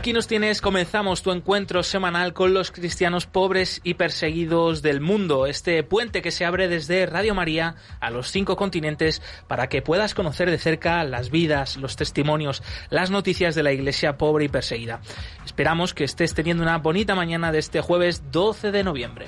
Aquí 0.00 0.14
nos 0.14 0.26
tienes, 0.26 0.62
comenzamos 0.62 1.22
tu 1.22 1.30
encuentro 1.30 1.82
semanal 1.82 2.32
con 2.32 2.54
los 2.54 2.70
cristianos 2.70 3.26
pobres 3.26 3.82
y 3.84 3.92
perseguidos 3.92 4.80
del 4.80 5.02
mundo, 5.02 5.44
este 5.44 5.82
puente 5.82 6.22
que 6.22 6.30
se 6.30 6.46
abre 6.46 6.68
desde 6.68 7.04
Radio 7.04 7.34
María 7.34 7.74
a 8.00 8.08
los 8.08 8.30
cinco 8.30 8.56
continentes 8.56 9.20
para 9.46 9.68
que 9.68 9.82
puedas 9.82 10.14
conocer 10.14 10.50
de 10.50 10.56
cerca 10.56 11.04
las 11.04 11.30
vidas, 11.30 11.76
los 11.76 11.96
testimonios, 11.96 12.62
las 12.88 13.10
noticias 13.10 13.54
de 13.54 13.62
la 13.62 13.72
iglesia 13.72 14.16
pobre 14.16 14.46
y 14.46 14.48
perseguida. 14.48 15.02
Esperamos 15.44 15.92
que 15.92 16.04
estés 16.04 16.32
teniendo 16.32 16.62
una 16.62 16.78
bonita 16.78 17.14
mañana 17.14 17.52
de 17.52 17.58
este 17.58 17.82
jueves 17.82 18.22
12 18.32 18.72
de 18.72 18.82
noviembre 18.82 19.26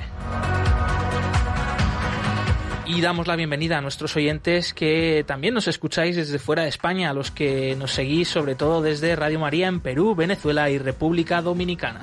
y 2.95 3.01
damos 3.01 3.27
la 3.27 3.37
bienvenida 3.37 3.79
a 3.79 3.81
nuestros 3.81 4.17
oyentes 4.17 4.75
que 4.75 5.25
también 5.27 5.55
nos 5.55 5.69
escucháis 5.69 6.17
desde 6.17 6.39
fuera 6.39 6.63
de 6.63 6.69
España, 6.69 7.11
a 7.11 7.15
los 7.15 7.31
que 7.31 7.75
nos 7.77 7.93
seguís 7.93 8.29
sobre 8.29 8.55
todo 8.55 8.83
desde 8.83 9.17
Radio 9.17 9.39
María 9.39 9.69
en 9.69 9.81
Perú, 9.81 10.15
Venezuela 10.15 10.69
y 10.69 10.79
República 10.79 11.41
Dominicana. 11.41 12.01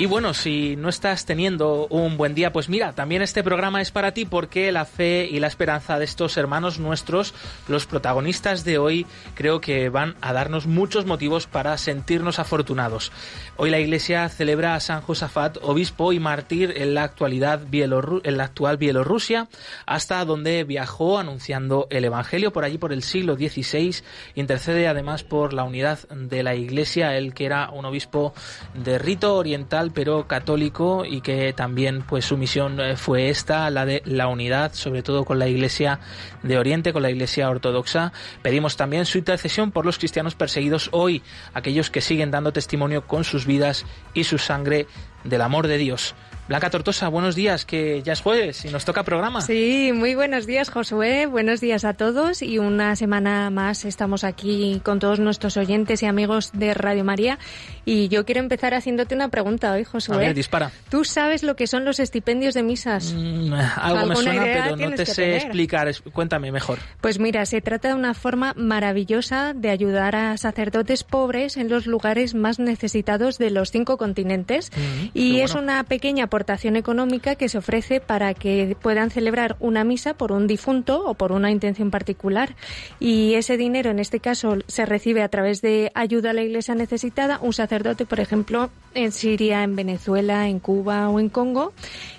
Y 0.00 0.06
bueno, 0.06 0.32
si 0.32 0.76
no 0.76 0.88
estás 0.90 1.26
teniendo 1.26 1.88
un 1.88 2.16
buen 2.16 2.32
día, 2.32 2.52
pues 2.52 2.68
mira, 2.68 2.92
también 2.92 3.20
este 3.20 3.42
programa 3.42 3.80
es 3.80 3.90
para 3.90 4.14
ti 4.14 4.26
porque 4.26 4.70
la 4.70 4.84
fe 4.84 5.28
y 5.28 5.40
la 5.40 5.48
esperanza 5.48 5.98
de 5.98 6.04
estos 6.04 6.36
hermanos 6.36 6.78
nuestros, 6.78 7.34
los 7.66 7.86
protagonistas 7.86 8.62
de 8.62 8.78
hoy, 8.78 9.06
creo 9.34 9.60
que 9.60 9.88
van 9.88 10.14
a 10.20 10.32
darnos 10.32 10.68
muchos 10.68 11.04
motivos 11.04 11.48
para 11.48 11.76
sentirnos 11.78 12.38
afortunados. 12.38 13.10
Hoy 13.56 13.70
la 13.70 13.80
Iglesia 13.80 14.28
celebra 14.28 14.76
a 14.76 14.80
San 14.80 15.00
Josafat, 15.00 15.58
obispo 15.62 16.12
y 16.12 16.20
mártir 16.20 16.74
en 16.76 16.94
la 16.94 17.02
actualidad 17.02 17.62
Bielorrusia, 17.68 19.48
hasta 19.84 20.24
donde 20.24 20.62
viajó 20.62 21.18
anunciando 21.18 21.88
el 21.90 22.04
Evangelio 22.04 22.52
por 22.52 22.62
allí 22.62 22.78
por 22.78 22.92
el 22.92 23.02
siglo 23.02 23.34
XVI. 23.34 23.96
Intercede 24.36 24.86
además 24.86 25.24
por 25.24 25.52
la 25.52 25.64
unidad 25.64 25.98
de 26.08 26.44
la 26.44 26.54
Iglesia, 26.54 27.16
él 27.16 27.34
que 27.34 27.46
era 27.46 27.70
un 27.70 27.84
obispo 27.84 28.32
de 28.74 28.96
rito 29.00 29.34
oriental 29.34 29.87
pero 29.90 30.26
católico 30.26 31.04
y 31.04 31.20
que 31.20 31.52
también 31.52 32.02
pues 32.02 32.24
su 32.24 32.36
misión 32.36 32.80
eh, 32.80 32.96
fue 32.96 33.28
esta, 33.30 33.70
la 33.70 33.84
de 33.84 34.02
la 34.04 34.28
unidad, 34.28 34.72
sobre 34.72 35.02
todo 35.02 35.24
con 35.24 35.38
la 35.38 35.48
Iglesia 35.48 36.00
de 36.42 36.58
Oriente, 36.58 36.92
con 36.92 37.02
la 37.02 37.10
Iglesia 37.10 37.50
ortodoxa. 37.50 38.12
Pedimos 38.42 38.76
también 38.76 39.06
su 39.06 39.18
intercesión 39.18 39.70
por 39.70 39.86
los 39.86 39.98
cristianos 39.98 40.34
perseguidos 40.34 40.88
hoy, 40.92 41.22
aquellos 41.54 41.90
que 41.90 42.00
siguen 42.00 42.30
dando 42.30 42.52
testimonio 42.52 43.06
con 43.06 43.24
sus 43.24 43.46
vidas 43.46 43.86
y 44.14 44.24
su 44.24 44.38
sangre 44.38 44.86
del 45.24 45.42
amor 45.42 45.66
de 45.66 45.78
Dios. 45.78 46.14
Blanca 46.48 46.70
Tortosa, 46.70 47.08
buenos 47.08 47.34
días, 47.34 47.66
que 47.66 48.02
ya 48.02 48.14
es 48.14 48.22
jueves 48.22 48.64
y 48.64 48.70
nos 48.70 48.86
toca 48.86 49.02
programa. 49.02 49.42
Sí, 49.42 49.90
muy 49.94 50.14
buenos 50.14 50.46
días, 50.46 50.70
Josué. 50.70 51.26
Buenos 51.26 51.60
días 51.60 51.84
a 51.84 51.92
todos 51.92 52.40
y 52.40 52.58
una 52.58 52.96
semana 52.96 53.50
más 53.50 53.84
estamos 53.84 54.24
aquí 54.24 54.80
con 54.82 54.98
todos 54.98 55.20
nuestros 55.20 55.58
oyentes 55.58 56.02
y 56.02 56.06
amigos 56.06 56.52
de 56.54 56.72
Radio 56.72 57.04
María. 57.04 57.38
Y 57.84 58.08
yo 58.08 58.24
quiero 58.24 58.40
empezar 58.40 58.72
haciéndote 58.72 59.14
una 59.14 59.28
pregunta 59.28 59.72
hoy, 59.72 59.84
Josué. 59.84 60.14
A 60.14 60.18
ver, 60.18 60.34
dispara. 60.34 60.70
¿Tú 60.90 61.04
sabes 61.04 61.42
lo 61.42 61.54
que 61.54 61.66
son 61.66 61.84
los 61.84 62.00
estipendios 62.00 62.54
de 62.54 62.62
misas? 62.62 63.12
Mm, 63.14 63.52
algo 63.52 64.06
me 64.06 64.16
suena, 64.16 64.42
pero 64.42 64.76
no 64.76 64.94
te 64.94 65.04
sé 65.04 65.36
explicar. 65.36 65.90
Cuéntame 66.14 66.50
mejor. 66.50 66.78
Pues 67.02 67.18
mira, 67.18 67.44
se 67.44 67.60
trata 67.60 67.88
de 67.88 67.94
una 67.94 68.14
forma 68.14 68.54
maravillosa 68.56 69.52
de 69.52 69.68
ayudar 69.68 70.16
a 70.16 70.34
sacerdotes 70.38 71.04
pobres 71.04 71.58
en 71.58 71.68
los 71.68 71.86
lugares 71.86 72.34
más 72.34 72.58
necesitados 72.58 73.36
de 73.36 73.50
los 73.50 73.70
cinco 73.70 73.98
continentes. 73.98 74.70
Mm, 74.74 75.08
y 75.12 75.40
es 75.40 75.54
una 75.54 75.84
pequeña 75.84 76.26
aportación 76.38 76.76
económica 76.76 77.34
que 77.34 77.48
se 77.48 77.58
ofrece 77.58 78.00
para 78.00 78.32
que 78.32 78.76
puedan 78.80 79.10
celebrar 79.10 79.56
una 79.58 79.82
misa 79.82 80.14
por 80.14 80.30
un 80.30 80.46
difunto 80.46 81.04
o 81.04 81.14
por 81.14 81.32
una 81.32 81.50
intención 81.50 81.90
particular. 81.90 82.54
Y 83.00 83.34
ese 83.34 83.56
dinero, 83.56 83.90
en 83.90 83.98
este 83.98 84.20
caso, 84.20 84.58
se 84.68 84.86
recibe 84.86 85.24
a 85.24 85.28
través 85.28 85.62
de 85.62 85.90
ayuda 85.96 86.30
a 86.30 86.34
la 86.34 86.42
iglesia 86.42 86.76
necesitada, 86.76 87.40
un 87.42 87.52
sacerdote, 87.52 88.06
por 88.06 88.20
ejemplo, 88.20 88.70
en 88.94 89.10
Siria, 89.10 89.64
en 89.64 89.74
Venezuela, 89.74 90.46
en 90.46 90.60
Cuba 90.60 91.08
o 91.08 91.18
en 91.18 91.28
Congo, 91.28 91.72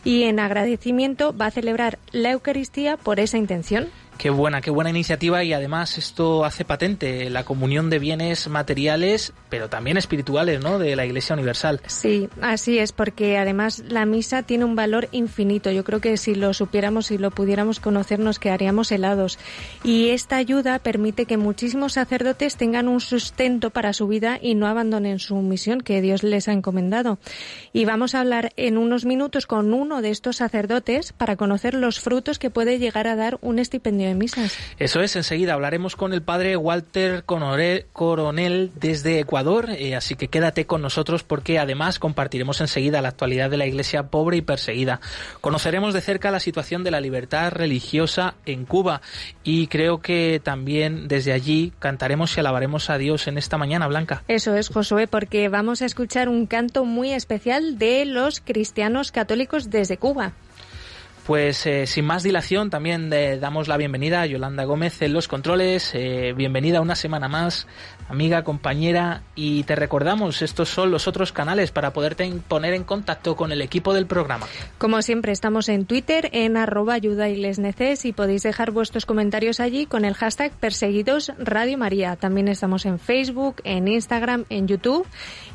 y 0.03 0.23
en 0.23 0.41
agradecimiento 0.41 1.33
va 1.33 1.45
a 1.45 1.51
celebrar 1.51 1.97
la 2.11 2.31
Eucaristía 2.31 2.97
por 2.97 3.21
esa 3.21 3.37
intención. 3.37 3.87
Qué 4.19 4.29
buena, 4.29 4.59
qué 4.59 4.69
buena 4.69 4.89
iniciativa 4.89 5.45
y 5.45 5.53
además 5.53 5.97
esto 5.97 6.43
hace 6.43 6.65
patente 6.65 7.29
la 7.29 7.45
comunión 7.45 7.89
de 7.89 7.99
bienes 7.99 8.49
materiales, 8.49 9.31
pero 9.47 9.69
también 9.69 9.95
espirituales, 9.95 10.61
¿no? 10.61 10.77
De 10.77 10.97
la 10.97 11.05
Iglesia 11.05 11.35
Universal. 11.35 11.79
Sí, 11.87 12.27
así 12.41 12.79
es, 12.79 12.91
porque 12.91 13.37
además 13.37 13.81
la 13.87 14.05
misa 14.05 14.43
tiene 14.43 14.65
un 14.65 14.75
valor 14.75 15.07
infinito. 15.13 15.71
Yo 15.71 15.85
creo 15.85 16.01
que 16.01 16.17
si 16.17 16.35
lo 16.35 16.53
supiéramos 16.53 17.11
y 17.11 17.17
lo 17.17 17.31
pudiéramos 17.31 17.79
conocer 17.79 18.19
nos 18.19 18.39
quedaríamos 18.39 18.91
helados. 18.91 19.39
Y 19.85 20.09
esta 20.09 20.35
ayuda 20.35 20.79
permite 20.79 21.25
que 21.25 21.37
muchísimos 21.37 21.93
sacerdotes 21.93 22.57
tengan 22.57 22.89
un 22.89 22.99
sustento 22.99 23.69
para 23.69 23.93
su 23.93 24.09
vida 24.09 24.37
y 24.41 24.53
no 24.53 24.67
abandonen 24.67 25.19
su 25.19 25.37
misión 25.37 25.79
que 25.79 26.01
Dios 26.01 26.23
les 26.23 26.49
ha 26.49 26.51
encomendado. 26.51 27.19
Y 27.71 27.85
vamos 27.85 28.15
a 28.15 28.19
hablar 28.19 28.51
en 28.57 28.77
unos 28.77 29.05
minutos 29.05 29.47
con 29.47 29.73
uno 29.73 30.01
de 30.01 30.09
estos 30.09 30.35
sacerdotes 30.35 31.13
para 31.13 31.37
conocer 31.37 31.73
los 31.73 32.01
frutos 32.01 32.37
que 32.37 32.49
puede 32.49 32.79
llegar 32.79 33.07
a 33.07 33.15
dar 33.15 33.37
un 33.39 33.59
estipendio 33.59 34.08
misas. 34.15 34.57
Eso 34.77 35.01
es, 35.01 35.15
enseguida 35.15 35.53
hablaremos 35.53 35.95
con 35.95 36.13
el 36.13 36.21
padre 36.21 36.57
Walter 36.57 37.23
Coronel 37.23 38.71
desde 38.75 39.19
Ecuador, 39.19 39.69
eh, 39.69 39.95
así 39.95 40.15
que 40.15 40.27
quédate 40.27 40.65
con 40.65 40.81
nosotros 40.81 41.23
porque 41.23 41.59
además 41.59 41.99
compartiremos 41.99 42.61
enseguida 42.61 43.01
la 43.01 43.09
actualidad 43.09 43.49
de 43.49 43.57
la 43.57 43.67
iglesia 43.67 44.03
pobre 44.03 44.37
y 44.37 44.41
perseguida. 44.41 45.01
Conoceremos 45.41 45.93
de 45.93 46.01
cerca 46.01 46.31
la 46.31 46.39
situación 46.39 46.83
de 46.83 46.91
la 46.91 47.01
libertad 47.01 47.51
religiosa 47.51 48.35
en 48.45 48.65
Cuba 48.65 49.01
y 49.43 49.67
creo 49.67 50.01
que 50.01 50.41
también 50.43 51.07
desde 51.07 51.33
allí 51.33 51.73
cantaremos 51.79 52.35
y 52.35 52.39
alabaremos 52.39 52.89
a 52.89 52.97
Dios 52.97 53.27
en 53.27 53.37
esta 53.37 53.57
mañana, 53.57 53.87
Blanca. 53.87 54.23
Eso 54.27 54.55
es, 54.55 54.69
Josué, 54.69 55.07
porque 55.07 55.49
vamos 55.49 55.81
a 55.81 55.85
escuchar 55.85 56.29
un 56.29 56.45
canto 56.45 56.85
muy 56.85 57.11
especial 57.11 57.77
de 57.77 58.05
los 58.05 58.41
cristianos 58.41 59.11
católicos 59.11 59.69
desde 59.69 59.97
Cuba. 59.97 60.33
Pues 61.29 61.67
eh, 61.67 61.85
sin 61.85 62.05
más 62.05 62.23
dilación, 62.23 62.71
también 62.71 63.11
damos 63.11 63.67
la 63.67 63.77
bienvenida 63.77 64.21
a 64.21 64.25
Yolanda 64.25 64.63
Gómez 64.63 64.99
en 65.03 65.13
los 65.13 65.27
controles. 65.27 65.91
Eh, 65.93 66.33
bienvenida 66.35 66.81
una 66.81 66.95
semana 66.95 67.27
más 67.27 67.67
amiga, 68.09 68.43
compañera, 68.43 69.21
y 69.35 69.61
te 69.63 69.75
recordamos, 69.75 70.41
estos 70.41 70.69
son 70.69 70.89
los 70.89 71.07
otros 71.07 71.31
canales 71.31 71.69
para 71.69 71.93
poderte 71.93 72.27
poner 72.47 72.73
en 72.73 72.83
contacto 72.83 73.35
con 73.35 73.51
el 73.51 73.61
equipo 73.61 73.93
del 73.93 74.07
programa. 74.07 74.47
Como 74.79 75.03
siempre, 75.03 75.31
estamos 75.31 75.69
en 75.69 75.85
Twitter, 75.85 76.29
en 76.33 76.57
arroba 76.57 76.95
ayuda 76.95 77.29
y 77.29 77.39
y 77.39 78.13
podéis 78.13 78.41
dejar 78.41 78.71
vuestros 78.71 79.05
comentarios 79.05 79.59
allí 79.59 79.85
con 79.85 80.05
el 80.05 80.15
hashtag 80.15 80.51
Perseguidos 80.53 81.31
Radio 81.37 81.77
María. 81.77 82.15
También 82.15 82.47
estamos 82.47 82.87
en 82.87 82.97
Facebook, 82.97 83.61
en 83.63 83.87
Instagram, 83.87 84.45
en 84.49 84.67
YouTube 84.67 85.05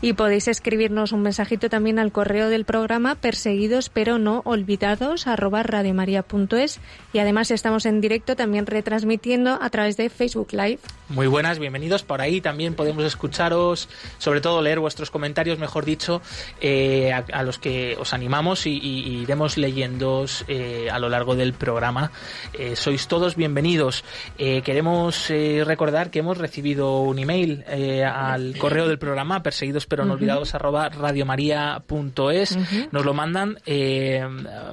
y 0.01 0.13
podéis 0.13 0.47
escribirnos 0.47 1.11
un 1.11 1.23
mensajito 1.23 1.69
también 1.69 1.99
al 1.99 2.13
correo 2.13 2.49
del 2.49 2.65
programa 2.65 3.17
perseguidos 3.17 3.89
pero 3.89 4.19
no 4.19 4.43
olvidados 4.45 5.27
arroba 5.27 5.64
radiomaria.es 5.65 6.81
y 7.13 7.19
además 7.19 7.51
estamos 7.51 7.87
en 7.87 8.01
directo 8.01 8.37
también 8.37 8.67
retransmitiendo 8.67 9.59
a 9.61 9.71
través 9.71 9.97
de 9.97 10.11
Facebook 10.11 10.49
Live. 10.53 10.79
Muy 11.09 11.27
buenas, 11.27 11.59
bienvenidos 11.59 12.03
por 12.03 12.21
ahí 12.21 12.41
también 12.41 12.75
podemos 12.75 13.05
escucharos, 13.05 13.89
sobre 14.19 14.41
todo 14.41 14.63
leer 14.63 14.81
vuestros 14.81 15.11
comentarios, 15.11 15.59
mejor 15.59 15.85
dicho, 15.85 16.23
eh, 16.61 17.13
a, 17.13 17.43
los 17.43 17.59
que 17.59 17.97
os 17.99 18.13
animamos 18.15 18.67
y, 18.67 18.75
iremos 18.75 19.57
leyendo 19.57 20.25
eh, 20.49 20.89
a 20.91 20.99
lo 20.99 21.09
largo 21.09 21.37
del 21.37 21.53
programa. 21.53 22.11
Eh, 22.53 22.77
sois 22.77 23.07
todos 23.09 23.37
bienvenidos. 23.37 24.05
queremos 24.37 25.29
recordar 25.29 26.11
que 26.11 26.19
hemos 26.21 26.39
recibido 26.39 27.01
un 27.01 27.19
email 27.19 27.65
al 28.05 28.57
correo 28.59 28.89
del 28.89 28.99
programa, 28.99 29.43
perseguidos 29.43 29.87
pero 29.87 30.05
no 30.05 30.15
olvidados, 30.15 30.55
arroba 30.55 30.89
radiomaria.es. 30.89 32.59
Nos 32.93 33.05
lo 33.05 33.15
mandan. 33.15 33.59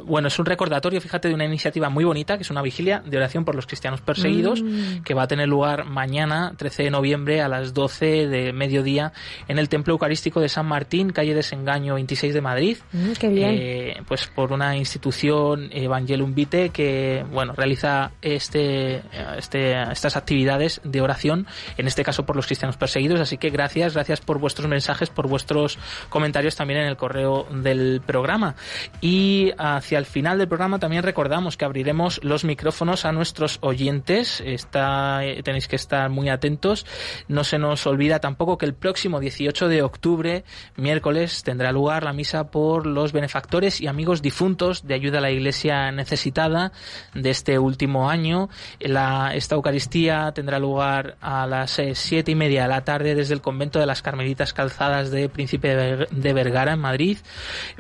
bueno, 0.05 0.27
es 0.27 0.39
un 0.39 0.45
recordatorio 0.45 0.80
recordatorio, 0.81 1.01
fíjate, 1.01 1.27
de 1.27 1.33
una 1.35 1.45
iniciativa 1.45 1.89
muy 1.89 2.03
bonita, 2.03 2.37
que 2.37 2.43
es 2.43 2.49
una 2.49 2.61
vigilia 2.61 3.03
de 3.05 3.17
oración 3.17 3.45
por 3.45 3.55
los 3.55 3.67
cristianos 3.67 4.01
perseguidos, 4.01 4.63
mm. 4.63 5.03
que 5.03 5.13
va 5.13 5.23
a 5.23 5.27
tener 5.27 5.47
lugar 5.47 5.85
mañana, 5.85 6.53
13 6.57 6.83
de 6.83 6.91
noviembre, 6.91 7.41
a 7.41 7.47
las 7.47 7.73
12 7.73 8.27
de 8.27 8.53
mediodía, 8.53 9.13
en 9.47 9.59
el 9.59 9.69
Templo 9.69 9.93
Eucarístico 9.93 10.41
de 10.41 10.49
San 10.49 10.65
Martín, 10.65 11.11
calle 11.11 11.35
Desengaño 11.35 11.95
26 11.95 12.33
de 12.33 12.41
Madrid. 12.41 12.77
Mm, 12.91 13.11
qué 13.19 13.27
bien. 13.29 13.49
Eh, 13.51 14.01
pues 14.07 14.27
por 14.27 14.51
una 14.51 14.75
institución 14.75 15.69
Evangelum 15.71 16.33
Vitae 16.33 16.69
que, 16.69 17.25
bueno, 17.31 17.53
realiza 17.53 18.11
este, 18.21 19.03
este, 19.37 19.79
estas 19.91 20.17
actividades 20.17 20.81
de 20.83 21.01
oración, 21.01 21.45
en 21.77 21.87
este 21.87 22.03
caso 22.03 22.25
por 22.25 22.35
los 22.35 22.47
cristianos 22.47 22.77
perseguidos. 22.77 23.19
Así 23.19 23.37
que 23.37 23.49
gracias, 23.49 23.93
gracias 23.93 24.21
por 24.21 24.39
vuestros 24.39 24.67
mensajes, 24.67 25.09
por 25.09 25.27
vuestros 25.27 25.77
comentarios 26.09 26.55
también 26.55 26.81
en 26.81 26.87
el 26.87 26.97
correo 26.97 27.45
del 27.51 28.01
programa. 28.05 28.55
Y 28.99 29.51
hacia 29.57 29.99
el 29.99 30.05
final 30.05 30.37
del 30.37 30.47
programa 30.47 30.70
también 30.79 31.03
recordamos 31.03 31.57
que 31.57 31.65
abriremos 31.65 32.23
los 32.23 32.43
micrófonos 32.43 33.05
a 33.05 33.11
nuestros 33.11 33.59
oyentes. 33.61 34.41
Está, 34.45 35.25
eh, 35.25 35.43
tenéis 35.43 35.67
que 35.67 35.75
estar 35.75 36.09
muy 36.09 36.29
atentos. 36.29 36.85
No 37.27 37.43
se 37.43 37.57
nos 37.57 37.85
olvida 37.87 38.19
tampoco 38.19 38.57
que 38.57 38.65
el 38.65 38.73
próximo 38.73 39.19
18 39.19 39.67
de 39.67 39.81
octubre, 39.81 40.43
miércoles, 40.75 41.43
tendrá 41.43 41.71
lugar 41.71 42.03
la 42.03 42.13
misa 42.13 42.51
por 42.51 42.85
los 42.85 43.11
benefactores 43.11 43.81
y 43.81 43.87
amigos 43.87 44.21
difuntos 44.21 44.85
de 44.85 44.93
ayuda 44.93 45.19
a 45.19 45.21
la 45.21 45.31
Iglesia 45.31 45.91
necesitada 45.91 46.71
de 47.13 47.29
este 47.29 47.59
último 47.59 48.09
año. 48.09 48.49
La, 48.79 49.33
esta 49.35 49.55
Eucaristía 49.55 50.31
tendrá 50.33 50.59
lugar 50.59 51.17
a 51.21 51.47
las 51.47 51.79
eh, 51.79 51.95
siete 51.95 52.31
y 52.31 52.35
media 52.35 52.63
de 52.63 52.69
la 52.69 52.83
tarde 52.83 53.15
desde 53.15 53.33
el 53.33 53.41
convento 53.41 53.79
de 53.79 53.85
las 53.85 54.01
Carmelitas 54.01 54.53
Calzadas 54.53 55.11
de 55.11 55.29
Príncipe 55.29 55.75
de 56.09 56.33
Vergara 56.33 56.73
en 56.73 56.79
Madrid, 56.79 57.17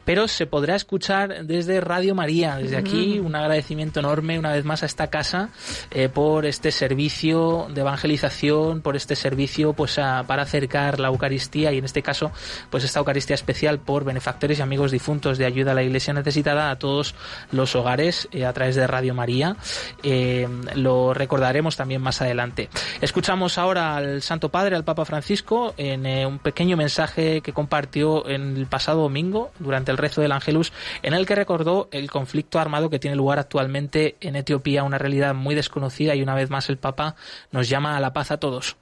pero 0.05 0.27
se 0.27 0.45
podrá 0.45 0.75
escuchar 0.75 1.45
desde 1.45 1.81
Radio 1.81 2.15
María. 2.15 2.55
Desde 2.55 2.70
aquí 2.77 3.19
un 3.19 3.35
agradecimiento 3.35 3.99
enorme 3.99 4.39
una 4.39 4.51
vez 4.51 4.65
más 4.65 4.83
a 4.83 4.85
esta 4.85 5.07
casa 5.07 5.49
eh, 5.91 6.09
por 6.09 6.45
este 6.45 6.71
servicio 6.71 7.67
de 7.73 7.81
evangelización, 7.81 8.81
por 8.81 8.95
este 8.95 9.15
servicio 9.15 9.73
pues 9.73 9.95
para 9.95 10.43
acercar 10.43 10.99
la 10.99 11.09
Eucaristía 11.09 11.71
y 11.71 11.77
en 11.77 11.85
este 11.85 12.01
caso 12.01 12.31
pues 12.69 12.83
esta 12.83 12.99
Eucaristía 12.99 13.35
especial 13.35 13.79
por 13.79 14.03
benefactores 14.03 14.59
y 14.59 14.61
amigos 14.61 14.91
difuntos 14.91 15.37
de 15.37 15.45
ayuda 15.45 15.71
a 15.71 15.75
la 15.75 15.83
Iglesia 15.83 16.13
necesitada 16.13 16.71
a 16.71 16.79
todos 16.79 17.15
los 17.51 17.75
hogares 17.75 18.27
eh, 18.31 18.45
a 18.45 18.53
través 18.53 18.75
de 18.75 18.87
Radio 18.87 19.13
María. 19.13 19.55
Eh, 20.03 20.47
lo 20.75 21.13
recordaremos 21.13 21.75
también 21.75 22.01
más 22.01 22.21
adelante. 22.21 22.69
Escuchamos 23.01 23.57
ahora 23.57 23.95
al 23.95 24.21
Santo 24.21 24.49
Padre, 24.49 24.75
al 24.75 24.83
Papa 24.83 25.05
Francisco, 25.05 25.73
en 25.77 26.05
un 26.25 26.39
pequeño 26.39 26.77
mensaje 26.77 27.41
que 27.41 27.53
compartió 27.53 28.27
en 28.27 28.57
el 28.57 28.65
pasado 28.65 29.01
domingo 29.01 29.51
durante 29.59 29.91
el 29.91 29.97
rezo 29.97 30.21
del 30.21 30.31
Ángelus, 30.31 30.73
en 31.03 31.13
el 31.13 31.25
que 31.25 31.35
recordó 31.35 31.89
el 31.91 32.09
conflicto 32.09 32.59
armado 32.61 32.89
que 32.89 32.99
tiene 32.99 33.15
lugar 33.15 33.39
actualmente 33.39 34.15
en 34.21 34.35
Etiopía, 34.35 34.83
una 34.83 34.97
realidad 34.97 35.33
muy 35.33 35.55
desconocida 35.55 36.15
y 36.15 36.21
una 36.21 36.35
vez 36.35 36.49
más 36.49 36.69
el 36.69 36.77
Papa 36.77 37.15
nos 37.51 37.69
llama 37.69 37.97
a 37.97 37.99
la 37.99 38.13
paz 38.13 38.31
a 38.31 38.37
todos. 38.37 38.77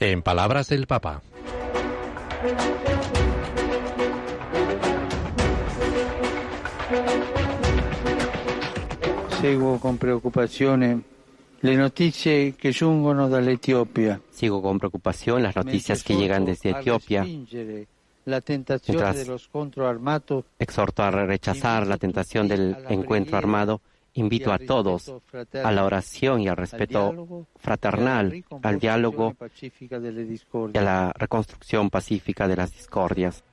En 0.00 0.22
palabras 0.22 0.68
del 0.68 0.86
Papa. 0.86 1.22
Seguo 9.40 9.80
con 9.80 9.98
preocupación 9.98 11.04
le 11.62 11.76
notizie 11.76 12.54
que 12.54 12.72
giungono 12.72 13.28
Etiopía. 13.38 14.20
Sigo 14.30 14.60
con 14.60 14.78
preocupación 14.78 15.42
las 15.42 15.54
noticias 15.54 16.02
que 16.02 16.16
llegan 16.16 16.44
desde 16.44 16.70
Etiopía. 16.70 17.24
Mientras 17.24 18.82
exhorto 20.58 21.02
a 21.02 21.10
rechazar 21.10 21.86
la 21.86 21.96
tentación 21.96 22.48
del 22.48 22.76
encuentro 22.88 23.36
armado, 23.36 23.80
invito 24.14 24.52
a 24.52 24.58
todos 24.58 25.12
a 25.62 25.72
la 25.72 25.84
oración 25.84 26.40
y 26.40 26.48
al 26.48 26.56
respeto 26.56 27.46
fraternal, 27.56 28.44
al 28.62 28.78
diálogo 28.78 29.34
y 30.72 30.78
a 30.78 30.82
la 30.82 31.12
reconstrucción 31.16 31.90
pacífica 31.90 32.48
de 32.48 32.56
las 32.56 32.72
discordias. 32.72 33.44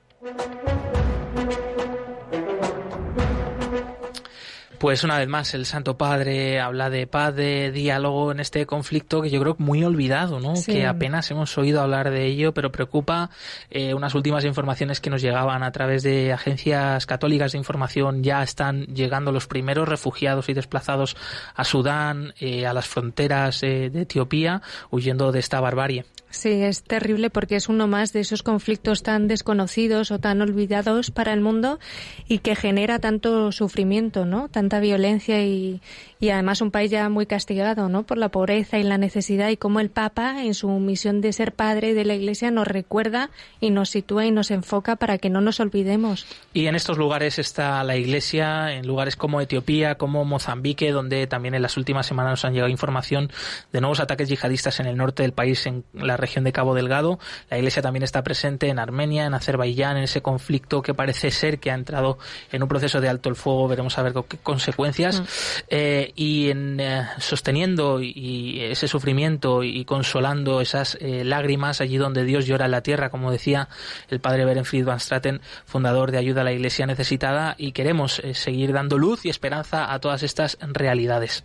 Pues 4.80 5.04
una 5.04 5.18
vez 5.18 5.28
más, 5.28 5.52
el 5.52 5.66
Santo 5.66 5.98
Padre 5.98 6.58
habla 6.58 6.88
de 6.88 7.06
paz, 7.06 7.36
de 7.36 7.70
diálogo 7.70 8.32
en 8.32 8.40
este 8.40 8.64
conflicto 8.64 9.20
que 9.20 9.28
yo 9.28 9.38
creo 9.38 9.54
muy 9.58 9.84
olvidado, 9.84 10.40
¿no? 10.40 10.54
Que 10.64 10.86
apenas 10.86 11.30
hemos 11.30 11.58
oído 11.58 11.82
hablar 11.82 12.08
de 12.08 12.24
ello, 12.24 12.54
pero 12.54 12.72
preocupa 12.72 13.28
eh, 13.70 13.92
unas 13.92 14.14
últimas 14.14 14.42
informaciones 14.46 15.02
que 15.02 15.10
nos 15.10 15.20
llegaban 15.20 15.64
a 15.64 15.70
través 15.70 16.02
de 16.02 16.32
agencias 16.32 17.04
católicas 17.04 17.52
de 17.52 17.58
información. 17.58 18.22
Ya 18.22 18.42
están 18.42 18.86
llegando 18.86 19.32
los 19.32 19.46
primeros 19.46 19.86
refugiados 19.86 20.48
y 20.48 20.54
desplazados 20.54 21.14
a 21.54 21.64
Sudán, 21.64 22.32
eh, 22.40 22.66
a 22.66 22.72
las 22.72 22.88
fronteras 22.88 23.62
eh, 23.62 23.90
de 23.90 24.00
Etiopía, 24.00 24.62
huyendo 24.90 25.30
de 25.30 25.40
esta 25.40 25.60
barbarie. 25.60 26.06
Sí, 26.30 26.62
es 26.62 26.84
terrible 26.84 27.28
porque 27.28 27.56
es 27.56 27.68
uno 27.68 27.88
más 27.88 28.12
de 28.12 28.20
esos 28.20 28.44
conflictos 28.44 29.02
tan 29.02 29.26
desconocidos 29.26 30.12
o 30.12 30.20
tan 30.20 30.40
olvidados 30.40 31.10
para 31.10 31.32
el 31.32 31.40
mundo 31.40 31.80
y 32.28 32.38
que 32.38 32.54
genera 32.54 33.00
tanto 33.00 33.50
sufrimiento, 33.50 34.24
¿no? 34.24 34.48
Tanta 34.70 34.80
violencia 34.80 35.42
y, 35.42 35.80
y 36.20 36.28
además 36.28 36.60
un 36.60 36.70
país 36.70 36.90
ya 36.90 37.08
muy 37.08 37.24
castigado 37.24 37.88
¿no? 37.88 38.04
por 38.04 38.18
la 38.18 38.28
pobreza 38.28 38.78
y 38.78 38.82
la 38.82 38.98
necesidad 38.98 39.48
y 39.48 39.56
cómo 39.56 39.80
el 39.80 39.88
Papa 39.88 40.44
en 40.44 40.52
su 40.52 40.68
misión 40.68 41.22
de 41.22 41.32
ser 41.32 41.52
padre 41.52 41.94
de 41.94 42.04
la 42.04 42.14
Iglesia 42.14 42.50
nos 42.50 42.68
recuerda 42.68 43.30
y 43.58 43.70
nos 43.70 43.88
sitúa 43.88 44.26
y 44.26 44.30
nos 44.30 44.50
enfoca 44.50 44.96
para 44.96 45.16
que 45.16 45.30
no 45.30 45.40
nos 45.40 45.60
olvidemos. 45.60 46.26
Y 46.52 46.66
en 46.66 46.74
estos 46.74 46.98
lugares 46.98 47.38
está 47.38 47.82
la 47.84 47.96
Iglesia, 47.96 48.74
en 48.74 48.86
lugares 48.86 49.16
como 49.16 49.40
Etiopía, 49.40 49.94
como 49.94 50.24
Mozambique, 50.26 50.92
donde 50.92 51.26
también 51.26 51.54
en 51.54 51.62
las 51.62 51.78
últimas 51.78 52.06
semanas 52.06 52.32
nos 52.32 52.44
han 52.44 52.52
llegado 52.52 52.70
información 52.70 53.32
de 53.72 53.80
nuevos 53.80 54.00
ataques 54.00 54.28
yihadistas 54.28 54.78
en 54.80 54.86
el 54.86 54.96
norte 54.96 55.22
del 55.22 55.32
país, 55.32 55.66
en 55.66 55.84
la 55.94 56.18
región 56.18 56.44
de 56.44 56.52
Cabo 56.52 56.74
Delgado. 56.74 57.18
La 57.48 57.56
Iglesia 57.56 57.80
también 57.80 58.02
está 58.02 58.22
presente 58.22 58.68
en 58.68 58.78
Armenia, 58.78 59.24
en 59.24 59.32
Azerbaiyán, 59.32 59.96
en 59.96 60.02
ese 60.02 60.20
conflicto 60.20 60.82
que 60.82 60.92
parece 60.92 61.30
ser 61.30 61.58
que 61.58 61.70
ha 61.70 61.74
entrado 61.74 62.18
en 62.52 62.62
un 62.62 62.68
proceso 62.68 63.00
de 63.00 63.08
alto 63.08 63.30
el 63.30 63.36
fuego. 63.36 63.68
Veremos 63.68 63.96
a 63.98 64.02
ver 64.02 64.12
qué 64.28 64.36
consecuencias. 64.36 65.20
Mm. 65.20 65.24
Eh, 65.68 66.09
y 66.14 66.50
en 66.50 66.80
eh, 66.80 67.06
sosteniendo 67.18 68.00
y, 68.00 68.60
ese 68.60 68.88
sufrimiento 68.88 69.62
y 69.62 69.84
consolando 69.84 70.60
esas 70.60 70.96
eh, 71.00 71.24
lágrimas 71.24 71.80
allí 71.80 71.96
donde 71.96 72.24
Dios 72.24 72.46
llora 72.46 72.66
en 72.66 72.70
la 72.72 72.82
tierra, 72.82 73.10
como 73.10 73.30
decía 73.30 73.68
el 74.08 74.20
padre 74.20 74.44
Berenfried 74.44 74.84
van 74.84 75.00
Straten, 75.00 75.40
fundador 75.64 76.10
de 76.10 76.18
Ayuda 76.18 76.42
a 76.42 76.44
la 76.44 76.52
Iglesia 76.52 76.86
Necesitada, 76.86 77.54
y 77.58 77.72
queremos 77.72 78.20
eh, 78.20 78.34
seguir 78.34 78.72
dando 78.72 78.98
luz 78.98 79.24
y 79.24 79.30
esperanza 79.30 79.92
a 79.92 79.98
todas 79.98 80.22
estas 80.22 80.58
realidades. 80.60 81.44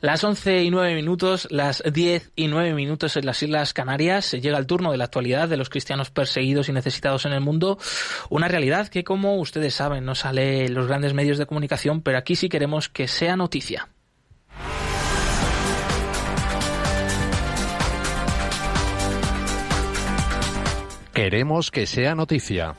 Las 0.00 0.22
11 0.22 0.62
y 0.62 0.70
9 0.70 0.94
minutos, 0.94 1.48
las 1.50 1.82
10 1.82 2.30
y 2.36 2.46
9 2.46 2.72
minutos 2.74 3.16
en 3.16 3.26
las 3.26 3.42
Islas 3.42 3.72
Canarias, 3.72 4.30
llega 4.30 4.56
el 4.56 4.66
turno 4.66 4.92
de 4.92 4.96
la 4.96 5.04
actualidad 5.04 5.48
de 5.48 5.56
los 5.56 5.70
cristianos 5.70 6.10
perseguidos 6.10 6.68
y 6.68 6.72
necesitados 6.72 7.24
en 7.24 7.32
el 7.32 7.40
mundo. 7.40 7.78
Una 8.30 8.46
realidad 8.46 8.86
que, 8.86 9.02
como 9.02 9.36
ustedes 9.40 9.74
saben, 9.74 10.04
no 10.04 10.14
sale 10.14 10.66
en 10.66 10.74
los 10.74 10.86
grandes 10.86 11.14
medios 11.14 11.36
de 11.36 11.46
comunicación, 11.46 12.02
pero 12.02 12.16
aquí 12.16 12.36
sí 12.36 12.48
queremos 12.48 12.88
que 12.88 13.08
sea 13.08 13.36
noticia. 13.36 13.88
Queremos 21.12 21.72
que 21.72 21.86
sea 21.86 22.14
noticia. 22.14 22.76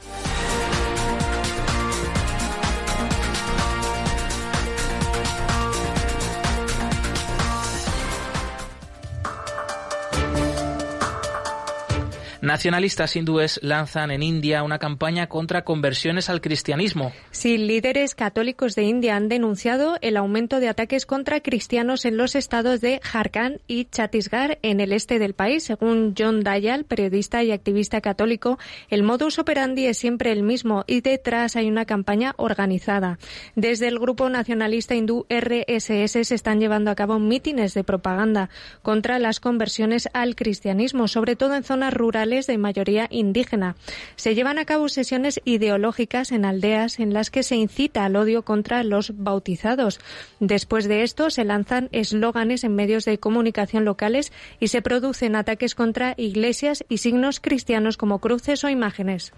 Nacionalistas 12.41 13.17
hindúes 13.17 13.59
lanzan 13.61 14.11
en 14.11 14.23
India 14.23 14.63
una 14.63 14.79
campaña 14.79 15.27
contra 15.27 15.65
conversiones 15.65 16.29
al 16.29 16.39
cristianismo. 16.39 17.11
Sí, 17.31 17.57
líderes 17.57 18.15
católicos 18.15 18.75
de 18.75 18.83
India 18.83 19.17
han 19.17 19.27
denunciado 19.27 19.97
el 19.99 20.15
aumento 20.15 20.61
de 20.61 20.69
ataques 20.69 21.05
contra 21.05 21.41
cristianos 21.41 22.05
en 22.05 22.15
los 22.15 22.35
estados 22.35 22.79
de 22.79 23.01
Jharkhand 23.03 23.59
y 23.67 23.85
Chhattisgarh 23.85 24.57
en 24.61 24.79
el 24.79 24.93
este 24.93 25.19
del 25.19 25.33
país. 25.33 25.65
Según 25.65 26.15
John 26.17 26.41
Dayal, 26.41 26.85
periodista 26.85 27.43
y 27.43 27.51
activista 27.51 27.99
católico, 27.99 28.57
el 28.89 29.03
modus 29.03 29.37
operandi 29.37 29.87
es 29.87 29.97
siempre 29.97 30.31
el 30.31 30.41
mismo 30.41 30.85
y 30.87 31.01
detrás 31.01 31.57
hay 31.57 31.67
una 31.67 31.83
campaña 31.83 32.35
organizada. 32.37 33.19
Desde 33.55 33.89
el 33.89 33.99
grupo 33.99 34.29
nacionalista 34.29 34.95
hindú 34.95 35.25
RSS 35.29 36.27
se 36.27 36.35
están 36.35 36.61
llevando 36.61 36.89
a 36.89 36.95
cabo 36.95 37.19
mítines 37.19 37.73
de 37.73 37.83
propaganda 37.83 38.49
contra 38.81 39.19
las 39.19 39.41
conversiones 39.41 40.07
al 40.13 40.37
cristianismo, 40.37 41.09
sobre 41.09 41.35
todo 41.35 41.55
en 41.55 41.65
zonas 41.65 41.93
rurales 41.93 42.28
de 42.29 42.57
mayoría 42.57 43.07
indígena. 43.09 43.75
Se 44.15 44.35
llevan 44.35 44.59
a 44.59 44.65
cabo 44.65 44.89
sesiones 44.89 45.41
ideológicas 45.45 46.31
en 46.31 46.45
aldeas 46.45 46.99
en 46.99 47.13
las 47.13 47.29
que 47.29 47.43
se 47.43 47.55
incita 47.55 48.05
al 48.05 48.15
odio 48.15 48.43
contra 48.43 48.83
los 48.83 49.17
bautizados. 49.17 49.99
Después 50.39 50.87
de 50.87 51.03
esto 51.03 51.29
se 51.29 51.43
lanzan 51.43 51.89
eslóganes 51.91 52.63
en 52.63 52.75
medios 52.75 53.05
de 53.05 53.19
comunicación 53.19 53.85
locales 53.85 54.31
y 54.59 54.67
se 54.67 54.81
producen 54.81 55.35
ataques 55.35 55.75
contra 55.75 56.13
iglesias 56.17 56.83
y 56.87 56.97
signos 56.97 57.39
cristianos 57.39 57.97
como 57.97 58.19
cruces 58.19 58.63
o 58.63 58.69
imágenes. 58.69 59.33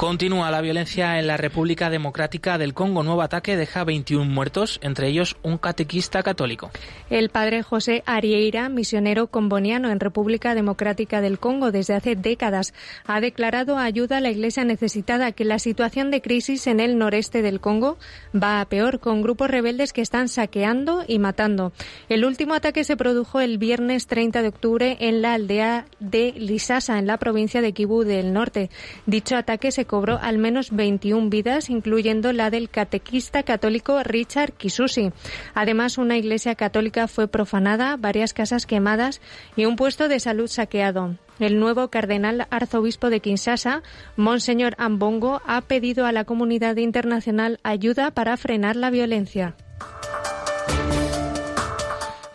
Continúa 0.00 0.50
la 0.50 0.62
violencia 0.62 1.18
en 1.18 1.26
la 1.26 1.36
República 1.36 1.90
Democrática 1.90 2.56
del 2.56 2.72
Congo. 2.72 3.02
Nuevo 3.02 3.20
ataque 3.20 3.58
deja 3.58 3.84
21 3.84 4.24
muertos, 4.24 4.80
entre 4.82 5.08
ellos 5.08 5.36
un 5.42 5.58
catequista 5.58 6.22
católico. 6.22 6.70
El 7.10 7.28
padre 7.28 7.62
José 7.62 8.02
Arieira, 8.06 8.70
misionero 8.70 9.26
comboniano 9.26 9.90
en 9.90 10.00
República 10.00 10.54
Democrática 10.54 11.20
del 11.20 11.38
Congo 11.38 11.70
desde 11.70 11.92
hace 11.92 12.16
décadas, 12.16 12.72
ha 13.04 13.20
declarado 13.20 13.76
ayuda 13.76 14.16
a 14.16 14.20
la 14.22 14.30
Iglesia 14.30 14.64
necesitada 14.64 15.32
que 15.32 15.44
la 15.44 15.58
situación 15.58 16.10
de 16.10 16.22
crisis 16.22 16.66
en 16.66 16.80
el 16.80 16.96
noreste 16.96 17.42
del 17.42 17.60
Congo 17.60 17.98
va 18.34 18.62
a 18.62 18.64
peor, 18.70 19.00
con 19.00 19.20
grupos 19.20 19.50
rebeldes 19.50 19.92
que 19.92 20.00
están 20.00 20.30
saqueando 20.30 21.04
y 21.06 21.18
matando. 21.18 21.74
El 22.08 22.24
último 22.24 22.54
ataque 22.54 22.84
se 22.84 22.96
produjo 22.96 23.40
el 23.40 23.58
viernes 23.58 24.06
30 24.06 24.40
de 24.40 24.48
octubre 24.48 24.96
en 25.00 25.20
la 25.20 25.34
aldea 25.34 25.84
de 25.98 26.32
Lisasa, 26.38 26.98
en 26.98 27.06
la 27.06 27.18
provincia 27.18 27.60
de 27.60 27.74
Kivu 27.74 28.04
del 28.04 28.32
Norte. 28.32 28.70
Dicho 29.04 29.36
ataque 29.36 29.70
se 29.72 29.89
cobró 29.90 30.20
al 30.22 30.38
menos 30.38 30.70
21 30.70 31.30
vidas, 31.30 31.68
incluyendo 31.68 32.32
la 32.32 32.48
del 32.48 32.70
catequista 32.70 33.42
católico 33.42 34.00
Richard 34.04 34.52
Kisusi. 34.52 35.10
Además, 35.52 35.98
una 35.98 36.16
iglesia 36.16 36.54
católica 36.54 37.08
fue 37.08 37.26
profanada, 37.26 37.96
varias 37.96 38.32
casas 38.32 38.66
quemadas 38.66 39.20
y 39.56 39.64
un 39.64 39.74
puesto 39.74 40.06
de 40.06 40.20
salud 40.20 40.46
saqueado. 40.46 41.16
El 41.40 41.58
nuevo 41.58 41.88
cardenal 41.88 42.46
arzobispo 42.50 43.10
de 43.10 43.18
Kinshasa, 43.18 43.82
Monseñor 44.16 44.76
Ambongo, 44.78 45.42
ha 45.44 45.60
pedido 45.62 46.06
a 46.06 46.12
la 46.12 46.22
comunidad 46.22 46.76
internacional 46.76 47.58
ayuda 47.64 48.12
para 48.12 48.36
frenar 48.36 48.76
la 48.76 48.90
violencia. 48.90 49.56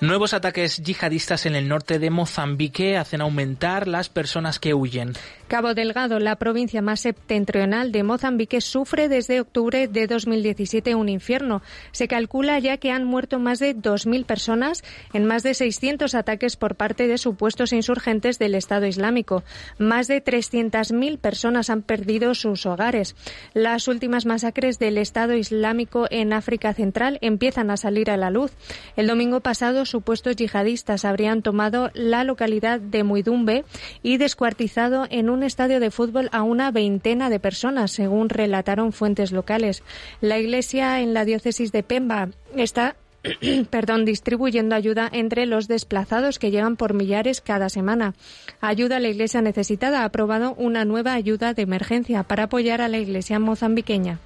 Nuevos 0.02 0.34
ataques 0.34 0.84
yihadistas 0.84 1.46
en 1.46 1.56
el 1.56 1.70
norte 1.70 2.00
de 2.00 2.10
Mozambique 2.10 2.98
hacen 2.98 3.22
aumentar 3.22 3.88
las 3.88 4.10
personas 4.10 4.60
que 4.60 4.74
huyen. 4.74 5.14
Cabo 5.48 5.76
Delgado, 5.76 6.18
la 6.20 6.38
provincia 6.38 6.82
más 6.82 7.02
septentrional 7.02 7.92
de 7.92 8.02
Mozambique, 8.02 8.62
sufre 8.62 9.08
desde 9.10 9.40
octubre 9.40 9.88
de 9.88 10.08
2017 10.08 10.96
un 10.96 11.08
infierno. 11.08 11.62
Se 11.92 12.08
calcula 12.08 12.58
ya 12.58 12.78
que 12.78 12.90
han 12.90 13.06
muerto 13.06 13.38
más 13.38 13.60
de 13.60 13.76
2.000 13.76 14.26
personas 14.26 14.84
en 15.14 15.26
más 15.26 15.44
de 15.44 15.54
600 15.54 16.16
ataques 16.16 16.56
por 16.56 16.74
parte 16.74 17.08
de 17.08 17.20
supuestos 17.20 17.74
insurgentes 17.74 18.40
del 18.40 18.56
Estado 18.56 18.88
Islámico. 18.88 19.44
Más 19.78 20.08
de 20.08 20.24
300.000 20.24 21.20
personas 21.20 21.70
han 21.70 21.84
perdido 21.84 22.34
sus 22.34 22.66
hogares. 22.66 23.16
Las 23.54 23.88
últimas 23.88 24.26
masacres 24.26 24.80
del 24.80 24.98
Estado 24.98 25.36
Islámico 25.36 26.08
en 26.10 26.34
África 26.34 26.74
Central 26.74 27.20
empiezan 27.22 27.70
a 27.70 27.78
salir 27.78 28.10
a 28.10 28.18
la 28.18 28.32
luz. 28.32 28.52
El 28.96 29.06
domingo 29.06 29.42
pasado 29.42 29.86
supuestos 29.86 30.38
yihadistas 30.38 31.06
habrían 31.06 31.44
tomado 31.44 31.92
la 31.94 32.24
localidad 32.24 32.80
de 32.80 33.04
Muidumbe 33.04 33.64
y 34.02 34.18
descuartizado 34.18 35.06
en 35.12 35.30
un 35.30 35.35
estadio 35.44 35.80
de 35.80 35.92
fútbol 35.92 36.30
a 36.32 36.44
una 36.44 36.72
veintena 36.72 37.30
de 37.30 37.40
personas, 37.40 37.92
según 37.92 38.30
relataron 38.30 38.92
fuentes 38.92 39.32
locales. 39.32 39.84
La 40.22 40.40
iglesia 40.40 41.02
en 41.02 41.14
la 41.14 41.26
diócesis 41.26 41.72
de 41.72 41.84
Pemba 41.84 42.30
está 42.56 42.96
perdón, 43.70 44.06
distribuyendo 44.06 44.76
ayuda 44.76 45.10
entre 45.12 45.46
los 45.46 45.68
desplazados 45.68 46.40
que 46.40 46.52
llegan 46.52 46.76
por 46.76 46.94
millares 46.94 47.42
cada 47.42 47.70
semana. 47.70 48.14
Ayuda 48.62 48.98
a 48.98 49.00
la 49.00 49.10
Iglesia 49.10 49.42
necesitada 49.42 50.02
ha 50.02 50.06
aprobado 50.06 50.54
una 50.56 50.86
nueva 50.86 51.14
ayuda 51.14 51.54
de 51.54 51.64
emergencia 51.64 52.24
para 52.24 52.44
apoyar 52.44 52.82
a 52.82 52.88
la 52.88 52.98
Iglesia 52.98 53.40
mozambiqueña. 53.40 54.20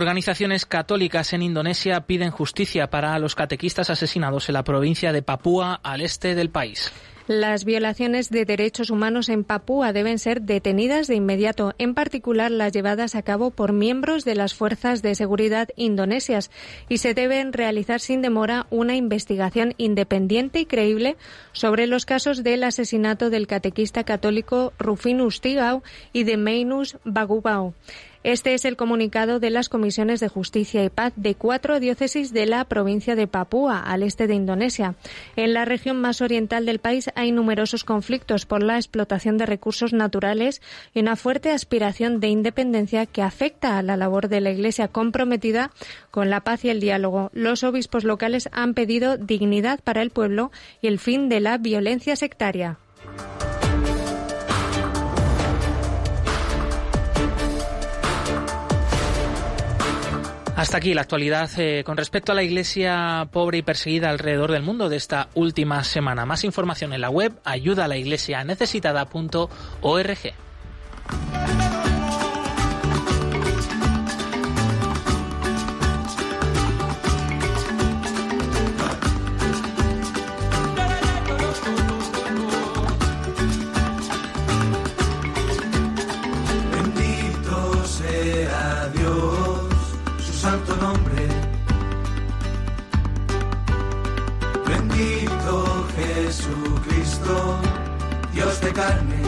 Organizaciones 0.00 0.64
católicas 0.64 1.34
en 1.34 1.42
Indonesia 1.42 2.00
piden 2.06 2.30
justicia 2.30 2.88
para 2.88 3.18
los 3.18 3.34
catequistas 3.34 3.90
asesinados 3.90 4.48
en 4.48 4.54
la 4.54 4.64
provincia 4.64 5.12
de 5.12 5.20
Papúa, 5.20 5.78
al 5.82 6.00
este 6.00 6.34
del 6.34 6.48
país. 6.48 6.90
Las 7.26 7.66
violaciones 7.66 8.30
de 8.30 8.46
derechos 8.46 8.88
humanos 8.88 9.28
en 9.28 9.44
Papúa 9.44 9.92
deben 9.92 10.18
ser 10.18 10.40
detenidas 10.40 11.06
de 11.06 11.16
inmediato, 11.16 11.74
en 11.76 11.92
particular 11.92 12.50
las 12.50 12.72
llevadas 12.72 13.14
a 13.14 13.20
cabo 13.20 13.50
por 13.50 13.74
miembros 13.74 14.24
de 14.24 14.34
las 14.34 14.54
fuerzas 14.54 15.02
de 15.02 15.14
seguridad 15.14 15.68
indonesias, 15.76 16.50
y 16.88 16.96
se 16.96 17.12
deben 17.12 17.52
realizar 17.52 18.00
sin 18.00 18.22
demora 18.22 18.66
una 18.70 18.96
investigación 18.96 19.74
independiente 19.76 20.60
y 20.60 20.64
creíble 20.64 21.18
sobre 21.52 21.86
los 21.86 22.06
casos 22.06 22.42
del 22.42 22.64
asesinato 22.64 23.28
del 23.28 23.46
catequista 23.46 24.04
católico 24.04 24.72
Rufinus 24.78 25.42
Tigau 25.42 25.82
y 26.14 26.24
de 26.24 26.38
Meinus 26.38 26.96
Bagubau. 27.04 27.74
Este 28.22 28.52
es 28.52 28.66
el 28.66 28.76
comunicado 28.76 29.40
de 29.40 29.48
las 29.48 29.70
comisiones 29.70 30.20
de 30.20 30.28
justicia 30.28 30.84
y 30.84 30.90
paz 30.90 31.14
de 31.16 31.34
cuatro 31.34 31.80
diócesis 31.80 32.34
de 32.34 32.44
la 32.44 32.66
provincia 32.66 33.16
de 33.16 33.26
Papúa, 33.26 33.80
al 33.80 34.02
este 34.02 34.26
de 34.26 34.34
Indonesia. 34.34 34.94
En 35.36 35.54
la 35.54 35.64
región 35.64 35.98
más 35.98 36.20
oriental 36.20 36.66
del 36.66 36.80
país 36.80 37.08
hay 37.14 37.32
numerosos 37.32 37.82
conflictos 37.82 38.44
por 38.44 38.62
la 38.62 38.76
explotación 38.76 39.38
de 39.38 39.46
recursos 39.46 39.94
naturales 39.94 40.60
y 40.92 41.00
una 41.00 41.16
fuerte 41.16 41.50
aspiración 41.50 42.20
de 42.20 42.28
independencia 42.28 43.06
que 43.06 43.22
afecta 43.22 43.78
a 43.78 43.82
la 43.82 43.96
labor 43.96 44.28
de 44.28 44.42
la 44.42 44.50
Iglesia 44.50 44.88
comprometida 44.88 45.70
con 46.10 46.28
la 46.28 46.42
paz 46.42 46.66
y 46.66 46.68
el 46.68 46.80
diálogo. 46.80 47.30
Los 47.32 47.64
obispos 47.64 48.04
locales 48.04 48.50
han 48.52 48.74
pedido 48.74 49.16
dignidad 49.16 49.80
para 49.82 50.02
el 50.02 50.10
pueblo 50.10 50.52
y 50.82 50.88
el 50.88 50.98
fin 50.98 51.30
de 51.30 51.40
la 51.40 51.56
violencia 51.56 52.16
sectaria. 52.16 52.76
Hasta 60.60 60.76
aquí 60.76 60.92
la 60.92 61.00
actualidad 61.00 61.48
eh, 61.56 61.82
con 61.86 61.96
respecto 61.96 62.32
a 62.32 62.34
la 62.34 62.42
iglesia 62.42 63.26
pobre 63.32 63.56
y 63.56 63.62
perseguida 63.62 64.10
alrededor 64.10 64.52
del 64.52 64.62
mundo 64.62 64.90
de 64.90 64.98
esta 64.98 65.30
última 65.32 65.82
semana. 65.84 66.26
Más 66.26 66.44
información 66.44 66.92
en 66.92 67.00
la 67.00 67.08
web 67.08 67.32
ayuda 67.44 67.86
a 67.86 67.88
la 67.88 67.96
iglesia 67.96 68.44
necesitada.org. 68.44 70.18
干。 98.72 99.19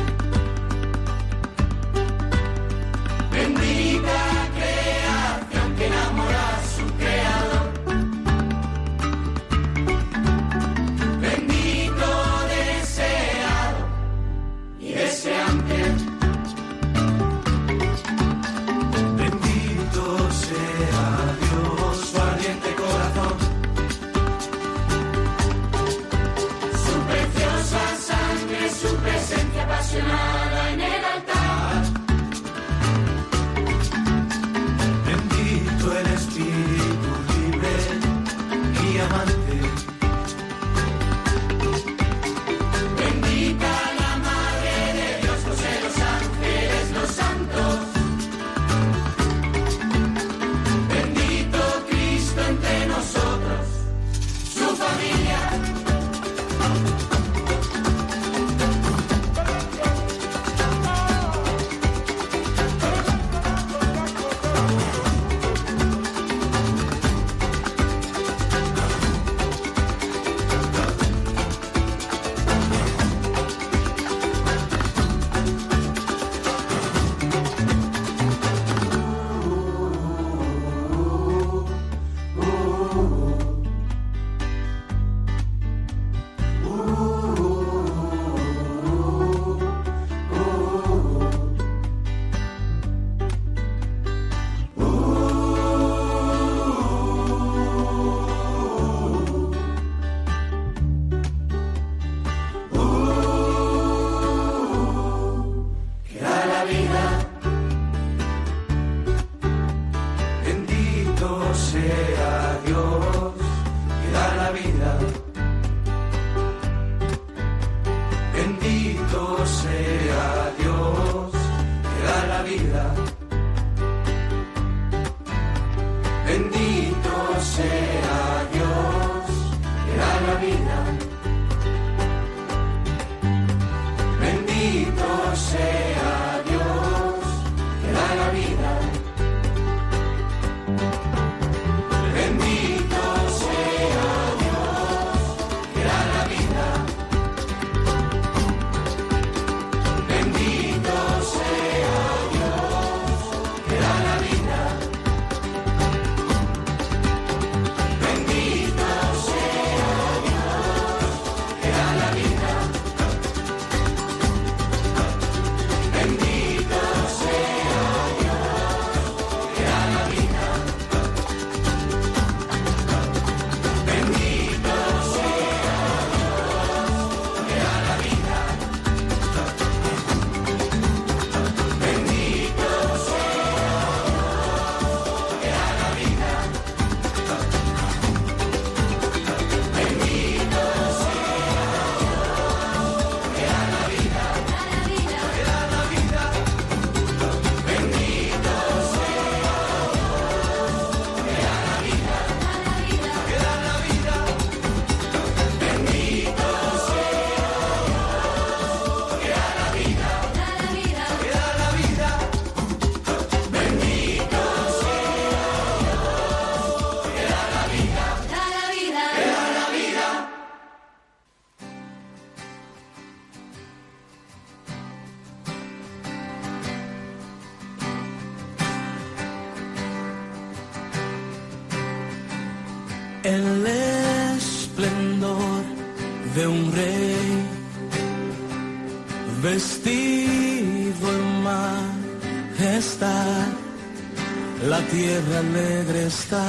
Tierra 244.93 245.39
alegre 245.39 246.07
está, 246.07 246.47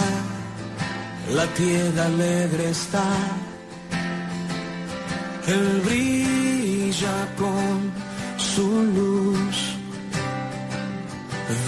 la 1.33 1.45
tierra 1.53 2.05
alegre 2.05 2.69
está. 2.69 3.05
Él 5.47 5.81
brilla 5.85 7.27
con 7.37 7.91
su 8.37 8.67
luz, 8.97 9.57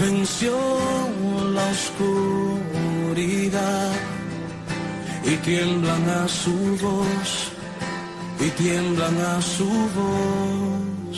venció 0.02 0.58
la 1.58 1.66
oscuridad 1.78 3.92
y 5.24 5.36
tiemblan 5.48 6.10
a 6.10 6.28
su 6.28 6.58
voz 6.86 7.30
y 8.46 8.48
tiemblan 8.64 9.18
a 9.34 9.36
su 9.42 9.70
voz. 9.98 11.18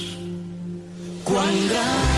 Cuán 1.23 1.55
grande 1.69 2.16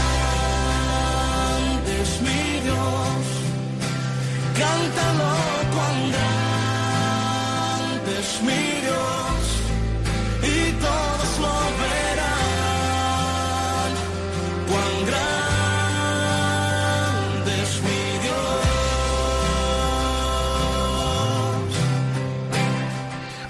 cántalo, 4.60 5.32
cuán 5.74 6.12
grande 6.12 8.12
es 8.20 8.42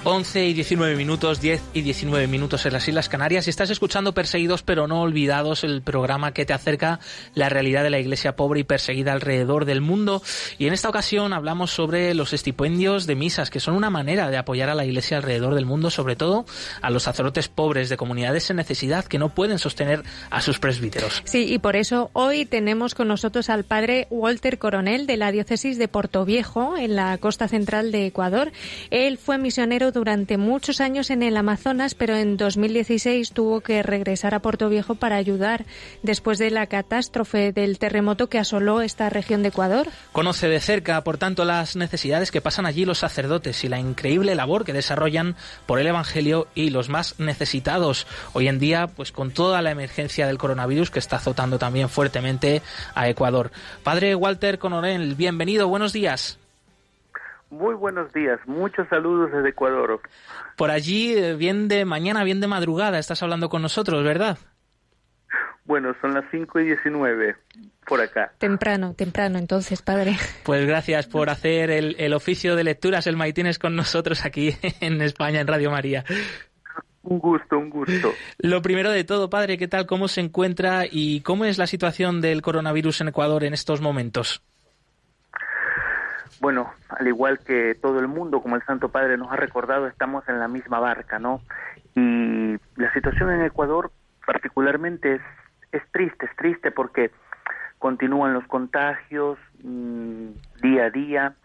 11 0.09 0.47
y 0.47 0.53
19 0.53 0.95
minutos, 0.95 1.39
10 1.39 1.61
y 1.73 1.81
19 1.81 2.25
minutos 2.25 2.65
en 2.65 2.73
las 2.73 2.87
Islas 2.87 3.09
Canarias. 3.09 3.45
Y 3.45 3.51
estás 3.51 3.69
escuchando 3.69 4.13
Perseguidos 4.13 4.63
pero 4.63 4.87
no 4.87 5.01
olvidados, 5.01 5.63
el 5.63 5.83
programa 5.83 6.33
que 6.33 6.47
te 6.47 6.53
acerca 6.53 6.99
la 7.35 7.47
realidad 7.47 7.83
de 7.83 7.91
la 7.91 7.99
iglesia 7.99 8.35
pobre 8.35 8.61
y 8.61 8.63
perseguida 8.63 9.13
alrededor 9.13 9.65
del 9.65 9.81
mundo. 9.81 10.23
Y 10.57 10.65
en 10.65 10.73
esta 10.73 10.89
ocasión 10.89 11.31
hablamos 11.31 11.69
sobre 11.69 12.15
los 12.15 12.33
estipendios 12.33 13.05
de 13.05 13.15
misas, 13.15 13.51
que 13.51 13.59
son 13.59 13.75
una 13.75 13.91
manera 13.91 14.31
de 14.31 14.37
apoyar 14.37 14.69
a 14.69 14.75
la 14.75 14.83
iglesia 14.83 15.17
alrededor 15.17 15.53
del 15.53 15.67
mundo, 15.67 15.91
sobre 15.91 16.15
todo 16.15 16.45
a 16.81 16.89
los 16.89 17.03
sacerdotes 17.03 17.47
pobres 17.47 17.89
de 17.89 17.97
comunidades 17.97 18.49
en 18.49 18.55
necesidad 18.55 19.05
que 19.05 19.19
no 19.19 19.29
pueden 19.29 19.59
sostener 19.59 20.03
a 20.31 20.41
sus 20.41 20.59
presbíteros. 20.59 21.21
Sí, 21.25 21.53
y 21.53 21.59
por 21.59 21.75
eso 21.75 22.09
hoy 22.13 22.45
tenemos 22.45 22.95
con 22.95 23.07
nosotros 23.07 23.47
al 23.51 23.63
padre 23.63 24.07
Walter 24.09 24.57
Coronel 24.57 25.05
de 25.05 25.17
la 25.17 25.31
diócesis 25.31 25.77
de 25.77 25.87
Portoviejo, 25.87 26.77
en 26.77 26.95
la 26.95 27.15
costa 27.19 27.47
central 27.47 27.91
de 27.91 28.07
Ecuador. 28.07 28.51
Él 28.89 29.19
fue 29.19 29.37
misionero 29.37 29.91
durante 29.91 30.08
muchos 30.37 30.81
años 30.81 31.11
en 31.11 31.21
el 31.21 31.37
Amazonas, 31.37 31.93
pero 31.93 32.15
en 32.15 32.35
2016 32.35 33.31
tuvo 33.31 33.61
que 33.61 33.83
regresar 33.83 34.33
a 34.33 34.41
Puerto 34.41 34.67
Viejo 34.67 34.95
para 34.95 35.17
ayudar 35.17 35.65
después 36.01 36.39
de 36.39 36.49
la 36.49 36.65
catástrofe 36.65 37.51
del 37.51 37.77
terremoto 37.77 38.27
que 38.27 38.39
asoló 38.39 38.81
esta 38.81 39.09
región 39.09 39.43
de 39.43 39.49
Ecuador. 39.49 39.87
Conoce 40.11 40.47
de 40.47 40.59
cerca, 40.59 41.03
por 41.03 41.19
tanto, 41.19 41.45
las 41.45 41.75
necesidades 41.75 42.31
que 42.31 42.41
pasan 42.41 42.65
allí 42.65 42.85
los 42.85 42.97
sacerdotes 42.97 43.63
y 43.63 43.69
la 43.69 43.79
increíble 43.79 44.33
labor 44.33 44.65
que 44.65 44.73
desarrollan 44.73 45.35
por 45.67 45.79
el 45.79 45.85
Evangelio 45.85 46.47
y 46.55 46.71
los 46.71 46.89
más 46.89 47.19
necesitados 47.19 48.07
hoy 48.33 48.47
en 48.47 48.57
día, 48.57 48.87
pues 48.87 49.11
con 49.11 49.29
toda 49.31 49.61
la 49.61 49.69
emergencia 49.69 50.25
del 50.25 50.39
coronavirus 50.39 50.89
que 50.89 50.99
está 50.99 51.17
azotando 51.17 51.59
también 51.59 51.87
fuertemente 51.87 52.63
a 52.95 53.07
Ecuador. 53.09 53.51
Padre 53.83 54.15
Walter 54.15 54.57
Conorel, 54.57 55.13
bienvenido, 55.13 55.67
buenos 55.67 55.93
días. 55.93 56.39
Muy 57.49 57.73
buenos 57.73 58.13
días, 58.13 58.39
muchos 58.45 58.87
saludos 58.89 59.31
desde 59.31 59.49
Ecuador. 59.49 60.01
Por 60.55 60.69
allí, 60.69 61.13
eh, 61.13 61.35
bien 61.35 61.67
de 61.67 61.83
mañana, 61.83 62.23
bien 62.23 62.41
de 62.41 62.47
madrugada, 62.47 62.99
estás 62.99 63.23
hablando 63.23 63.49
con 63.49 63.61
nosotros, 63.61 64.03
¿verdad? 64.03 64.37
Bueno, 65.65 65.95
son 66.01 66.13
las 66.13 66.25
5 66.31 66.59
y 66.59 66.65
19 66.65 67.35
por 67.87 68.01
acá. 68.01 68.31
Temprano, 68.37 68.93
temprano, 68.93 69.39
entonces, 69.39 69.81
padre. 69.81 70.15
Pues 70.43 70.65
gracias 70.65 71.07
por 71.07 71.29
hacer 71.29 71.71
el, 71.71 71.95
el 71.99 72.13
oficio 72.13 72.55
de 72.55 72.63
lecturas, 72.63 73.07
el 73.07 73.17
maitines 73.17 73.57
con 73.57 73.75
nosotros 73.75 74.25
aquí 74.25 74.55
en 74.79 75.01
España, 75.01 75.41
en 75.41 75.47
Radio 75.47 75.71
María. 75.71 76.05
Un 77.01 77.19
gusto, 77.19 77.57
un 77.57 77.69
gusto. 77.69 78.13
Lo 78.37 78.61
primero 78.61 78.91
de 78.91 79.03
todo, 79.03 79.29
padre, 79.29 79.57
¿qué 79.57 79.67
tal? 79.67 79.87
¿Cómo 79.87 80.07
se 80.07 80.21
encuentra 80.21 80.83
y 80.89 81.21
cómo 81.21 81.45
es 81.45 81.57
la 81.57 81.65
situación 81.65 82.21
del 82.21 82.41
coronavirus 82.41 83.01
en 83.01 83.07
Ecuador 83.07 83.43
en 83.43 83.53
estos 83.53 83.81
momentos? 83.81 84.43
Bueno, 86.39 86.71
al 86.89 87.07
igual 87.07 87.39
que 87.39 87.75
todo 87.75 87.99
el 87.99 88.07
mundo, 88.07 88.41
como 88.41 88.55
el 88.55 88.63
Santo 88.63 88.89
Padre 88.89 89.17
nos 89.17 89.31
ha 89.31 89.35
recordado, 89.35 89.87
estamos 89.87 90.27
en 90.29 90.39
la 90.39 90.47
misma 90.47 90.79
barca, 90.79 91.19
¿no? 91.19 91.41
Y 91.95 92.57
la 92.75 92.93
situación 92.93 93.31
en 93.31 93.41
Ecuador 93.41 93.91
particularmente 94.25 95.15
es, 95.15 95.21
es 95.71 95.81
triste, 95.91 96.25
es 96.25 96.35
triste 96.35 96.71
porque 96.71 97.11
continúan 97.77 98.33
los 98.33 98.45
contagios 98.45 99.37
mmm, 99.63 100.29
día 100.61 100.85
a 100.85 100.89
día. 100.89 101.35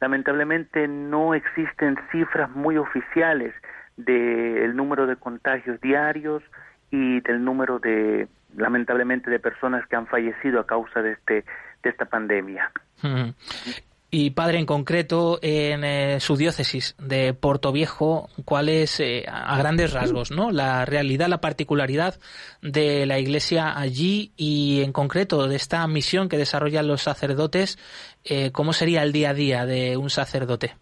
Lamentablemente 0.00 0.88
no 0.88 1.34
existen 1.34 1.96
cifras 2.10 2.50
muy 2.50 2.76
oficiales 2.76 3.54
del 3.96 4.74
número 4.74 5.06
de 5.06 5.16
contagios 5.16 5.80
diarios 5.80 6.42
y 6.90 7.20
del 7.20 7.44
número 7.44 7.78
de, 7.78 8.28
lamentablemente, 8.56 9.30
de 9.30 9.38
personas 9.38 9.86
que 9.86 9.96
han 9.96 10.06
fallecido 10.06 10.60
a 10.60 10.66
causa 10.66 11.00
de 11.02 11.12
este 11.12 11.44
de 11.82 11.90
esta 11.90 12.04
pandemia. 12.04 12.70
Mm. 13.02 13.30
Y 14.14 14.32
padre, 14.32 14.58
en 14.58 14.66
concreto, 14.66 15.38
en 15.40 15.84
eh, 15.84 16.20
su 16.20 16.36
diócesis 16.36 16.94
de 16.98 17.32
Portoviejo, 17.32 18.28
¿cuál 18.44 18.68
es, 18.68 19.00
eh, 19.00 19.24
a 19.26 19.56
grandes 19.56 19.94
rasgos, 19.94 20.30
¿no? 20.30 20.50
la 20.50 20.84
realidad, 20.84 21.28
la 21.28 21.40
particularidad 21.40 22.16
de 22.60 23.06
la 23.06 23.18
iglesia 23.18 23.72
allí 23.74 24.34
y, 24.36 24.82
en 24.84 24.92
concreto, 24.92 25.48
de 25.48 25.56
esta 25.56 25.86
misión 25.86 26.28
que 26.28 26.36
desarrollan 26.36 26.88
los 26.88 27.00
sacerdotes? 27.00 27.78
Eh, 28.22 28.52
¿Cómo 28.52 28.74
sería 28.74 29.02
el 29.02 29.12
día 29.12 29.30
a 29.30 29.34
día 29.34 29.64
de 29.64 29.96
un 29.96 30.10
sacerdote? 30.10 30.76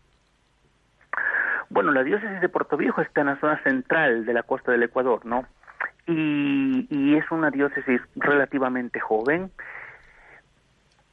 Bueno, 1.68 1.92
la 1.92 2.02
diócesis 2.02 2.40
de 2.40 2.48
Portoviejo 2.48 3.00
está 3.00 3.20
en 3.20 3.28
la 3.28 3.38
zona 3.38 3.62
central 3.62 4.26
de 4.26 4.34
la 4.34 4.42
costa 4.42 4.72
del 4.72 4.82
Ecuador, 4.82 5.24
¿no? 5.24 5.46
Y, 6.08 6.88
y 6.90 7.14
es 7.14 7.30
una 7.30 7.52
diócesis 7.52 8.00
relativamente 8.16 8.98
joven 8.98 9.52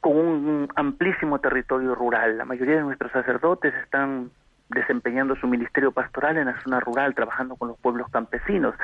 con 0.00 0.16
un 0.16 0.68
amplísimo 0.76 1.38
territorio 1.40 1.94
rural. 1.94 2.38
La 2.38 2.44
mayoría 2.44 2.76
de 2.76 2.82
nuestros 2.82 3.12
sacerdotes 3.12 3.74
están 3.74 4.30
desempeñando 4.70 5.34
su 5.36 5.46
ministerio 5.46 5.92
pastoral 5.92 6.36
en 6.36 6.46
la 6.46 6.60
zona 6.62 6.80
rural, 6.80 7.14
trabajando 7.14 7.56
con 7.56 7.68
los 7.68 7.78
pueblos 7.78 8.08
campesinos. 8.10 8.74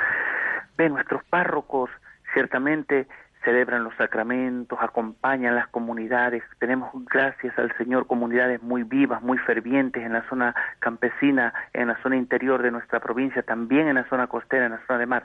Ve, 0.77 0.89
nuestros 0.89 1.23
párrocos 1.25 1.91
ciertamente 2.33 3.07
celebran 3.45 3.85
los 3.85 3.95
sacramentos, 3.97 4.79
acompañan 4.81 5.55
las 5.55 5.69
comunidades. 5.69 6.43
Tenemos, 6.59 6.91
gracias 7.13 7.57
al 7.59 7.77
Señor, 7.77 8.07
comunidades 8.07 8.63
muy 8.63 8.83
vivas, 8.83 9.23
muy 9.23 9.39
fervientes 9.39 10.03
en 10.03 10.15
la 10.15 10.27
zona 10.29 10.55
campesina, 10.81 11.53
en 11.75 11.89
la 11.89 12.03
zona 12.03 12.17
interior 12.17 12.63
de 12.63 12.71
nuestra 12.71 13.01
provincia, 13.01 13.43
también 13.43 13.87
en 13.87 13.97
la 13.97 14.09
zona 14.09 14.27
costera, 14.27 14.67
en 14.67 14.73
la 14.73 14.81
zona 14.87 14.99
de 14.99 15.07
mar. 15.07 15.25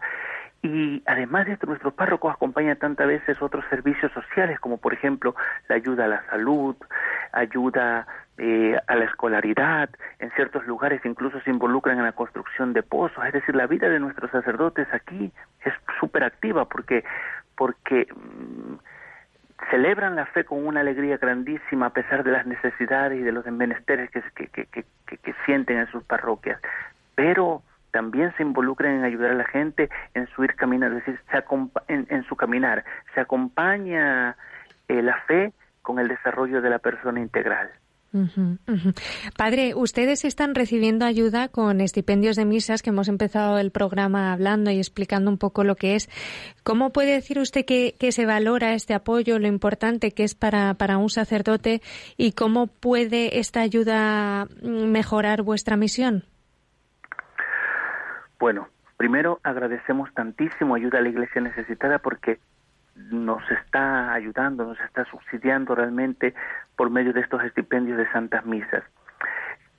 Y 0.62 1.02
además 1.06 1.46
de 1.46 1.54
esto, 1.54 1.68
nuestros 1.68 1.94
párrocos 1.94 2.34
acompañan 2.34 2.78
tantas 2.78 3.08
veces 3.08 3.42
otros 3.42 3.64
servicios 3.70 4.12
sociales, 4.12 4.60
como 4.60 4.78
por 4.78 4.94
ejemplo 4.94 5.34
la 5.70 5.76
ayuda 5.76 6.06
a 6.06 6.08
la 6.10 6.26
salud, 6.30 6.76
ayuda 7.32 8.06
eh, 8.38 8.78
a 8.88 8.96
la 8.96 9.06
escolaridad, 9.06 9.90
en 10.20 10.32
ciertos 10.32 10.68
lugares 10.68 11.02
incluso 11.06 11.40
se 11.42 11.50
involucran 11.50 11.98
en 11.98 12.04
la 12.04 12.12
construcción 12.12 12.74
de 12.74 12.84
pozos, 12.84 13.26
es 13.26 13.34
decir, 13.34 13.56
la 13.56 13.68
vida 13.68 13.88
de 13.88 14.00
nuestros 14.00 14.32
sacerdotes 14.32 14.88
aquí 14.92 15.32
es 15.64 15.74
súper 15.98 16.26
activa 16.26 16.66
porque, 16.66 17.06
porque 17.56 18.08
mmm, 18.14 18.76
celebran 19.70 20.18
la 20.18 20.26
fe 20.26 20.44
con 20.44 20.66
una 20.66 20.82
alegría 20.82 21.18
grandísima 21.18 21.88
a 21.88 21.94
pesar 21.94 22.26
de 22.26 22.32
las 22.32 22.46
necesidades 22.46 23.18
y 23.18 23.24
de 23.24 23.32
los 23.32 23.46
menesteres 23.46 24.10
que, 24.10 24.48
que, 24.48 24.66
que, 24.66 24.84
que 25.06 25.36
sienten 25.46 25.78
en 25.78 25.88
sus 25.88 26.04
parroquias, 26.04 26.60
pero 27.16 27.62
también 27.92 28.34
se 28.38 28.44
involucran 28.44 28.96
en 28.96 29.04
ayudar 29.04 29.32
a 29.32 29.36
la 29.36 29.46
gente 29.46 29.90
en 30.14 30.28
su 30.28 30.44
ir 30.44 30.56
caminar, 30.56 30.92
es 30.92 31.06
decir, 31.06 31.20
se 31.32 31.44
en, 31.88 32.08
en, 32.10 32.24
su 32.24 32.36
caminar, 32.36 32.84
se 33.14 33.22
acompaña 33.22 34.36
eh, 34.88 35.02
la 35.02 35.20
fe 35.28 35.54
con 35.82 36.00
el 36.00 36.08
desarrollo 36.08 36.62
de 36.62 36.70
la 36.70 36.80
persona 36.80 37.20
integral. 37.20 37.70
Padre, 39.38 39.76
ustedes 39.76 40.26
están 40.26 40.56
recibiendo 40.56 41.06
ayuda 41.06 41.48
con 41.48 41.80
estipendios 41.80 42.36
de 42.36 42.46
misas, 42.46 42.82
que 42.82 42.90
hemos 42.90 43.08
empezado 43.08 43.60
el 43.60 43.72
programa 43.72 44.34
hablando 44.34 44.72
y 44.72 44.78
explicando 44.78 45.30
un 45.30 45.38
poco 45.38 45.64
lo 45.64 45.76
que 45.76 45.96
es. 45.96 46.10
¿Cómo 46.64 46.90
puede 46.90 47.12
decir 47.14 47.38
usted 47.38 47.66
que, 47.66 47.96
que 48.00 48.12
se 48.12 48.26
valora 48.26 48.74
este 48.74 48.96
apoyo, 48.96 49.38
lo 49.38 49.48
importante 49.48 50.12
que 50.12 50.24
es 50.24 50.34
para, 50.34 50.74
para 50.74 50.98
un 50.98 51.10
sacerdote 51.10 51.82
y 52.18 52.32
cómo 52.32 52.66
puede 52.66 53.40
esta 53.40 53.62
ayuda 53.62 54.48
mejorar 54.64 55.44
vuestra 55.44 55.78
misión? 55.78 56.24
Bueno, 58.40 58.70
primero 58.96 59.40
agradecemos 59.44 60.14
tantísimo 60.14 60.76
ayuda 60.76 61.00
a 61.00 61.02
la 61.02 61.10
iglesia 61.10 61.42
necesitada 61.42 62.00
porque 62.00 62.40
nos 62.96 63.44
está 63.52 64.14
ayudando, 64.14 64.66
nos 64.66 64.80
está 64.80 65.06
subsidiando 65.06 65.76
realmente 65.76 66.34
por 66.76 66.90
medio 66.90 67.12
de 67.14 67.22
estos 67.22 67.44
estipendios 67.44 67.98
de 67.98 68.10
santas 68.12 68.46
misas. 68.46 68.84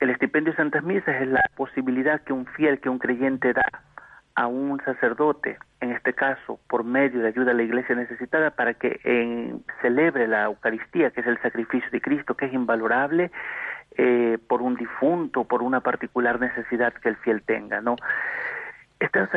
el 0.01 0.11
estipendio 0.11 0.53
de 0.53 0.57
Santas 0.57 0.83
Misas 0.83 1.21
es 1.21 1.29
la 1.29 1.43
posibilidad 1.57 2.23
que 2.23 2.33
un 2.33 2.47
fiel, 2.47 2.81
que 2.81 2.89
un 2.89 2.99
creyente 2.99 3.53
da 3.53 3.67
a 4.35 4.47
un 4.47 4.81
sacerdote, 4.83 5.59
en 5.81 5.93
este 5.93 6.15
caso 6.15 6.59
por 6.69 6.85
medio 6.85 7.21
de 7.21 7.29
ayuda 7.29 7.51
a 7.51 7.55
la 7.55 7.63
iglesia 7.63 7.95
necesitada, 7.95 8.51
para 8.51 8.75
que 8.75 9.01
en, 9.05 9.63
celebre 9.83 10.27
la 10.27 10.45
Eucaristía, 10.45 11.11
que 11.11 11.21
es 11.21 11.27
el 11.27 11.41
sacrificio 11.43 11.91
de 11.91 12.01
Cristo, 12.01 12.35
que 12.35 12.47
es 12.47 12.53
invalorable 12.55 13.31
eh, 13.97 14.39
por 14.49 14.63
un 14.63 14.77
difunto, 14.77 15.45
por 15.45 15.63
una 15.63 15.81
particular 15.81 16.41
necesidad 16.41 16.95
que 16.95 17.11
el 17.11 17.17
fiel 17.17 17.43
tenga, 17.43 17.81
¿no? 17.81 17.97
Estas 19.01 19.31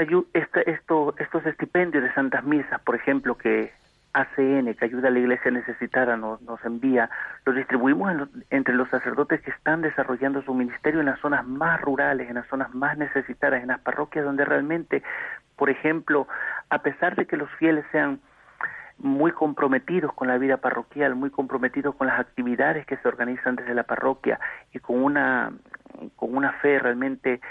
esto, 0.65 1.15
estos 1.17 1.45
estipendios 1.45 2.03
de 2.03 2.13
Santas 2.13 2.43
Misas, 2.43 2.81
por 2.81 2.95
ejemplo, 2.95 3.37
que 3.37 3.71
ACN, 4.13 4.73
que 4.75 4.85
ayuda 4.85 5.07
a 5.07 5.11
la 5.11 5.19
iglesia 5.19 5.51
necesitada, 5.51 6.17
nos, 6.17 6.41
nos 6.41 6.63
envía, 6.65 7.09
lo 7.45 7.53
distribuimos 7.53 8.29
entre 8.49 8.75
los 8.75 8.89
sacerdotes 8.89 9.41
que 9.41 9.51
están 9.51 9.81
desarrollando 9.81 10.43
su 10.43 10.53
ministerio 10.53 10.99
en 10.99 11.07
las 11.07 11.19
zonas 11.19 11.47
más 11.47 11.81
rurales, 11.81 12.29
en 12.29 12.35
las 12.35 12.47
zonas 12.47 12.73
más 12.75 12.97
necesitadas, 12.97 13.61
en 13.61 13.69
las 13.69 13.79
parroquias 13.79 14.25
donde 14.25 14.45
realmente, 14.45 15.01
por 15.55 15.69
ejemplo, 15.69 16.27
a 16.69 16.79
pesar 16.79 17.15
de 17.15 17.25
que 17.25 17.37
los 17.37 17.49
fieles 17.51 17.85
sean 17.91 18.19
muy 18.99 19.31
comprometidos 19.31 20.13
con 20.13 20.27
la 20.27 20.37
vida 20.37 20.57
parroquial, 20.57 21.15
muy 21.15 21.29
comprometidos 21.29 21.95
con 21.95 22.07
las 22.07 22.19
actividades 22.19 22.85
que 22.85 22.97
se 22.97 23.07
organizan 23.07 23.55
desde 23.55 23.73
la 23.73 23.83
parroquia 23.83 24.39
y 24.73 24.79
con 24.79 25.01
una, 25.01 25.51
con 26.15 26.35
una 26.35 26.51
fe 26.53 26.79
realmente 26.79 27.41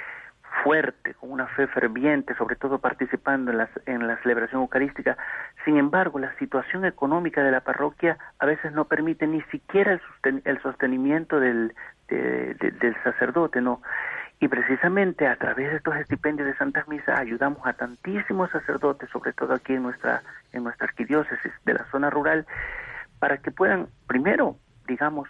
fuerte, 0.63 1.15
con 1.15 1.31
una 1.31 1.47
fe 1.49 1.67
ferviente, 1.67 2.35
sobre 2.35 2.57
todo 2.57 2.79
participando 2.79 3.51
en, 3.51 3.59
las, 3.59 3.71
en 3.87 4.07
la 4.07 4.17
celebración 4.23 4.61
eucarística. 4.61 5.17
Sin 5.65 5.77
embargo, 5.77 6.19
la 6.19 6.37
situación 6.39 6.85
económica 6.85 7.43
de 7.43 7.51
la 7.51 7.61
parroquia 7.61 8.19
a 8.39 8.47
veces 8.47 8.73
no 8.73 8.85
permite 8.85 9.27
ni 9.27 9.41
siquiera 9.43 10.01
el, 10.25 10.43
el 10.45 10.63
sostenimiento 10.63 11.41
del, 11.41 11.75
del 12.09 12.97
sacerdote, 13.03 13.61
¿no? 13.61 13.81
Y 14.41 14.49
precisamente 14.49 15.29
a 15.29 15.37
través 15.37 15.71
de 15.71 15.77
estos 15.77 15.97
estipendios 15.97 16.49
de 16.49 16.57
Santas 16.57 16.89
Misas 16.89 17.19
ayudamos 17.19 17.65
a 17.65 17.75
tantísimos 17.75 18.51
sacerdotes, 18.51 19.09
sobre 19.11 19.33
todo 19.33 19.55
aquí 19.55 19.75
en 19.75 19.85
nuestra, 19.85 20.23
en 20.53 20.65
nuestra 20.65 20.87
arquidiócesis 20.89 21.53
de 21.65 21.75
la 21.75 21.85
zona 21.93 22.11
rural, 22.11 22.45
para 23.21 23.39
que 23.39 23.53
puedan, 23.53 23.87
primero, 24.09 24.57
digamos, 24.89 25.29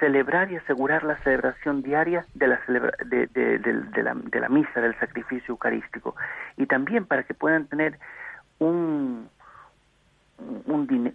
celebrar 0.00 0.50
y 0.50 0.56
asegurar 0.56 1.04
la 1.04 1.16
celebración 1.18 1.82
diaria 1.82 2.26
de 2.34 2.48
la, 2.48 2.60
de, 3.04 3.26
de, 3.26 4.02
la, 4.02 4.14
de 4.14 4.40
la 4.40 4.48
misa, 4.48 4.80
del 4.80 4.98
sacrificio 4.98 5.52
eucarístico. 5.52 6.14
Y 6.56 6.66
también 6.66 7.06
para 7.06 7.22
que 7.22 7.34
puedan 7.34 7.66
tener 7.66 7.98
un, 8.58 9.28
un, 10.66 11.14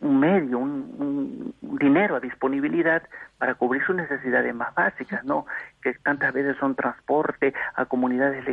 un 0.00 0.20
medio, 0.20 0.58
un, 0.58 1.54
dinero 1.60 2.16
a 2.16 2.20
disponibilidad 2.20 3.02
para 3.38 3.54
cubrir 3.54 3.84
sus 3.84 3.96
necesidades 3.96 4.54
más 4.54 4.74
básicas, 4.74 5.24
¿no? 5.24 5.46
Que 5.82 5.94
tantas 5.94 6.32
veces 6.32 6.56
son 6.58 6.74
transporte 6.74 7.54
a 7.74 7.84
comunidades 7.86 8.44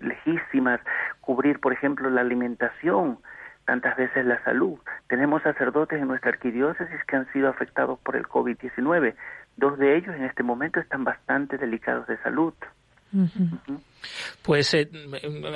lejísimas, 0.00 0.80
cubrir, 1.20 1.60
por 1.60 1.72
ejemplo, 1.72 2.08
la 2.08 2.20
alimentación, 2.20 3.18
tantas 3.64 3.96
veces 3.96 4.24
la 4.24 4.42
salud. 4.44 4.78
Tenemos 5.08 5.42
sacerdotes 5.42 6.00
en 6.00 6.08
nuestra 6.08 6.30
arquidiócesis 6.30 7.04
que 7.04 7.16
han 7.16 7.30
sido 7.32 7.48
afectados 7.48 7.98
por 8.00 8.16
el 8.16 8.24
COVID-19. 8.24 9.14
Dos 9.56 9.78
de 9.78 9.96
ellos 9.96 10.14
en 10.14 10.24
este 10.24 10.42
momento 10.42 10.80
están 10.80 11.04
bastante 11.04 11.58
delicados 11.58 12.06
de 12.06 12.18
salud. 12.18 12.54
Pues 14.42 14.74
eh, 14.74 14.90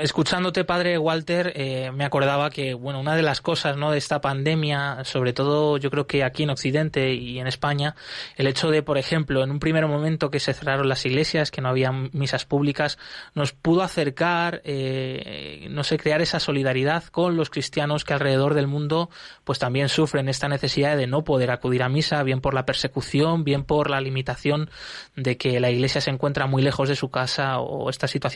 escuchándote, 0.00 0.64
padre 0.64 0.98
Walter, 0.98 1.52
eh, 1.56 1.90
me 1.92 2.04
acordaba 2.04 2.50
que 2.50 2.74
bueno, 2.74 3.00
una 3.00 3.16
de 3.16 3.22
las 3.22 3.40
cosas 3.40 3.76
¿no? 3.76 3.90
de 3.90 3.98
esta 3.98 4.20
pandemia, 4.20 5.04
sobre 5.04 5.32
todo 5.32 5.76
yo 5.76 5.90
creo 5.90 6.06
que 6.06 6.22
aquí 6.22 6.44
en 6.44 6.50
Occidente 6.50 7.14
y 7.14 7.38
en 7.38 7.46
España, 7.46 7.96
el 8.36 8.46
hecho 8.46 8.70
de, 8.70 8.82
por 8.82 8.98
ejemplo, 8.98 9.42
en 9.42 9.50
un 9.50 9.58
primer 9.58 9.86
momento 9.86 10.30
que 10.30 10.40
se 10.40 10.52
cerraron 10.52 10.88
las 10.88 11.04
iglesias, 11.06 11.50
que 11.50 11.60
no 11.60 11.68
había 11.68 11.90
misas 11.90 12.44
públicas, 12.44 12.98
nos 13.34 13.52
pudo 13.52 13.82
acercar, 13.82 14.62
eh, 14.64 15.66
no 15.70 15.82
sé, 15.82 15.98
crear 15.98 16.22
esa 16.22 16.40
solidaridad 16.40 17.04
con 17.04 17.36
los 17.36 17.50
cristianos 17.50 18.04
que 18.04 18.14
alrededor 18.14 18.54
del 18.54 18.66
mundo 18.66 19.10
pues 19.44 19.58
también 19.58 19.88
sufren 19.88 20.28
esta 20.28 20.48
necesidad 20.48 20.96
de 20.96 21.06
no 21.06 21.24
poder 21.24 21.50
acudir 21.50 21.82
a 21.82 21.88
misa, 21.88 22.22
bien 22.22 22.40
por 22.40 22.54
la 22.54 22.66
persecución, 22.66 23.44
bien 23.44 23.64
por 23.64 23.90
la 23.90 24.00
limitación 24.00 24.70
de 25.14 25.36
que 25.36 25.60
la 25.60 25.70
iglesia 25.70 26.00
se 26.00 26.10
encuentra 26.10 26.46
muy 26.46 26.62
lejos 26.62 26.88
de 26.88 26.96
su 26.96 27.10
casa 27.10 27.58
o 27.58 27.88
esta 27.90 28.08
situación 28.08 28.35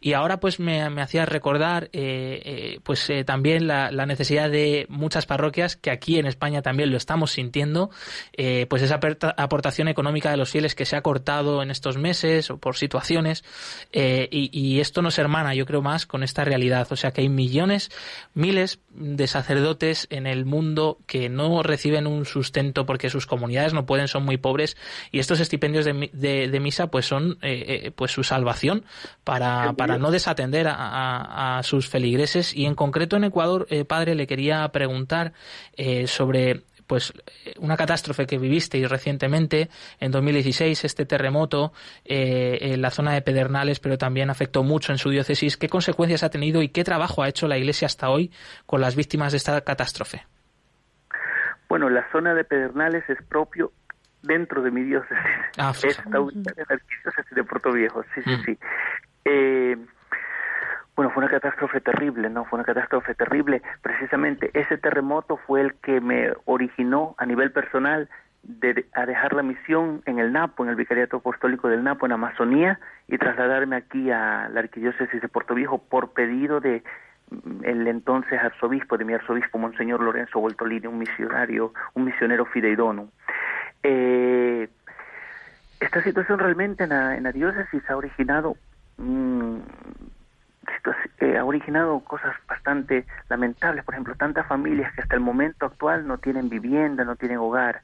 y 0.00 0.12
ahora 0.12 0.40
pues 0.40 0.58
me, 0.60 0.82
hacía 0.82 1.26
recordar 1.26 1.84
eh, 1.92 2.40
eh, 2.44 2.80
pues 2.82 3.08
eh, 3.10 3.24
también 3.24 3.66
la, 3.66 3.90
necesidad 4.06 4.50
de 4.50 4.86
muchas 4.88 5.24
parroquias 5.24 5.76
que 5.76 5.90
aquí 5.90 6.18
en 6.18 6.26
España 6.26 6.60
también 6.60 6.90
lo 6.90 6.96
estamos 6.96 7.32
sintiendo. 7.32 7.90
Pues 8.68 8.82
esa 8.82 9.00
aportación 9.36 9.88
económica 9.88 10.30
de 10.30 10.36
los 10.36 10.50
fieles 10.50 10.74
que 10.74 10.84
se 10.84 10.96
ha 10.96 11.02
cortado 11.02 11.62
en 11.62 11.70
estos 11.70 11.96
meses 11.96 12.50
o 12.50 12.58
por 12.58 12.76
situaciones 12.76 13.44
y, 13.92 14.80
esto 14.80 15.02
nos 15.02 15.18
hermana 15.18 15.54
yo 15.54 15.64
creo 15.64 15.80
más 15.80 16.04
con 16.04 16.22
esta 16.22 16.44
realidad. 16.44 16.86
O 16.90 16.96
sea 16.96 17.12
que 17.12 17.22
hay 17.22 17.28
millones 17.28 17.90
miles 18.34 18.80
de 18.90 19.26
sacerdotes 19.26 20.06
en 20.10 20.26
el 20.26 20.44
mundo 20.44 20.98
que 21.06 21.28
no 21.28 21.62
reciben 21.62 22.06
un 22.06 22.26
sustento 22.26 22.84
porque 22.84 23.08
sus 23.08 23.26
comunidades 23.26 23.72
no 23.72 23.86
pueden 23.86 24.08
son 24.08 24.24
muy 24.24 24.36
pobres 24.36 24.76
y 25.10 25.18
estos 25.18 25.40
estipendios 25.40 25.84
de, 25.84 26.10
de 26.12 26.60
misa 26.60 26.88
pues 26.88 27.06
son 27.06 27.38
pues 27.96 28.12
su 28.12 28.22
salvación 28.22 28.84
para, 29.24 29.33
para 29.38 29.98
no 29.98 30.10
desatender 30.10 30.66
a, 30.68 31.60
sus 31.62 31.88
feligreses. 31.88 32.54
Y 32.54 32.66
en 32.66 32.74
concreto 32.74 33.16
en 33.16 33.24
Ecuador, 33.24 33.66
eh, 33.70 33.84
padre, 33.84 34.14
le 34.14 34.26
quería 34.26 34.66
preguntar 34.68 35.32
eh, 35.76 36.06
sobre 36.06 36.62
pues 36.86 37.14
una 37.60 37.78
catástrofe 37.78 38.26
que 38.26 38.36
vivisteis 38.36 38.90
recientemente 38.90 39.70
en 40.00 40.12
2016 40.12 40.84
este 40.84 41.06
terremoto 41.06 41.72
eh, 42.04 42.58
en 42.60 42.82
la 42.82 42.90
zona 42.90 43.14
de 43.14 43.22
Pedernales 43.22 43.80
pero 43.80 43.96
también 43.96 44.28
afectó 44.28 44.62
mucho 44.62 44.92
en 44.92 44.98
su 44.98 45.08
diócesis. 45.08 45.56
Qué 45.56 45.68
consecuencias 45.70 46.24
ha 46.24 46.30
tenido 46.30 46.60
y 46.60 46.68
qué 46.68 46.84
trabajo 46.84 47.22
ha 47.22 47.28
hecho 47.28 47.48
la 47.48 47.56
Iglesia 47.56 47.86
hasta 47.86 48.10
hoy 48.10 48.30
con 48.66 48.82
las 48.82 48.96
víctimas 48.96 49.32
de 49.32 49.38
esta 49.38 49.62
catástrofe 49.62 50.26
bueno 51.74 51.90
la 51.90 52.08
zona 52.12 52.34
de 52.34 52.44
Pedernales 52.44 53.02
es 53.08 53.20
propio 53.24 53.72
dentro 54.22 54.62
de 54.62 54.70
mi 54.70 54.82
diócesis. 54.82 55.18
Ah, 55.58 55.72
es 55.82 55.98
la 56.06 56.18
arquidiócesis 56.18 57.34
de 57.34 57.44
Puerto 57.44 57.72
Viejo. 57.72 58.04
Sí 58.14 58.22
sí 58.22 58.30
mm. 58.30 58.44
sí 58.44 58.58
eh, 59.24 59.76
bueno, 60.96 61.10
fue 61.10 61.24
una 61.24 61.30
catástrofe 61.30 61.80
terrible, 61.80 62.30
¿no? 62.30 62.44
Fue 62.44 62.56
una 62.56 62.64
catástrofe 62.64 63.14
terrible. 63.14 63.62
Precisamente 63.82 64.50
ese 64.54 64.78
terremoto 64.78 65.38
fue 65.38 65.60
el 65.60 65.74
que 65.74 66.00
me 66.00 66.32
originó 66.44 67.14
a 67.18 67.26
nivel 67.26 67.50
personal 67.50 68.08
de, 68.44 68.86
a 68.92 69.04
dejar 69.06 69.32
la 69.32 69.42
misión 69.42 70.02
en 70.06 70.20
el 70.20 70.32
Napo, 70.32 70.62
en 70.62 70.70
el 70.70 70.76
Vicariato 70.76 71.16
Apostólico 71.16 71.68
del 71.68 71.82
Napo, 71.82 72.06
en 72.06 72.12
Amazonía, 72.12 72.78
y 73.08 73.18
trasladarme 73.18 73.76
aquí 73.76 74.10
a 74.10 74.48
la 74.48 74.60
Arquidiócesis 74.60 75.20
de 75.20 75.28
Puerto 75.28 75.54
Viejo 75.54 75.78
por 75.78 76.12
pedido 76.12 76.60
de 76.60 76.84
mm, 77.30 77.64
el 77.64 77.88
entonces 77.88 78.38
arzobispo, 78.40 78.96
de 78.96 79.04
mi 79.04 79.14
arzobispo, 79.14 79.58
Monseñor 79.58 80.00
Lorenzo 80.00 80.38
Voltolini, 80.38 80.86
un 80.86 80.98
misionario, 80.98 81.72
un 81.94 82.04
misionero 82.04 82.44
fideidono. 82.44 83.08
Eh, 83.82 84.68
esta 85.80 86.02
situación 86.02 86.38
realmente 86.38 86.84
en 86.84 86.90
la, 86.90 87.16
en 87.16 87.24
la 87.24 87.32
diócesis 87.32 87.82
ha 87.90 87.96
originado 87.96 88.56
Mm, 88.96 89.58
eh, 91.20 91.38
ha 91.38 91.44
originado 91.44 92.00
cosas 92.00 92.34
bastante 92.46 93.06
lamentables. 93.28 93.84
Por 93.84 93.94
ejemplo, 93.94 94.14
tantas 94.16 94.46
familias 94.46 94.92
que 94.94 95.02
hasta 95.02 95.14
el 95.14 95.20
momento 95.20 95.66
actual 95.66 96.06
no 96.06 96.18
tienen 96.18 96.48
vivienda, 96.48 97.04
no 97.04 97.16
tienen 97.16 97.38
hogar. 97.38 97.80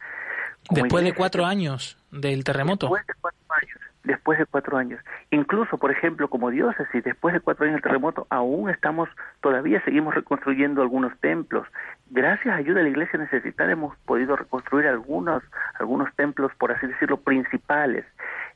después 0.71 1.05
de 1.05 1.15
cuatro 1.15 1.47
años 1.47 1.97
del 2.11 2.45
terremoto. 2.45 2.87
Después 2.87 3.07
de 3.07 3.15
cuatro 3.21 3.47
años. 3.51 3.79
Después 4.03 4.39
de 4.39 4.47
cuatro 4.47 4.77
años. 4.77 5.01
Incluso, 5.31 5.79
por 5.79 5.91
ejemplo, 5.91 6.29
como 6.29 6.51
diócesis, 6.51 7.05
después 7.05 7.35
de 7.35 7.41
cuatro 7.41 7.65
años 7.65 7.77
del 7.77 7.83
terremoto, 7.83 8.27
aún 8.31 8.71
estamos, 8.71 9.09
todavía 9.41 9.83
seguimos 9.85 10.15
reconstruyendo 10.15 10.83
algunos 10.83 11.19
templos. 11.21 11.67
Gracias 12.11 12.55
a 12.55 12.59
ayuda 12.59 12.79
de 12.79 12.85
la 12.85 12.89
iglesia 12.91 13.19
necesitada 13.19 13.73
hemos 13.73 13.97
podido 13.99 14.37
reconstruir 14.37 14.87
algunos, 14.87 15.43
algunos 15.79 16.15
templos, 16.17 16.53
por 16.59 16.73
así 16.73 16.87
decirlo, 16.87 17.19
principales, 17.19 18.05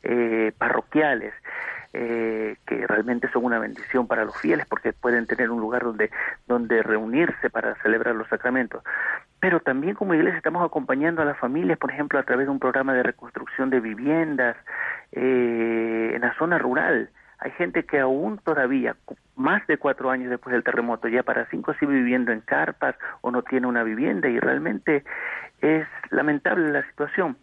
eh, 0.03 0.53
parroquiales 0.59 1.33
eh, 1.97 2.57
que 2.67 2.87
realmente 2.89 3.31
son 3.31 3.45
una 3.45 3.61
bendición 3.61 4.09
para 4.09 4.25
los 4.25 4.37
fieles 4.37 4.67
porque 4.67 4.93
pueden 4.93 5.27
tener 5.29 5.49
un 5.51 5.61
lugar 5.61 5.85
donde, 5.85 6.11
donde 6.49 6.83
reunirse 6.83 7.51
para 7.51 7.77
celebrar 7.83 8.17
los 8.17 8.29
sacramentos. 8.29 8.83
Pero 9.39 9.61
también 9.61 9.95
como 9.95 10.13
iglesia 10.13 10.39
estamos 10.39 10.65
acompañando 10.67 11.23
a 11.23 11.25
las 11.25 11.39
familias, 11.39 11.79
por 11.79 11.93
ejemplo, 11.93 12.19
a 12.19 12.25
través 12.25 12.47
de 12.47 12.51
un 12.51 12.59
programa 12.59 12.95
de 12.95 13.05
reconstrucción 13.05 13.71
de 13.71 13.79
viviendas 13.79 14.57
eh, 15.13 16.13
en 16.15 16.21
la 16.21 16.35
zona 16.37 16.59
rural. 16.59 17.11
Hay 17.45 17.51
gente 17.51 17.85
que 17.85 18.01
aún 18.01 18.39
todavía, 18.39 18.97
más 19.37 19.67
de 19.67 19.77
cuatro 19.77 20.11
años 20.11 20.31
después 20.31 20.55
del 20.55 20.65
terremoto, 20.65 21.09
ya 21.09 21.23
para 21.23 21.45
cinco 21.51 21.75
sigue 21.75 21.93
viviendo 21.93 22.33
en 22.33 22.41
carpas 22.41 22.97
o 23.21 23.31
no 23.31 23.43
tiene 23.43 23.67
una 23.67 23.83
vivienda 23.83 24.31
y 24.31 24.41
realmente 24.41 25.05
es 25.61 25.87
lamentable 26.09 26.73
la 26.73 26.83
situación, 26.89 27.37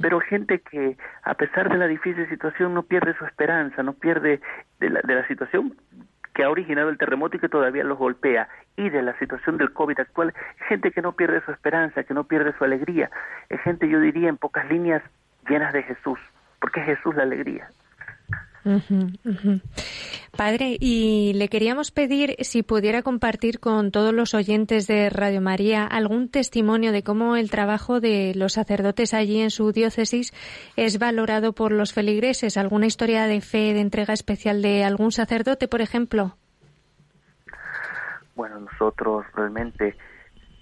pero 0.00 0.20
gente 0.20 0.60
que 0.60 0.96
a 1.22 1.34
pesar 1.34 1.68
de 1.68 1.76
la 1.76 1.86
difícil 1.86 2.26
situación 2.30 2.72
no 2.72 2.82
pierde 2.82 3.14
su 3.18 3.26
esperanza, 3.26 3.82
no 3.82 3.92
pierde 3.92 4.40
de 4.80 4.88
la, 4.88 5.02
de 5.02 5.16
la 5.16 5.28
situación 5.28 5.76
que 6.34 6.44
ha 6.44 6.50
originado 6.50 6.88
el 6.88 6.96
terremoto 6.96 7.36
y 7.36 7.40
que 7.40 7.50
todavía 7.50 7.84
los 7.84 7.98
golpea, 7.98 8.48
y 8.76 8.88
de 8.88 9.02
la 9.02 9.18
situación 9.18 9.58
del 9.58 9.74
COVID 9.74 10.00
actual, 10.00 10.32
gente 10.66 10.92
que 10.92 11.02
no 11.02 11.12
pierde 11.12 11.42
su 11.44 11.52
esperanza, 11.52 12.04
que 12.04 12.14
no 12.14 12.24
pierde 12.24 12.54
su 12.56 12.64
alegría, 12.64 13.10
es 13.50 13.60
gente, 13.60 13.86
yo 13.86 14.00
diría, 14.00 14.30
en 14.30 14.38
pocas 14.38 14.66
líneas, 14.70 15.02
llenas 15.46 15.74
de 15.74 15.82
Jesús, 15.82 16.18
porque 16.58 16.80
es 16.80 16.86
Jesús 16.86 17.14
la 17.16 17.24
alegría. 17.24 17.68
Padre, 20.36 20.76
y 20.80 21.32
le 21.34 21.48
queríamos 21.48 21.90
pedir 21.90 22.36
si 22.40 22.62
pudiera 22.62 23.02
compartir 23.02 23.60
con 23.60 23.90
todos 23.90 24.14
los 24.14 24.34
oyentes 24.34 24.86
de 24.86 25.10
Radio 25.10 25.40
María 25.40 25.84
algún 25.84 26.28
testimonio 26.28 26.92
de 26.92 27.02
cómo 27.02 27.36
el 27.36 27.50
trabajo 27.50 28.00
de 28.00 28.32
los 28.34 28.54
sacerdotes 28.54 29.14
allí 29.14 29.40
en 29.40 29.50
su 29.50 29.72
diócesis 29.72 30.32
es 30.76 30.98
valorado 30.98 31.52
por 31.52 31.72
los 31.72 31.92
feligreses. 31.92 32.56
¿Alguna 32.56 32.86
historia 32.86 33.26
de 33.26 33.40
fe, 33.40 33.74
de 33.74 33.80
entrega 33.80 34.14
especial 34.14 34.62
de 34.62 34.84
algún 34.84 35.12
sacerdote, 35.12 35.68
por 35.68 35.80
ejemplo? 35.80 36.36
Bueno, 38.34 38.60
nosotros 38.60 39.26
realmente 39.34 39.96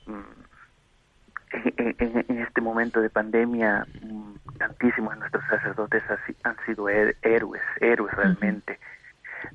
mm, 0.06 0.39
en, 1.52 2.38
este 2.38 2.60
momento 2.60 3.00
de 3.00 3.10
pandemia, 3.10 3.86
mm, 4.02 4.58
tantísimos 4.58 5.14
de 5.14 5.20
nuestros 5.20 5.44
sacerdotes 5.48 6.02
han 6.44 6.56
sido 6.66 6.88
héroes, 6.88 7.62
héroes 7.80 8.14
realmente. 8.14 8.78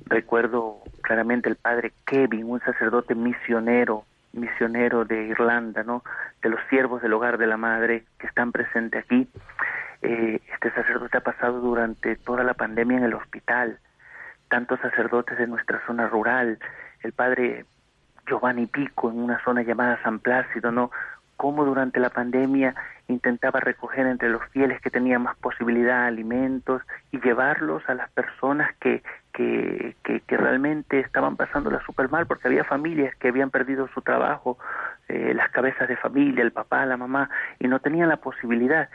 Recuerdo 0.06 0.82
claramente 1.02 1.48
el 1.48 1.56
padre 1.56 1.92
Kevin, 2.06 2.50
un 2.50 2.60
sacerdote 2.60 3.14
misionero, 3.14 4.04
misionero 4.32 5.04
de 5.04 5.26
Irlanda, 5.26 5.82
¿no? 5.82 6.02
De 6.42 6.48
los 6.48 6.60
siervos 6.68 7.02
del 7.02 7.12
hogar 7.12 7.38
de 7.38 7.46
la 7.46 7.56
madre 7.56 8.04
que 8.18 8.26
están 8.26 8.52
presentes 8.52 9.04
aquí. 9.04 9.28
Eh, 10.02 10.40
este 10.52 10.70
sacerdote 10.72 11.16
ha 11.16 11.22
pasado 11.22 11.60
durante 11.60 12.16
toda 12.16 12.44
la 12.44 12.54
pandemia 12.54 12.98
en 12.98 13.04
el 13.04 13.14
hospital. 13.14 13.78
Tantos 14.48 14.78
sacerdotes 14.80 15.38
de 15.38 15.46
nuestra 15.46 15.84
zona 15.86 16.08
rural, 16.08 16.58
el 17.02 17.12
padre 17.12 17.64
Giovanni 18.26 18.66
Pico 18.66 19.10
en 19.10 19.18
una 19.18 19.42
zona 19.42 19.62
llamada 19.62 20.00
San 20.02 20.18
Plácido, 20.18 20.70
¿no? 20.70 20.90
Cómo 21.36 21.64
durante 21.64 22.00
la 22.00 22.10
pandemia 22.10 22.74
intentaba 23.08 23.60
recoger 23.60 24.06
entre 24.06 24.30
los 24.30 24.42
fieles 24.50 24.80
que 24.80 24.90
tenían 24.90 25.22
más 25.22 25.36
posibilidad 25.36 26.06
alimentos 26.06 26.82
y 27.12 27.20
llevarlos 27.20 27.82
a 27.88 27.94
las 27.94 28.10
personas 28.10 28.74
que, 28.80 29.02
que, 29.32 29.94
que, 30.02 30.36
realmente 30.36 31.00
estaban 31.00 31.36
pasándola 31.36 31.80
súper 31.84 32.10
mal 32.10 32.26
porque 32.26 32.48
había 32.48 32.64
familias 32.64 33.14
que 33.16 33.28
habían 33.28 33.50
perdido 33.50 33.88
su 33.88 34.02
trabajo, 34.02 34.58
eh, 35.08 35.34
las 35.34 35.50
cabezas 35.50 35.88
de 35.88 35.96
familia, 35.96 36.42
el 36.42 36.52
papá, 36.52 36.84
la 36.86 36.96
mamá, 36.96 37.30
y 37.58 37.68
no 37.68 37.80
tenían 37.80 38.08
la 38.08 38.16
posibilidad. 38.16 38.88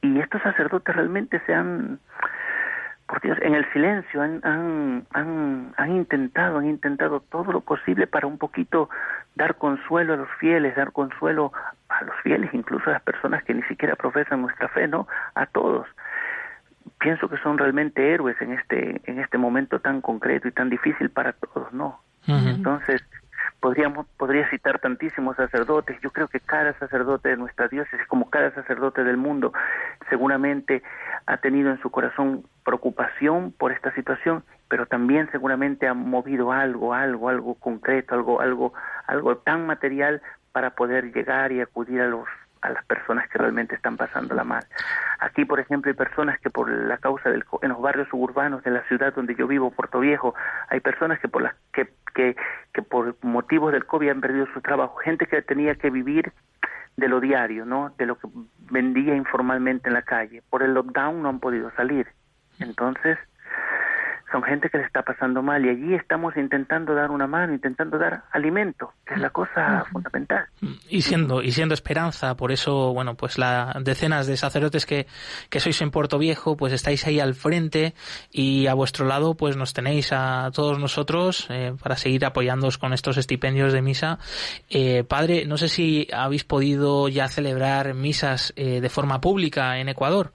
Y 0.00 0.20
estos 0.20 0.40
sacerdotes 0.42 0.94
realmente 0.94 1.42
se 1.44 1.54
han, 1.54 1.98
por 3.08 3.22
Dios, 3.22 3.38
en 3.40 3.54
el 3.54 3.64
silencio 3.72 4.20
han, 4.20 4.40
han, 4.44 5.06
han, 5.14 5.72
han 5.78 5.96
intentado, 5.96 6.58
han 6.58 6.66
intentado 6.66 7.20
todo 7.20 7.52
lo 7.52 7.62
posible 7.62 8.06
para 8.06 8.26
un 8.26 8.36
poquito 8.36 8.90
dar 9.34 9.56
consuelo 9.56 10.12
a 10.12 10.16
los 10.18 10.28
fieles, 10.38 10.76
dar 10.76 10.92
consuelo 10.92 11.50
a 11.88 12.04
los 12.04 12.14
fieles, 12.22 12.52
incluso 12.52 12.90
a 12.90 12.92
las 12.92 13.02
personas 13.02 13.42
que 13.44 13.54
ni 13.54 13.62
siquiera 13.62 13.96
profesan 13.96 14.42
nuestra 14.42 14.68
fe, 14.68 14.86
¿no? 14.86 15.08
A 15.34 15.46
todos. 15.46 15.86
Pienso 17.00 17.30
que 17.30 17.38
son 17.38 17.56
realmente 17.56 18.12
héroes 18.12 18.40
en 18.42 18.52
este 18.52 19.00
en 19.10 19.20
este 19.20 19.38
momento 19.38 19.80
tan 19.80 20.02
concreto 20.02 20.46
y 20.46 20.52
tan 20.52 20.68
difícil 20.68 21.08
para 21.08 21.32
todos, 21.32 21.72
¿no? 21.72 22.00
Entonces, 22.26 23.02
podríamos 23.60 24.06
podría 24.16 24.48
citar 24.50 24.78
tantísimos 24.78 25.36
sacerdotes. 25.36 26.00
Yo 26.00 26.10
creo 26.10 26.28
que 26.28 26.40
cada 26.40 26.78
sacerdote 26.78 27.30
de 27.30 27.36
nuestra 27.36 27.68
diócesis 27.68 28.06
como 28.06 28.30
cada 28.30 28.54
sacerdote 28.54 29.04
del 29.04 29.16
mundo 29.16 29.52
seguramente 30.08 30.82
ha 31.26 31.38
tenido 31.38 31.70
en 31.70 31.80
su 31.80 31.90
corazón 31.90 32.44
preocupación 32.64 33.52
por 33.52 33.72
esta 33.72 33.94
situación 33.94 34.44
pero 34.68 34.86
también 34.86 35.30
seguramente 35.32 35.88
ha 35.88 35.94
movido 35.94 36.52
algo 36.52 36.94
algo 36.94 37.28
algo 37.28 37.54
concreto 37.54 38.14
algo 38.14 38.40
algo 38.40 38.74
algo 39.06 39.38
tan 39.38 39.66
material 39.66 40.20
para 40.52 40.70
poder 40.74 41.12
llegar 41.12 41.52
y 41.52 41.60
acudir 41.60 42.00
a 42.00 42.06
los 42.06 42.26
a 42.62 42.70
las 42.70 42.84
personas 42.84 43.28
que 43.28 43.38
realmente 43.38 43.74
están 43.74 43.96
pasándola 43.96 44.44
mal. 44.44 44.64
Aquí, 45.20 45.44
por 45.44 45.60
ejemplo, 45.60 45.90
hay 45.90 45.96
personas 45.96 46.38
que 46.40 46.50
por 46.50 46.70
la 46.70 46.98
causa 46.98 47.30
del 47.30 47.44
en 47.62 47.70
los 47.70 47.80
barrios 47.80 48.08
suburbanos 48.08 48.62
de 48.62 48.70
la 48.70 48.82
ciudad 48.84 49.14
donde 49.14 49.34
yo 49.34 49.46
vivo, 49.46 49.70
Puerto 49.70 50.00
Viejo, 50.00 50.34
hay 50.68 50.80
personas 50.80 51.18
que 51.20 51.28
por 51.28 51.42
las 51.42 51.54
que, 51.72 51.88
que, 52.14 52.36
que 52.72 52.82
por 52.82 53.16
motivos 53.22 53.72
del 53.72 53.86
COVID 53.86 54.10
han 54.10 54.20
perdido 54.20 54.46
su 54.52 54.60
trabajo, 54.60 54.96
gente 54.96 55.26
que 55.26 55.42
tenía 55.42 55.74
que 55.74 55.90
vivir 55.90 56.32
de 56.96 57.08
lo 57.08 57.20
diario, 57.20 57.64
¿no? 57.64 57.94
De 57.96 58.06
lo 58.06 58.18
que 58.18 58.28
vendía 58.70 59.14
informalmente 59.14 59.88
en 59.88 59.94
la 59.94 60.02
calle. 60.02 60.42
Por 60.50 60.62
el 60.62 60.74
lockdown 60.74 61.22
no 61.22 61.28
han 61.28 61.38
podido 61.38 61.70
salir. 61.76 62.08
Entonces, 62.58 63.18
son 64.30 64.42
gente 64.42 64.68
que 64.68 64.78
le 64.78 64.84
está 64.84 65.02
pasando 65.02 65.42
mal 65.42 65.64
y 65.64 65.70
allí 65.70 65.94
estamos 65.94 66.36
intentando 66.36 66.94
dar 66.94 67.10
una 67.10 67.26
mano, 67.26 67.54
intentando 67.54 67.98
dar 67.98 68.24
alimento, 68.32 68.92
que 69.06 69.14
es 69.14 69.20
la 69.20 69.30
cosa 69.30 69.84
fundamental. 69.90 70.46
Y 70.88 71.02
siendo 71.02 71.42
y 71.42 71.52
siendo 71.52 71.74
esperanza, 71.74 72.36
por 72.36 72.52
eso, 72.52 72.92
bueno, 72.92 73.14
pues 73.14 73.38
las 73.38 73.82
decenas 73.84 74.26
de 74.26 74.36
sacerdotes 74.36 74.86
que, 74.86 75.06
que 75.48 75.60
sois 75.60 75.80
en 75.80 75.90
Puerto 75.90 76.18
Viejo, 76.18 76.56
pues 76.56 76.72
estáis 76.72 77.06
ahí 77.06 77.20
al 77.20 77.34
frente 77.34 77.94
y 78.30 78.66
a 78.66 78.74
vuestro 78.74 79.06
lado, 79.06 79.34
pues 79.34 79.56
nos 79.56 79.72
tenéis 79.72 80.12
a 80.12 80.50
todos 80.52 80.78
nosotros 80.78 81.46
eh, 81.50 81.74
para 81.82 81.96
seguir 81.96 82.24
apoyándoos 82.24 82.78
con 82.78 82.92
estos 82.92 83.16
estipendios 83.16 83.72
de 83.72 83.82
misa. 83.82 84.18
Eh, 84.68 85.04
padre, 85.04 85.46
no 85.46 85.56
sé 85.56 85.68
si 85.68 86.08
habéis 86.12 86.44
podido 86.44 87.08
ya 87.08 87.28
celebrar 87.28 87.94
misas 87.94 88.52
eh, 88.56 88.80
de 88.80 88.88
forma 88.88 89.20
pública 89.20 89.78
en 89.78 89.88
Ecuador. 89.88 90.32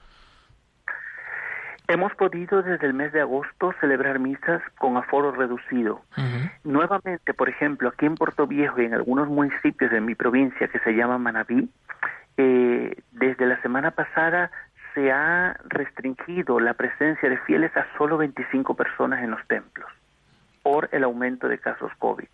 Hemos 1.93 2.15
podido 2.15 2.63
desde 2.63 2.87
el 2.87 2.95
mes 2.95 3.13
de 3.13 3.21
agosto 3.21 3.71
celebrar 3.79 4.17
misas 4.17 4.63
con 4.79 4.97
aforo 4.97 5.31
reducido. 5.31 6.01
Nuevamente, 6.63 7.35
por 7.35 7.49
ejemplo, 7.49 7.89
aquí 7.89 8.07
en 8.07 8.15
Puerto 8.15 8.47
Viejo 8.47 8.81
y 8.81 8.85
en 8.85 8.95
algunos 8.95 9.27
municipios 9.27 9.91
de 9.91 10.01
mi 10.01 10.15
provincia 10.15 10.67
que 10.69 10.79
se 10.79 10.95
llama 10.95 11.19
Manabí, 11.19 11.69
eh, 12.37 12.95
desde 13.11 13.45
la 13.45 13.61
semana 13.61 13.91
pasada 13.91 14.49
se 14.95 15.11
ha 15.11 15.55
restringido 15.65 16.59
la 16.59 16.73
presencia 16.73 17.29
de 17.29 17.37
fieles 17.37 17.77
a 17.77 17.85
solo 17.95 18.17
25 18.17 18.73
personas 18.73 19.23
en 19.23 19.29
los 19.29 19.45
templos 19.45 19.87
por 20.63 20.89
el 20.93 21.03
aumento 21.03 21.47
de 21.47 21.59
casos 21.59 21.91
COVID. 21.99 22.27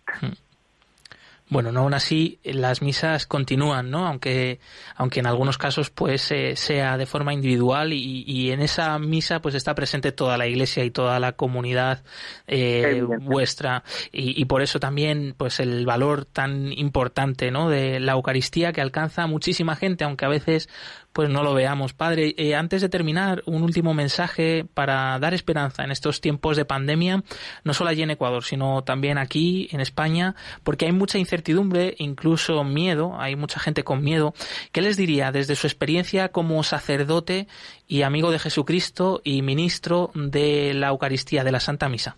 Bueno, 1.50 1.72
no 1.72 1.80
aún 1.80 1.94
así 1.94 2.38
las 2.44 2.80
misas 2.80 3.26
continúan, 3.26 3.90
¿no? 3.90 4.06
Aunque, 4.06 4.60
aunque 4.94 5.18
en 5.18 5.26
algunos 5.26 5.58
casos 5.58 5.90
pues 5.90 6.30
eh, 6.30 6.54
sea 6.54 6.96
de 6.96 7.06
forma 7.06 7.34
individual 7.34 7.92
y, 7.92 8.22
y, 8.24 8.52
en 8.52 8.60
esa 8.60 8.96
misa 9.00 9.40
pues 9.42 9.56
está 9.56 9.74
presente 9.74 10.12
toda 10.12 10.38
la 10.38 10.46
iglesia 10.46 10.84
y 10.84 10.92
toda 10.92 11.18
la 11.18 11.32
comunidad 11.32 12.04
eh, 12.46 13.02
vuestra 13.20 13.82
y, 14.12 14.40
y, 14.40 14.44
por 14.44 14.62
eso 14.62 14.78
también 14.78 15.34
pues 15.36 15.58
el 15.58 15.84
valor 15.86 16.24
tan 16.24 16.72
importante, 16.72 17.50
¿no? 17.50 17.68
De 17.68 17.98
la 17.98 18.12
Eucaristía 18.12 18.72
que 18.72 18.80
alcanza 18.80 19.24
a 19.24 19.26
muchísima 19.26 19.74
gente, 19.74 20.04
aunque 20.04 20.26
a 20.26 20.28
veces 20.28 20.68
pues 21.12 21.28
no 21.28 21.42
lo 21.42 21.54
veamos. 21.54 21.92
Padre, 21.92 22.34
eh, 22.36 22.54
antes 22.54 22.82
de 22.82 22.88
terminar, 22.88 23.42
un 23.46 23.62
último 23.62 23.94
mensaje 23.94 24.64
para 24.74 25.18
dar 25.18 25.34
esperanza 25.34 25.82
en 25.82 25.90
estos 25.90 26.20
tiempos 26.20 26.56
de 26.56 26.64
pandemia, 26.64 27.22
no 27.64 27.74
solo 27.74 27.90
allí 27.90 28.02
en 28.02 28.10
Ecuador, 28.10 28.44
sino 28.44 28.82
también 28.82 29.18
aquí 29.18 29.68
en 29.72 29.80
España, 29.80 30.34
porque 30.62 30.86
hay 30.86 30.92
mucha 30.92 31.18
incertidumbre, 31.18 31.94
incluso 31.98 32.62
miedo, 32.64 33.16
hay 33.18 33.36
mucha 33.36 33.58
gente 33.58 33.82
con 33.82 34.02
miedo. 34.02 34.34
¿Qué 34.72 34.82
les 34.82 34.96
diría 34.96 35.32
desde 35.32 35.56
su 35.56 35.66
experiencia 35.66 36.28
como 36.28 36.62
sacerdote 36.62 37.48
y 37.86 38.02
amigo 38.02 38.30
de 38.30 38.38
Jesucristo 38.38 39.20
y 39.24 39.42
ministro 39.42 40.10
de 40.14 40.74
la 40.74 40.88
Eucaristía, 40.88 41.44
de 41.44 41.52
la 41.52 41.60
Santa 41.60 41.88
Misa? 41.88 42.16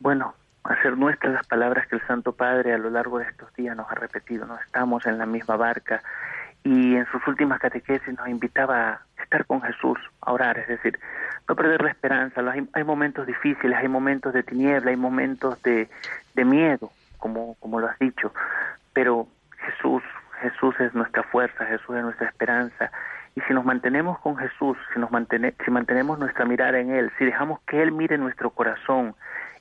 Bueno, 0.00 0.34
hacer 0.64 0.96
nuestras 0.96 1.32
las 1.32 1.46
palabras 1.46 1.86
que 1.88 1.96
el 1.96 2.06
Santo 2.06 2.32
Padre 2.32 2.72
a 2.72 2.78
lo 2.78 2.88
largo 2.88 3.18
de 3.18 3.24
estos 3.24 3.52
días 3.54 3.76
nos 3.76 3.90
ha 3.90 3.94
repetido, 3.94 4.46
no 4.46 4.58
estamos 4.58 5.04
en 5.06 5.18
la 5.18 5.26
misma 5.26 5.56
barca 5.56 6.02
y 6.64 6.96
en 6.96 7.06
sus 7.06 7.26
últimas 7.26 7.60
catequesis 7.60 8.16
nos 8.16 8.28
invitaba 8.28 8.88
a 8.90 9.22
estar 9.22 9.44
con 9.46 9.62
Jesús, 9.62 9.98
a 10.20 10.32
orar, 10.32 10.58
es 10.58 10.68
decir, 10.68 10.98
no 11.48 11.56
perder 11.56 11.82
la 11.82 11.90
esperanza. 11.90 12.40
Hay, 12.50 12.68
hay 12.72 12.84
momentos 12.84 13.26
difíciles, 13.26 13.76
hay 13.76 13.88
momentos 13.88 14.32
de 14.34 14.42
tiniebla, 14.42 14.90
hay 14.90 14.96
momentos 14.96 15.62
de, 15.62 15.88
de 16.34 16.44
miedo, 16.44 16.90
como, 17.18 17.54
como 17.56 17.80
lo 17.80 17.88
has 17.88 17.98
dicho, 17.98 18.32
pero 18.92 19.28
Jesús, 19.58 20.02
Jesús 20.40 20.74
es 20.80 20.94
nuestra 20.94 21.22
fuerza, 21.24 21.66
Jesús 21.66 21.96
es 21.96 22.02
nuestra 22.02 22.28
esperanza. 22.28 22.90
Y 23.34 23.40
si 23.42 23.54
nos 23.54 23.64
mantenemos 23.64 24.18
con 24.18 24.36
Jesús, 24.36 24.76
si, 24.92 25.00
nos 25.00 25.10
mantene, 25.10 25.54
si 25.64 25.70
mantenemos 25.70 26.18
nuestra 26.18 26.44
mirada 26.44 26.78
en 26.80 26.90
Él, 26.90 27.12
si 27.18 27.24
dejamos 27.24 27.60
que 27.68 27.82
Él 27.82 27.92
mire 27.92 28.18
nuestro 28.18 28.50
corazón 28.50 29.14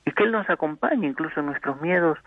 y 0.05 0.11
que 0.11 0.23
Él 0.23 0.31
nos 0.31 0.49
acompañe 0.49 1.07
incluso 1.07 1.39
en 1.39 1.47
nuestros 1.47 1.79
miedos, 1.81 2.17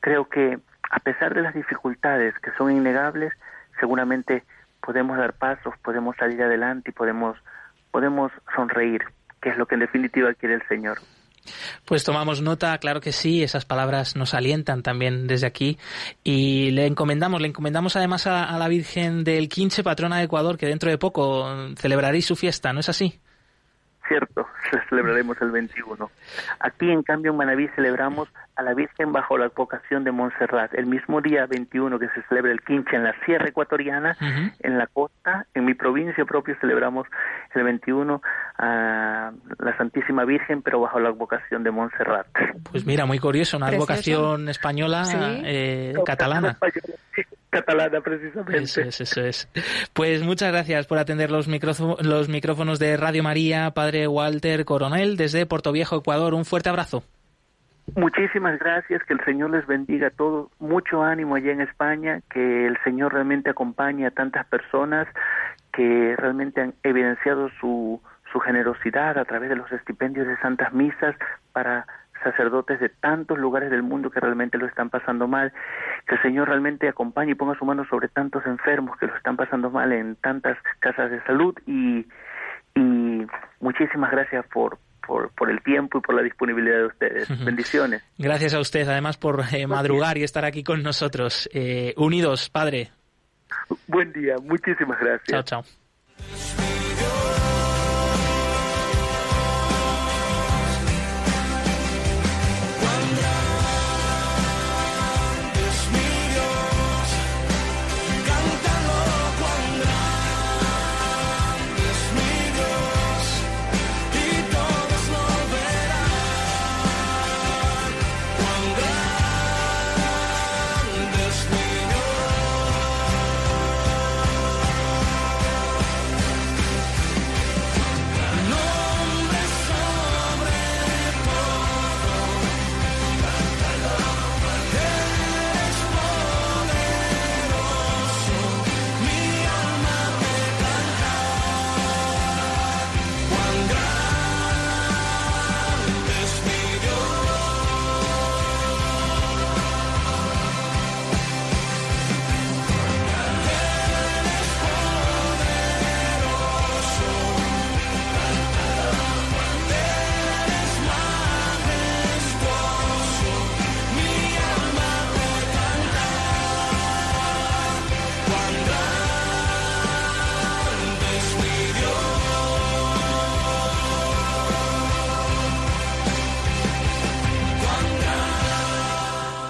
creo 0.00 0.28
que 0.28 0.58
a 0.90 1.00
pesar 1.00 1.34
de 1.34 1.42
las 1.42 1.54
dificultades 1.54 2.38
que 2.38 2.50
son 2.52 2.70
innegables, 2.70 3.32
seguramente 3.78 4.44
podemos 4.80 5.18
dar 5.18 5.34
pasos, 5.34 5.74
podemos 5.82 6.16
salir 6.16 6.42
adelante 6.42 6.90
y 6.90 6.92
podemos, 6.92 7.36
podemos 7.90 8.32
sonreír, 8.54 9.02
que 9.40 9.50
es 9.50 9.56
lo 9.56 9.66
que 9.66 9.74
en 9.74 9.80
definitiva 9.80 10.32
quiere 10.34 10.54
el 10.54 10.66
Señor. 10.68 10.98
Pues 11.84 12.04
tomamos 12.04 12.42
nota, 12.42 12.76
claro 12.78 13.00
que 13.00 13.12
sí, 13.12 13.42
esas 13.42 13.64
palabras 13.64 14.16
nos 14.16 14.34
alientan 14.34 14.82
también 14.82 15.26
desde 15.26 15.46
aquí 15.46 15.78
y 16.22 16.70
le 16.72 16.86
encomendamos, 16.86 17.40
le 17.40 17.48
encomendamos 17.48 17.96
además 17.96 18.26
a, 18.26 18.56
la 18.58 18.68
Virgen 18.68 19.24
del 19.24 19.48
Quinche, 19.48 19.82
patrona 19.82 20.18
de 20.18 20.24
Ecuador, 20.24 20.58
que 20.58 20.66
dentro 20.66 20.90
de 20.90 20.98
poco 20.98 21.46
celebraréis 21.76 22.26
su 22.26 22.36
fiesta, 22.36 22.72
¿no 22.72 22.80
es 22.80 22.88
así? 22.88 23.18
Cierto, 24.08 24.46
celebraremos 24.88 25.40
el 25.40 25.50
21. 25.50 26.10
Aquí, 26.60 26.90
en 26.90 27.02
cambio, 27.02 27.30
en 27.32 27.36
Manaví 27.36 27.68
celebramos 27.76 28.28
a 28.56 28.62
la 28.62 28.74
Virgen 28.74 29.12
bajo 29.12 29.38
la 29.38 29.46
advocación 29.46 30.02
de 30.02 30.10
Montserrat. 30.10 30.74
El 30.74 30.86
mismo 30.86 31.20
día 31.20 31.46
21 31.46 31.98
que 31.98 32.08
se 32.08 32.22
celebra 32.28 32.50
el 32.50 32.60
quinche 32.60 32.96
en 32.96 33.04
la 33.04 33.14
Sierra 33.24 33.48
Ecuatoriana, 33.48 34.16
en 34.60 34.78
la 34.78 34.88
costa, 34.88 35.46
en 35.54 35.64
mi 35.64 35.74
provincia 35.74 36.24
propio 36.24 36.56
celebramos 36.60 37.06
el 37.54 37.62
21 37.62 38.20
a 38.58 39.30
la 39.58 39.76
Santísima 39.76 40.24
Virgen, 40.24 40.62
pero 40.62 40.80
bajo 40.80 40.98
la 40.98 41.10
advocación 41.10 41.62
de 41.62 41.70
Montserrat. 41.70 42.26
Pues 42.70 42.84
mira, 42.84 43.06
muy 43.06 43.20
curioso, 43.20 43.56
una 43.56 43.68
advocación 43.68 44.48
española 44.48 45.04
eh, 45.44 45.94
catalana. 46.04 46.58
Catalana, 47.50 48.00
precisamente. 48.00 48.58
Eso 48.58 48.80
es, 48.80 49.00
eso 49.00 49.20
es. 49.20 49.48
Pues 49.92 50.22
muchas 50.22 50.52
gracias 50.52 50.86
por 50.86 50.98
atender 50.98 51.30
los, 51.30 51.48
los 51.48 52.28
micrófonos 52.28 52.78
de 52.78 52.96
Radio 52.96 53.22
María, 53.22 53.70
Padre 53.72 54.06
Walter 54.06 54.64
Coronel, 54.64 55.16
desde 55.16 55.46
Puerto 55.46 55.72
Viejo, 55.72 55.96
Ecuador. 55.96 56.34
Un 56.34 56.44
fuerte 56.44 56.68
abrazo. 56.68 57.02
Muchísimas 57.96 58.58
gracias, 58.58 59.02
que 59.04 59.14
el 59.14 59.24
Señor 59.24 59.50
les 59.50 59.66
bendiga 59.66 60.08
a 60.08 60.10
todos, 60.10 60.50
mucho 60.58 61.02
ánimo 61.02 61.36
allá 61.36 61.52
en 61.52 61.62
España, 61.62 62.20
que 62.30 62.66
el 62.66 62.76
Señor 62.84 63.14
realmente 63.14 63.50
acompañe 63.50 64.06
a 64.06 64.10
tantas 64.10 64.46
personas 64.46 65.08
que 65.72 66.14
realmente 66.16 66.60
han 66.60 66.74
evidenciado 66.82 67.48
su, 67.60 68.00
su 68.30 68.40
generosidad 68.40 69.16
a 69.16 69.24
través 69.24 69.48
de 69.48 69.56
los 69.56 69.70
estipendios 69.72 70.26
de 70.26 70.36
santas 70.38 70.72
misas 70.72 71.16
para 71.52 71.86
sacerdotes 72.22 72.80
de 72.80 72.88
tantos 72.88 73.38
lugares 73.38 73.70
del 73.70 73.82
mundo 73.82 74.10
que 74.10 74.20
realmente 74.20 74.58
lo 74.58 74.66
están 74.66 74.90
pasando 74.90 75.28
mal, 75.28 75.52
que 76.06 76.16
el 76.16 76.22
Señor 76.22 76.48
realmente 76.48 76.88
acompañe 76.88 77.32
y 77.32 77.34
ponga 77.34 77.58
su 77.58 77.64
mano 77.64 77.84
sobre 77.88 78.08
tantos 78.08 78.44
enfermos 78.46 78.98
que 78.98 79.06
lo 79.06 79.16
están 79.16 79.36
pasando 79.36 79.70
mal 79.70 79.92
en 79.92 80.16
tantas 80.16 80.56
casas 80.80 81.10
de 81.10 81.22
salud 81.24 81.54
y, 81.66 82.06
y 82.74 83.26
muchísimas 83.60 84.10
gracias 84.10 84.46
por, 84.46 84.78
por, 85.06 85.50
el 85.50 85.62
tiempo 85.62 85.98
y 85.98 86.00
por 86.00 86.14
la 86.14 86.22
disponibilidad 86.22 86.78
de 86.78 86.86
ustedes. 86.86 87.44
Bendiciones. 87.44 88.02
Gracias 88.18 88.54
a 88.54 88.60
usted, 88.60 88.86
además, 88.88 89.16
por 89.16 89.42
eh, 89.52 89.66
madrugar 89.66 90.18
y 90.18 90.22
estar 90.22 90.44
aquí 90.44 90.62
con 90.62 90.82
nosotros. 90.82 91.48
Eh, 91.52 91.94
unidos, 91.96 92.50
Padre. 92.50 92.90
Buen 93.86 94.12
día, 94.12 94.36
muchísimas 94.42 95.00
gracias. 95.00 95.44
Chao, 95.44 95.62
chao. 95.62 96.57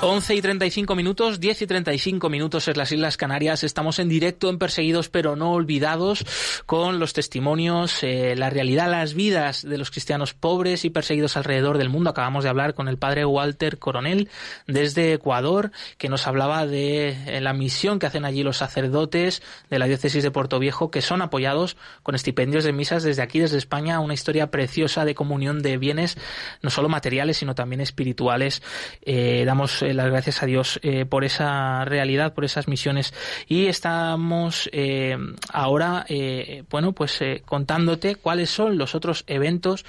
11 0.01 0.37
y 0.37 0.41
35 0.41 0.95
minutos, 0.95 1.41
10 1.41 1.63
y 1.63 1.67
35 1.67 2.31
minutos 2.31 2.69
en 2.69 2.79
las 2.79 2.93
Islas 2.93 3.17
Canarias. 3.17 3.65
Estamos 3.65 3.99
en 3.99 4.09
directo 4.09 4.49
en 4.49 4.57
Perseguidos 4.57 5.09
pero 5.09 5.35
no 5.35 5.51
olvidados 5.51 6.25
con 6.67 7.01
los 7.01 7.15
testimonios, 7.15 8.05
eh, 8.05 8.37
la 8.37 8.49
realidad, 8.49 8.89
las 8.89 9.15
vidas 9.15 9.69
de 9.69 9.77
los 9.77 9.91
cristianos 9.91 10.35
pobres 10.35 10.85
y 10.85 10.91
perseguidos 10.91 11.37
alrededor 11.37 11.79
del 11.79 11.89
mundo. 11.89 12.11
Acabamos 12.11 12.45
de 12.45 12.51
hablar 12.51 12.75
con 12.75 12.87
el 12.87 12.97
padre 12.97 13.25
Walter 13.25 13.79
Coronel 13.79 14.29
desde 14.69 15.15
Ecuador, 15.15 15.73
que 15.99 16.09
nos 16.09 16.29
hablaba 16.29 16.65
de 16.69 17.09
eh, 17.27 17.41
la 17.41 17.53
misión 17.53 17.99
que 17.99 18.07
hacen 18.07 18.25
allí 18.25 18.45
los 18.45 18.59
sacerdotes 18.59 19.43
de 19.69 19.81
la 19.81 19.87
diócesis 19.87 20.23
de 20.23 20.31
Puerto 20.31 20.61
Viejo, 20.61 20.93
que 20.93 21.03
son 21.03 21.23
apoyados 21.23 21.77
con 22.05 22.15
estipendios 22.15 22.63
de 22.63 22.73
misas 22.73 23.03
desde 23.03 23.23
aquí, 23.23 23.41
desde 23.41 23.59
España. 23.59 23.99
Una 23.99 24.15
historia 24.15 24.53
preciosa 24.53 25.05
de 25.05 25.17
comunión 25.17 25.61
de 25.61 25.77
bienes, 25.77 26.19
no 26.63 26.71
solo 26.71 26.89
materiales, 26.89 27.39
sino 27.39 27.57
también 27.57 27.81
espirituales. 27.81 28.63
Eh, 29.03 29.43
damos 29.45 29.83
la 29.95 30.09
gracias 30.09 30.43
a 30.43 30.47
Dios 30.47 30.81
eh, 30.83 31.05
por 31.05 31.25
esa 31.25 31.85
realidad, 31.85 32.35
por 32.35 32.45
esas 32.45 32.69
misiones. 32.69 33.15
Y 33.47 33.67
estamos 33.67 34.69
eh, 34.73 35.17
ahora, 35.53 36.05
eh, 36.09 36.65
bueno, 36.71 36.93
pues 36.93 37.21
contándote 37.45 38.17
cuáles 38.17 38.51
son 38.51 38.79
los 38.79 38.95
otros 38.95 39.25
eventos, 39.27 39.85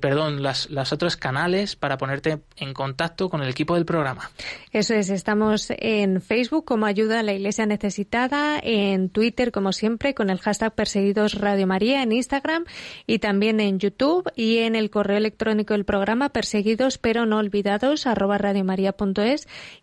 perdón, 0.00 0.42
las, 0.42 0.70
las 0.70 0.92
otros 0.92 1.16
canales 1.16 1.76
para 1.76 1.98
ponerte 1.98 2.38
en 2.56 2.74
contacto 2.74 3.28
con 3.28 3.42
el 3.42 3.48
equipo 3.48 3.74
del 3.74 3.84
programa. 3.84 4.30
Eso 4.72 4.94
es, 4.94 5.10
estamos 5.10 5.68
en 5.70 6.20
Facebook 6.20 6.64
como 6.64 6.86
Ayuda 6.86 7.20
a 7.20 7.22
la 7.22 7.32
Iglesia 7.32 7.66
Necesitada, 7.66 8.60
en 8.62 9.08
Twitter 9.08 9.52
como 9.52 9.72
siempre 9.72 10.14
con 10.14 10.30
el 10.30 10.38
hashtag 10.38 10.74
Perseguidos 10.74 11.34
Radio 11.34 11.66
María, 11.66 12.02
en 12.02 12.12
Instagram 12.12 12.64
y 13.06 13.18
también 13.18 13.60
en 13.60 13.78
YouTube 13.78 14.30
y 14.36 14.58
en 14.58 14.76
el 14.76 14.90
correo 14.90 15.16
electrónico 15.16 15.74
del 15.74 15.84
programa 15.84 16.28
perseguidos 16.28 16.98
pero 16.98 17.26
no 17.26 17.38
olvidados 17.38 18.06
arroba 18.06 18.38
radiomaria.es 18.38 19.29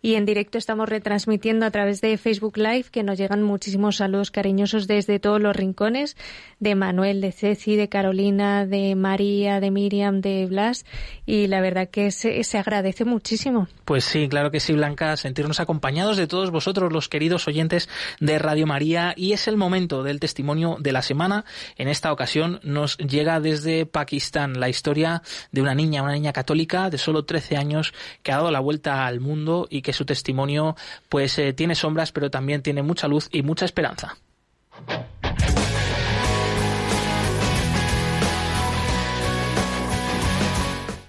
y 0.02 0.14
en 0.14 0.26
directo 0.26 0.58
estamos 0.58 0.88
retransmitiendo 0.88 1.66
a 1.66 1.70
través 1.70 2.00
de 2.00 2.16
Facebook 2.18 2.56
Live 2.56 2.86
que 2.90 3.02
nos 3.02 3.18
llegan 3.18 3.42
muchísimos 3.42 3.96
saludos 3.96 4.30
cariñosos 4.30 4.86
desde 4.86 5.18
todos 5.18 5.40
los 5.40 5.56
rincones 5.56 6.16
de 6.60 6.74
Manuel, 6.74 7.20
de 7.20 7.32
Ceci, 7.32 7.76
de 7.76 7.88
Carolina, 7.88 8.66
de 8.66 8.94
María, 8.94 9.60
de 9.60 9.70
Miriam, 9.70 10.20
de 10.20 10.46
Blas 10.46 10.84
y 11.24 11.46
la 11.46 11.60
verdad 11.60 11.88
que 11.88 12.10
se, 12.10 12.42
se 12.44 12.58
agradece 12.58 13.04
muchísimo. 13.04 13.68
Pues 13.84 14.04
sí, 14.04 14.28
claro 14.28 14.50
que 14.50 14.60
sí, 14.60 14.72
Blanca, 14.74 15.16
sentirnos 15.16 15.60
acompañados 15.60 16.16
de 16.16 16.26
todos 16.26 16.50
vosotros, 16.50 16.92
los 16.92 17.08
queridos 17.08 17.48
oyentes 17.48 17.88
de 18.20 18.38
Radio 18.38 18.66
María 18.66 19.14
y 19.16 19.32
es 19.32 19.48
el 19.48 19.56
momento 19.56 20.02
del 20.02 20.20
testimonio 20.20 20.76
de 20.80 20.92
la 20.92 21.02
semana. 21.02 21.44
En 21.76 21.88
esta 21.88 22.12
ocasión 22.12 22.60
nos 22.62 22.98
llega 22.98 23.40
desde 23.40 23.86
Pakistán 23.86 24.60
la 24.60 24.68
historia 24.68 25.22
de 25.52 25.62
una 25.62 25.74
niña, 25.74 26.02
una 26.02 26.12
niña 26.12 26.32
católica 26.32 26.90
de 26.90 26.98
solo 26.98 27.24
13 27.24 27.56
años 27.56 27.94
que 28.22 28.32
ha 28.32 28.36
dado 28.36 28.50
la 28.50 28.60
vuelta 28.60 29.06
al 29.06 29.20
mundo 29.20 29.37
y 29.70 29.82
que 29.82 29.92
su 29.92 30.04
testimonio 30.04 30.76
pues 31.08 31.38
eh, 31.38 31.52
tiene 31.52 31.74
sombras 31.74 32.12
pero 32.12 32.30
también 32.30 32.62
tiene 32.62 32.82
mucha 32.82 33.08
luz 33.08 33.28
y 33.32 33.42
mucha 33.42 33.64
esperanza. 33.64 34.16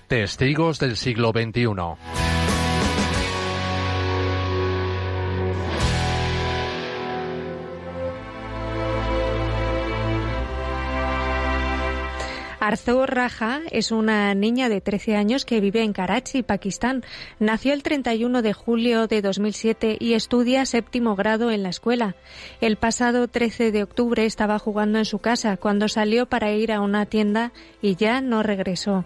Testigos 0.08 0.80
del 0.80 0.98
siglo 0.98 1.32
XXI. 1.32 2.19
Arzu 12.70 13.08
Raja 13.08 13.62
es 13.72 13.92
una 13.92 14.36
niña 14.36 14.70
de 14.70 14.80
13 14.80 15.16
años 15.16 15.44
que 15.44 15.60
vive 15.60 15.82
en 15.82 15.92
Karachi, 15.92 16.44
Pakistán. 16.44 17.04
Nació 17.40 17.74
el 17.74 17.82
31 17.82 18.44
de 18.44 18.54
julio 18.54 19.08
de 19.08 19.24
2007 19.24 19.98
y 20.00 20.14
estudia 20.14 20.68
séptimo 20.68 21.16
grado 21.16 21.50
en 21.50 21.64
la 21.64 21.70
escuela. 21.70 22.16
El 22.62 22.78
pasado 22.78 23.28
13 23.28 23.72
de 23.72 23.82
octubre 23.82 24.24
estaba 24.24 24.60
jugando 24.60 25.00
en 25.00 25.06
su 25.06 25.18
casa 25.18 25.58
cuando 25.58 25.88
salió 25.88 26.28
para 26.28 26.52
ir 26.52 26.72
a 26.72 26.82
una 26.82 27.08
tienda 27.08 27.54
y 27.82 27.96
ya 27.96 28.22
no 28.22 28.44
regresó. 28.44 29.04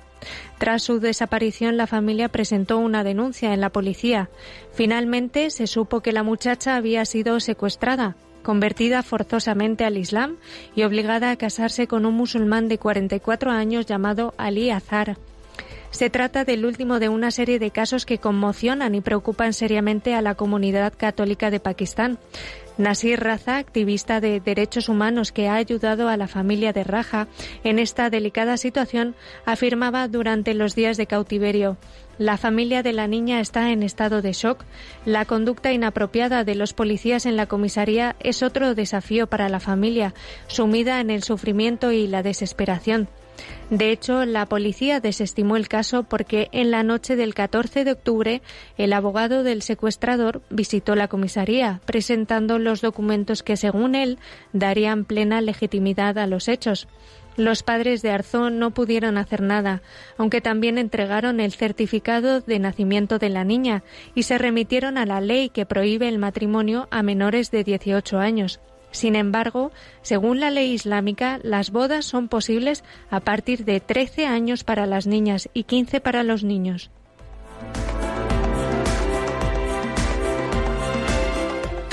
Tras 0.58 0.84
su 0.84 1.00
desaparición, 1.00 1.78
la 1.78 1.88
familia 1.88 2.28
presentó 2.28 2.80
una 2.80 3.06
denuncia 3.06 3.54
en 3.54 3.62
la 3.62 3.70
policía. 3.70 4.30
Finalmente 4.74 5.50
se 5.52 5.68
supo 5.68 6.02
que 6.02 6.12
la 6.12 6.24
muchacha 6.24 6.76
había 6.76 7.06
sido 7.06 7.40
secuestrada 7.40 8.18
convertida 8.44 9.02
forzosamente 9.02 9.86
al 9.86 9.98
Islam 9.98 10.38
y 10.76 10.84
obligada 10.84 11.32
a 11.32 11.38
casarse 11.38 11.88
con 11.88 12.06
un 12.06 12.14
musulmán 12.14 12.68
de 12.68 12.78
44 12.78 13.50
años 13.50 13.86
llamado 13.86 14.34
Ali 14.38 14.70
Azhar. 14.70 15.18
Se 15.94 16.10
trata 16.10 16.44
del 16.44 16.66
último 16.66 17.00
de 17.00 17.08
una 17.08 17.30
serie 17.30 17.60
de 17.60 17.70
casos 17.70 18.08
que 18.08 18.18
conmocionan 18.18 18.96
y 18.96 19.02
preocupan 19.02 19.54
seriamente 19.54 20.16
a 20.16 20.24
la 20.24 20.34
comunidad 20.34 20.92
católica 20.98 21.52
de 21.52 21.60
Pakistán. 21.60 22.18
Nasir 22.80 23.20
Raza, 23.20 23.58
activista 23.58 24.20
de 24.20 24.40
derechos 24.40 24.90
humanos 24.90 25.32
que 25.32 25.48
ha 25.48 25.54
ayudado 25.54 26.10
a 26.10 26.18
la 26.18 26.28
familia 26.28 26.74
de 26.74 26.84
Raja 26.84 27.28
en 27.64 27.78
esta 27.78 28.10
delicada 28.10 28.58
situación, 28.58 29.14
afirmaba 29.46 30.08
durante 30.08 30.56
los 30.56 30.74
días 30.74 30.98
de 30.98 31.06
cautiverio 31.06 31.78
la 32.18 32.38
familia 32.38 32.84
de 32.84 32.94
la 32.94 33.08
niña 33.08 33.40
está 33.40 33.72
en 33.72 33.84
estado 33.84 34.22
de 34.22 34.34
shock. 34.34 34.64
La 35.06 35.26
conducta 35.26 35.72
inapropiada 35.72 36.44
de 36.44 36.56
los 36.56 36.74
policías 36.74 37.26
en 37.26 37.36
la 37.36 37.48
comisaría 37.48 38.16
es 38.20 38.44
otro 38.44 38.76
desafío 38.76 39.28
para 39.28 39.50
la 39.50 39.60
familia, 39.60 40.14
sumida 40.48 41.00
en 41.00 41.10
el 41.10 41.24
sufrimiento 41.24 41.92
y 41.92 42.08
la 42.08 42.24
desesperación. 42.24 43.08
De 43.70 43.92
hecho, 43.92 44.26
la 44.26 44.46
policía 44.46 45.00
desestimó 45.00 45.56
el 45.56 45.68
caso 45.68 46.04
porque 46.04 46.50
en 46.52 46.70
la 46.70 46.84
noche 46.84 47.16
del 47.16 47.34
14 47.34 47.84
de 47.84 47.94
octubre 47.94 48.42
el 48.78 48.94
abogado 48.94 49.42
del 49.42 49.64
secuestrador 49.64 50.44
visitó 50.52 50.96
la 50.96 51.08
comisaría 51.08 51.82
presentando 51.86 52.60
los 52.60 52.82
documentos 52.82 53.42
que, 53.42 53.58
según 53.58 53.96
él, 53.96 54.20
darían 54.52 55.06
plena 55.06 55.42
legitimidad 55.42 56.20
a 56.20 56.28
los 56.28 56.48
hechos. 56.48 56.88
Los 57.36 57.64
padres 57.64 58.02
de 58.02 58.12
Arzón 58.12 58.60
no 58.60 58.72
pudieron 58.72 59.18
hacer 59.18 59.42
nada, 59.42 59.82
aunque 60.18 60.42
también 60.42 60.78
entregaron 60.78 61.40
el 61.40 61.54
certificado 61.54 62.42
de 62.42 62.60
nacimiento 62.60 63.18
de 63.18 63.30
la 63.30 63.44
niña 63.44 63.84
y 64.14 64.24
se 64.24 64.38
remitieron 64.38 64.98
a 64.98 65.06
la 65.06 65.20
ley 65.20 65.50
que 65.50 65.66
prohíbe 65.66 66.08
el 66.08 66.20
matrimonio 66.20 66.88
a 66.92 67.02
menores 67.02 67.50
de 67.50 67.64
18 67.64 68.20
años. 68.20 68.60
Sin 68.92 69.16
embargo, 69.16 69.72
según 70.04 70.40
la 70.40 70.52
ley 70.52 70.72
islámica, 70.72 71.40
las 71.42 71.72
bodas 71.72 72.06
son 72.06 72.28
posibles 72.28 72.84
a 73.10 73.22
partir 73.22 73.66
de 73.66 73.80
13 73.80 74.28
años 74.28 74.64
para 74.64 74.86
las 74.86 75.08
niñas 75.08 75.50
y 75.56 75.64
15 75.64 76.00
para 76.00 76.24
los 76.24 76.44
niños. 76.44 76.92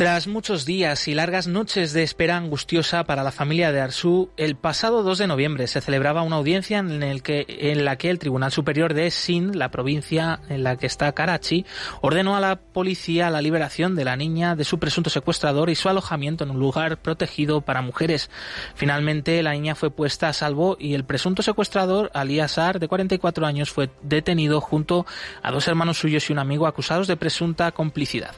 Tras 0.01 0.26
muchos 0.28 0.64
días 0.64 1.09
y 1.09 1.14
largas 1.14 1.46
noches 1.46 1.92
de 1.92 2.03
espera 2.03 2.38
angustiosa 2.38 3.05
para 3.05 3.22
la 3.22 3.32
familia 3.32 3.70
de 3.70 3.82
Arsu, 3.82 4.30
el 4.38 4.57
pasado 4.57 5.03
2 5.03 5.18
de 5.18 5.26
noviembre 5.26 5.66
se 5.66 5.82
celebraba 5.82 6.22
una 6.22 6.36
audiencia 6.36 6.78
en, 6.78 7.03
el 7.03 7.22
que, 7.22 7.44
en 7.46 7.84
la 7.84 7.96
que 7.96 8.09
el 8.09 8.18
Tribunal 8.18 8.51
Superior 8.51 8.94
de 8.94 9.11
Sindh, 9.11 9.55
la 9.55 9.70
provincia 9.70 10.40
en 10.48 10.62
la 10.62 10.76
que 10.76 10.86
está 10.86 11.12
Karachi, 11.12 11.66
ordenó 12.01 12.34
a 12.34 12.40
la 12.40 12.57
policía 12.57 13.28
la 13.28 13.42
liberación 13.42 13.94
de 13.94 14.07
la 14.07 14.16
niña 14.16 14.57
de 14.57 14.64
su 14.64 14.78
presunto 14.78 15.11
secuestrador 15.11 15.68
y 15.68 15.74
su 15.74 15.90
alojamiento 15.90 16.44
en 16.44 16.53
un 16.53 16.61
lugar 16.61 16.96
protegido 17.03 17.61
para 17.61 17.82
mujeres. 17.82 18.30
Finalmente, 18.74 19.42
la 19.42 19.53
niña 19.53 19.74
fue 19.74 19.90
puesta 19.90 20.30
a 20.30 20.32
salvo 20.32 20.78
y 20.80 20.94
el 20.94 21.05
presunto 21.05 21.42
secuestrador, 21.42 22.11
Ali 22.14 22.40
Azar, 22.40 22.80
de 22.80 22.88
44 22.88 23.44
años, 23.44 23.70
fue 23.70 23.90
detenido 24.01 24.62
junto 24.62 25.05
a 25.42 25.51
dos 25.51 25.68
hermanos 25.68 25.98
suyos 25.98 26.30
y 26.30 26.32
un 26.32 26.38
amigo 26.38 26.66
acusados 26.66 27.07
de 27.07 27.18
presunta 27.18 27.70
complicidad. 27.72 28.34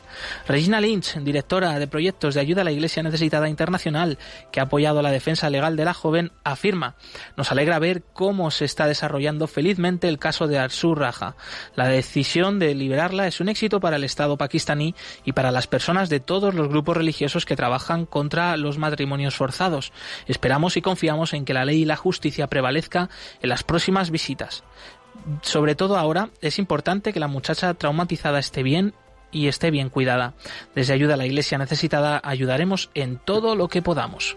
Regina 0.48 0.80
Lynch, 0.80 1.18
directora 1.18 1.51
de 1.60 1.86
proyectos 1.86 2.34
de 2.34 2.40
ayuda 2.40 2.62
a 2.62 2.64
la 2.64 2.72
Iglesia 2.72 3.02
Necesitada 3.02 3.46
Internacional, 3.46 4.16
que 4.50 4.60
ha 4.60 4.62
apoyado 4.62 5.02
la 5.02 5.10
defensa 5.10 5.50
legal 5.50 5.76
de 5.76 5.84
la 5.84 5.92
joven, 5.92 6.32
afirma: 6.44 6.94
Nos 7.36 7.52
alegra 7.52 7.78
ver 7.78 8.02
cómo 8.14 8.50
se 8.50 8.64
está 8.64 8.86
desarrollando 8.86 9.46
felizmente 9.46 10.08
el 10.08 10.18
caso 10.18 10.46
de 10.46 10.58
Arsur 10.58 10.98
Raja. 10.98 11.36
La 11.74 11.88
decisión 11.88 12.58
de 12.58 12.74
liberarla 12.74 13.26
es 13.26 13.38
un 13.40 13.50
éxito 13.50 13.80
para 13.80 13.96
el 13.96 14.04
Estado 14.04 14.38
pakistaní 14.38 14.94
y 15.26 15.32
para 15.32 15.50
las 15.50 15.66
personas 15.66 16.08
de 16.08 16.20
todos 16.20 16.54
los 16.54 16.68
grupos 16.68 16.96
religiosos 16.96 17.44
que 17.44 17.54
trabajan 17.54 18.06
contra 18.06 18.56
los 18.56 18.78
matrimonios 18.78 19.36
forzados. 19.36 19.92
Esperamos 20.26 20.78
y 20.78 20.82
confiamos 20.82 21.34
en 21.34 21.44
que 21.44 21.52
la 21.52 21.66
ley 21.66 21.82
y 21.82 21.84
la 21.84 21.96
justicia 21.96 22.46
prevalezca 22.46 23.10
en 23.42 23.50
las 23.50 23.62
próximas 23.62 24.10
visitas 24.10 24.64
sobre 25.42 25.74
todo 25.74 25.96
ahora, 25.98 26.30
es 26.40 26.58
importante 26.58 27.12
que 27.12 27.20
la 27.20 27.28
muchacha 27.28 27.74
traumatizada 27.74 28.38
esté 28.38 28.62
bien 28.62 28.94
y 29.32 29.48
esté 29.48 29.70
bien 29.70 29.88
cuidada. 29.88 30.34
Desde 30.74 30.92
Ayuda 30.92 31.14
a 31.14 31.16
la 31.16 31.26
Iglesia 31.26 31.58
Necesitada 31.58 32.20
ayudaremos 32.22 32.90
en 32.94 33.18
todo 33.18 33.56
lo 33.56 33.68
que 33.68 33.82
podamos. 33.82 34.36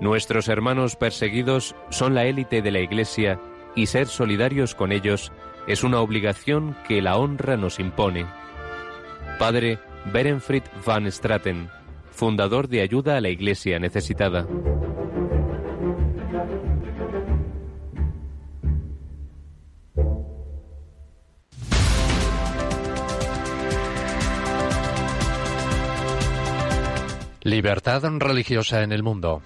Nuestros 0.00 0.48
hermanos 0.48 0.96
perseguidos 0.96 1.74
son 1.90 2.14
la 2.14 2.24
élite 2.24 2.62
de 2.62 2.70
la 2.70 2.78
Iglesia 2.78 3.40
y 3.74 3.86
ser 3.86 4.06
solidarios 4.06 4.74
con 4.74 4.90
ellos 4.90 5.32
es 5.66 5.84
una 5.84 6.00
obligación 6.00 6.74
que 6.88 7.02
la 7.02 7.16
honra 7.16 7.56
nos 7.58 7.78
impone. 7.78 8.26
Padre 9.38 9.78
Berenfried 10.12 10.64
van 10.84 11.10
Straten, 11.12 11.70
fundador 12.10 12.66
de 12.66 12.82
Ayuda 12.82 13.16
a 13.16 13.20
la 13.20 13.28
Iglesia 13.28 13.78
Necesitada. 13.78 14.46
Libertad 27.44 28.02
religiosa 28.18 28.82
en 28.82 28.90
el 28.90 29.04
mundo. 29.04 29.40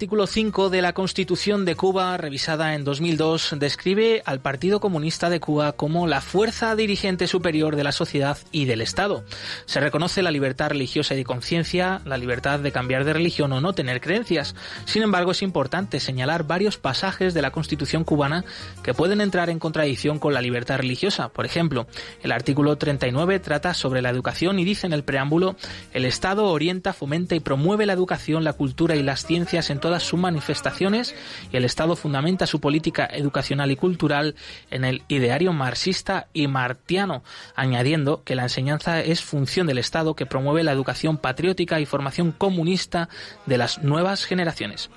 Artículo 0.00 0.26
5 0.26 0.70
de 0.70 0.80
la 0.80 0.94
Constitución 0.94 1.66
de 1.66 1.74
Cuba, 1.74 2.16
revisada 2.16 2.74
en 2.74 2.84
2002, 2.84 3.56
describe 3.58 4.22
al 4.24 4.40
Partido 4.40 4.80
Comunista 4.80 5.28
de 5.28 5.40
Cuba 5.40 5.72
como 5.72 6.06
la 6.06 6.22
fuerza 6.22 6.74
dirigente 6.74 7.26
superior 7.26 7.76
de 7.76 7.84
la 7.84 7.92
sociedad 7.92 8.38
y 8.50 8.64
del 8.64 8.80
Estado. 8.80 9.24
Se 9.66 9.78
reconoce 9.78 10.22
la 10.22 10.30
libertad 10.30 10.70
religiosa 10.70 11.12
y 11.12 11.18
de 11.18 11.24
conciencia, 11.24 12.00
la 12.06 12.16
libertad 12.16 12.60
de 12.60 12.72
cambiar 12.72 13.04
de 13.04 13.12
religión 13.12 13.52
o 13.52 13.60
no 13.60 13.74
tener 13.74 14.00
creencias. 14.00 14.54
Sin 14.86 15.02
embargo, 15.02 15.32
es 15.32 15.42
importante 15.42 16.00
señalar 16.00 16.44
varios 16.44 16.78
pasajes 16.78 17.34
de 17.34 17.42
la 17.42 17.50
Constitución 17.50 18.04
cubana 18.04 18.46
que 18.82 18.94
pueden 18.94 19.20
entrar 19.20 19.50
en 19.50 19.58
contradicción 19.58 20.18
con 20.18 20.32
la 20.32 20.40
libertad 20.40 20.78
religiosa. 20.78 21.28
Por 21.28 21.44
ejemplo, 21.44 21.86
el 22.22 22.32
artículo 22.32 22.78
39 22.78 23.38
trata 23.40 23.74
sobre 23.74 24.00
la 24.00 24.08
educación 24.08 24.58
y 24.60 24.64
dice 24.64 24.86
en 24.86 24.94
el 24.94 25.04
preámbulo, 25.04 25.56
el 25.92 26.06
Estado 26.06 26.46
orienta, 26.46 26.94
fomenta 26.94 27.34
y 27.34 27.40
promueve 27.40 27.84
la 27.84 27.92
educación, 27.92 28.44
la 28.44 28.54
cultura 28.54 28.96
y 28.96 29.02
las 29.02 29.26
ciencias 29.26 29.68
en 29.68 29.78
todas 29.90 30.04
sus 30.04 30.20
manifestaciones 30.20 31.16
y 31.50 31.56
el 31.56 31.64
Estado 31.64 31.96
fundamenta 31.96 32.46
su 32.46 32.60
política 32.60 33.08
educacional 33.12 33.72
y 33.72 33.76
cultural 33.76 34.36
en 34.70 34.84
el 34.84 35.02
ideario 35.08 35.52
marxista 35.52 36.28
y 36.32 36.46
martiano, 36.46 37.24
añadiendo 37.56 38.22
que 38.22 38.36
la 38.36 38.44
enseñanza 38.44 39.00
es 39.00 39.20
función 39.20 39.66
del 39.66 39.78
Estado 39.78 40.14
que 40.14 40.26
promueve 40.26 40.62
la 40.62 40.70
educación 40.70 41.16
patriótica 41.16 41.80
y 41.80 41.86
formación 41.86 42.30
comunista 42.30 43.08
de 43.46 43.58
las 43.58 43.82
nuevas 43.82 44.26
generaciones. 44.26 44.90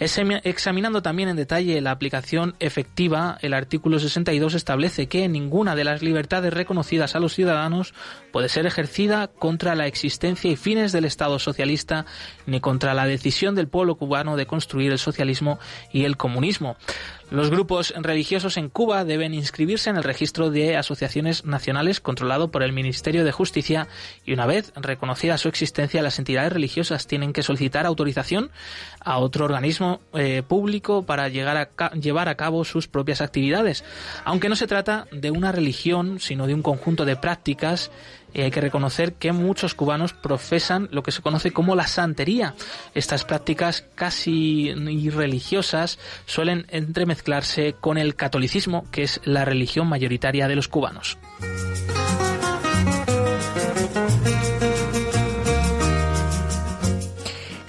Examinando 0.00 1.00
también 1.00 1.30
en 1.30 1.36
detalle 1.36 1.80
la 1.80 1.92
aplicación 1.92 2.56
efectiva, 2.60 3.38
el 3.40 3.54
artículo 3.54 3.98
62 3.98 4.52
establece 4.52 5.06
que 5.06 5.26
ninguna 5.30 5.74
de 5.74 5.84
las 5.84 6.02
libertades 6.02 6.52
reconocidas 6.52 7.16
a 7.16 7.20
los 7.20 7.32
ciudadanos 7.32 7.94
puede 8.32 8.50
ser 8.50 8.66
ejercida 8.66 9.28
contra 9.28 9.74
la 9.74 9.86
existencia 9.86 10.50
y 10.50 10.56
fines 10.56 10.92
del 10.92 11.06
Estado 11.06 11.38
socialista 11.38 12.04
ni 12.44 12.60
contra 12.60 12.92
la 12.92 13.06
decisión 13.06 13.54
del 13.54 13.68
pueblo 13.68 13.94
cubano 13.94 14.25
de 14.34 14.46
construir 14.46 14.90
el 14.90 14.98
socialismo 14.98 15.60
y 15.92 16.04
el 16.04 16.16
comunismo. 16.16 16.76
Los 17.28 17.50
grupos 17.50 17.92
religiosos 17.96 18.56
en 18.56 18.68
Cuba 18.68 19.04
deben 19.04 19.34
inscribirse 19.34 19.90
en 19.90 19.96
el 19.96 20.04
registro 20.04 20.50
de 20.50 20.76
asociaciones 20.76 21.44
nacionales 21.44 22.00
controlado 22.00 22.52
por 22.52 22.62
el 22.62 22.72
Ministerio 22.72 23.24
de 23.24 23.32
Justicia 23.32 23.88
y 24.24 24.32
una 24.32 24.46
vez 24.46 24.72
reconocida 24.76 25.36
su 25.36 25.48
existencia, 25.48 26.02
las 26.02 26.20
entidades 26.20 26.52
religiosas 26.52 27.08
tienen 27.08 27.32
que 27.32 27.42
solicitar 27.42 27.84
autorización 27.84 28.52
a 29.00 29.18
otro 29.18 29.44
organismo 29.44 30.00
eh, 30.14 30.44
público 30.46 31.02
para 31.02 31.28
llegar 31.28 31.56
a 31.56 31.90
llevar 31.90 32.28
a 32.28 32.36
cabo 32.36 32.64
sus 32.64 32.86
propias 32.86 33.20
actividades. 33.20 33.84
Aunque 34.24 34.48
no 34.48 34.54
se 34.54 34.68
trata 34.68 35.08
de 35.10 35.32
una 35.32 35.50
religión, 35.50 36.20
sino 36.20 36.46
de 36.46 36.54
un 36.54 36.62
conjunto 36.62 37.04
de 37.04 37.16
prácticas 37.16 37.90
y 38.36 38.42
hay 38.42 38.50
que 38.50 38.60
reconocer 38.60 39.14
que 39.14 39.32
muchos 39.32 39.74
cubanos 39.74 40.12
profesan 40.12 40.88
lo 40.92 41.02
que 41.02 41.10
se 41.10 41.22
conoce 41.22 41.52
como 41.52 41.74
la 41.74 41.86
santería. 41.86 42.54
Estas 42.94 43.24
prácticas 43.24 43.86
casi 43.94 44.68
irreligiosas 44.68 45.98
suelen 46.26 46.66
entremezclarse 46.68 47.74
con 47.80 47.96
el 47.96 48.14
catolicismo, 48.14 48.84
que 48.90 49.04
es 49.04 49.20
la 49.24 49.46
religión 49.46 49.88
mayoritaria 49.88 50.48
de 50.48 50.56
los 50.56 50.68
cubanos. 50.68 51.16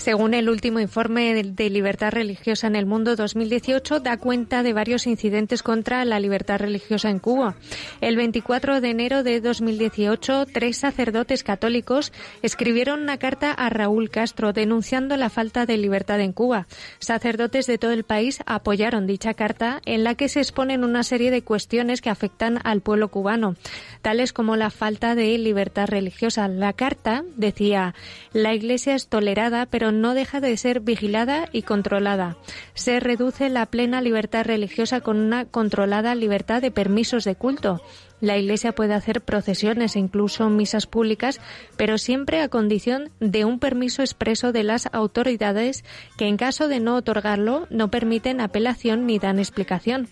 Según 0.08 0.34
el 0.34 0.47
último 0.47 0.80
informe 0.80 1.43
de 1.43 1.70
libertad 1.70 2.12
religiosa 2.14 2.68
en 2.68 2.78
el 2.78 2.86
mundo 2.86 3.18
2018, 3.18 3.99
da 3.99 4.16
cuenta 4.16 4.64
de 4.64 4.72
varios 4.72 5.05
incidentes 5.05 5.64
contra 5.64 6.05
la 6.05 6.22
libertad 6.22 6.60
religiosa 6.60 7.10
en 7.10 7.20
Cuba. 7.20 7.58
El 7.99 8.16
24 8.16 8.80
de 8.80 8.89
enero 8.89 9.24
de 9.24 9.41
2018, 9.41 10.45
tres 10.45 10.78
sacerdotes 10.78 11.43
católicos 11.43 12.14
escribieron 12.41 13.01
una 13.01 13.18
carta 13.18 13.51
a 13.51 13.70
Raúl 13.70 14.10
Castro 14.10 14.53
denunciando 14.53 15.18
la 15.18 15.30
falta 15.30 15.66
de 15.66 15.76
libertad 15.76 16.22
en 16.22 16.32
Cuba. 16.32 16.68
Sacerdotes 16.99 17.68
de 17.68 17.78
todo 17.78 17.91
el 17.91 18.05
país 18.05 18.39
apoyaron 18.45 19.08
dicha 19.08 19.34
carta 19.34 19.82
en 19.84 20.05
la 20.05 20.16
que 20.16 20.30
se 20.30 20.39
exponen 20.39 20.86
una 20.86 21.03
serie 21.03 21.32
de 21.32 21.41
cuestiones 21.41 21.99
que 21.99 22.10
afectan 22.10 22.62
al 22.64 22.80
pueblo 22.80 23.10
cubano, 23.10 23.55
tales 24.01 24.32
como 24.32 24.55
la 24.55 24.70
falta 24.70 25.16
de 25.16 25.38
libertad 25.38 25.89
religiosa. 25.89 26.47
La 26.47 26.72
carta 26.72 27.26
decía, 27.36 27.93
la 28.32 28.53
Iglesia 28.53 28.95
es 28.95 29.10
tolerada, 29.10 29.66
pero 29.66 29.96
no 30.01 30.13
deja 30.13 30.39
de 30.39 30.55
ser 30.57 30.79
vigilada 30.79 31.49
y 31.51 31.63
controlada. 31.63 32.37
Se 32.73 32.99
reduce 32.99 33.49
la 33.49 33.65
plena 33.65 34.01
libertad 34.01 34.45
religiosa 34.45 35.01
con 35.01 35.17
una 35.17 35.45
controlada 35.45 36.15
libertad 36.15 36.61
de 36.61 36.71
permisos 36.71 37.23
de 37.23 37.35
culto. 37.35 37.81
La 38.20 38.38
Iglesia 38.38 38.74
puede 38.74 38.95
hacer 38.95 39.22
procesiones 39.22 39.95
e 39.95 39.99
incluso 39.99 40.49
misas 40.49 40.88
públicas, 40.88 41.39
pero 41.76 41.99
siempre 41.99 42.41
a 42.41 42.49
condición 42.49 43.11
de 43.20 43.45
un 43.45 43.59
permiso 43.59 44.01
expreso 44.01 44.51
de 44.51 44.63
las 44.63 44.89
autoridades 44.91 45.84
que, 46.18 46.26
en 46.26 46.38
caso 46.38 46.68
de 46.68 46.80
no 46.80 46.95
otorgarlo, 46.95 47.68
no 47.70 47.91
permiten 47.91 48.41
apelación 48.41 49.05
ni 49.05 49.20
dan 49.20 49.38
explicación. 49.38 50.07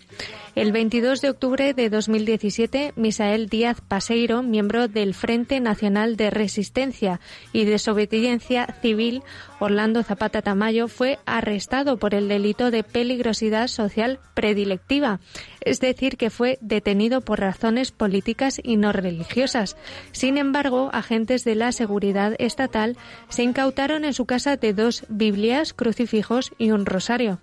El 0.54 0.72
22 0.72 1.20
de 1.20 1.30
octubre 1.30 1.74
de 1.74 1.90
2017, 1.90 2.92
Misael 2.96 3.48
Díaz 3.48 3.80
Paseiro, 3.80 4.42
miembro 4.42 4.88
del 4.88 5.12
Frente 5.12 5.60
Nacional 5.60 6.16
de 6.16 6.30
Resistencia 6.30 7.20
y 7.52 7.64
Desobediencia 7.64 8.66
Civil, 8.80 9.22
Orlando 9.58 10.02
Zapata 10.02 10.42
Tamayo, 10.42 10.88
fue 10.88 11.18
arrestado 11.26 11.98
por 11.98 12.14
el 12.14 12.28
delito 12.28 12.70
de 12.70 12.84
peligrosidad 12.84 13.68
social 13.68 14.20
predilectiva, 14.34 15.20
es 15.66 15.80
decir, 15.80 16.16
que 16.16 16.30
fue 16.30 16.58
detenido 16.62 17.20
por 17.20 17.40
razones 17.40 17.90
políticas 17.90 18.60
y 18.62 18.76
no 18.76 18.92
religiosas. 18.92 19.76
Sin 20.12 20.38
embargo, 20.38 20.90
agentes 20.92 21.44
de 21.44 21.56
la 21.56 21.72
seguridad 21.72 22.34
estatal 22.38 22.96
se 23.28 23.42
incautaron 23.42 24.04
en 24.04 24.14
su 24.14 24.24
casa 24.24 24.56
de 24.56 24.72
dos 24.72 25.04
Biblias, 25.08 25.74
crucifijos 25.74 26.52
y 26.56 26.70
un 26.70 26.86
rosario 26.86 27.40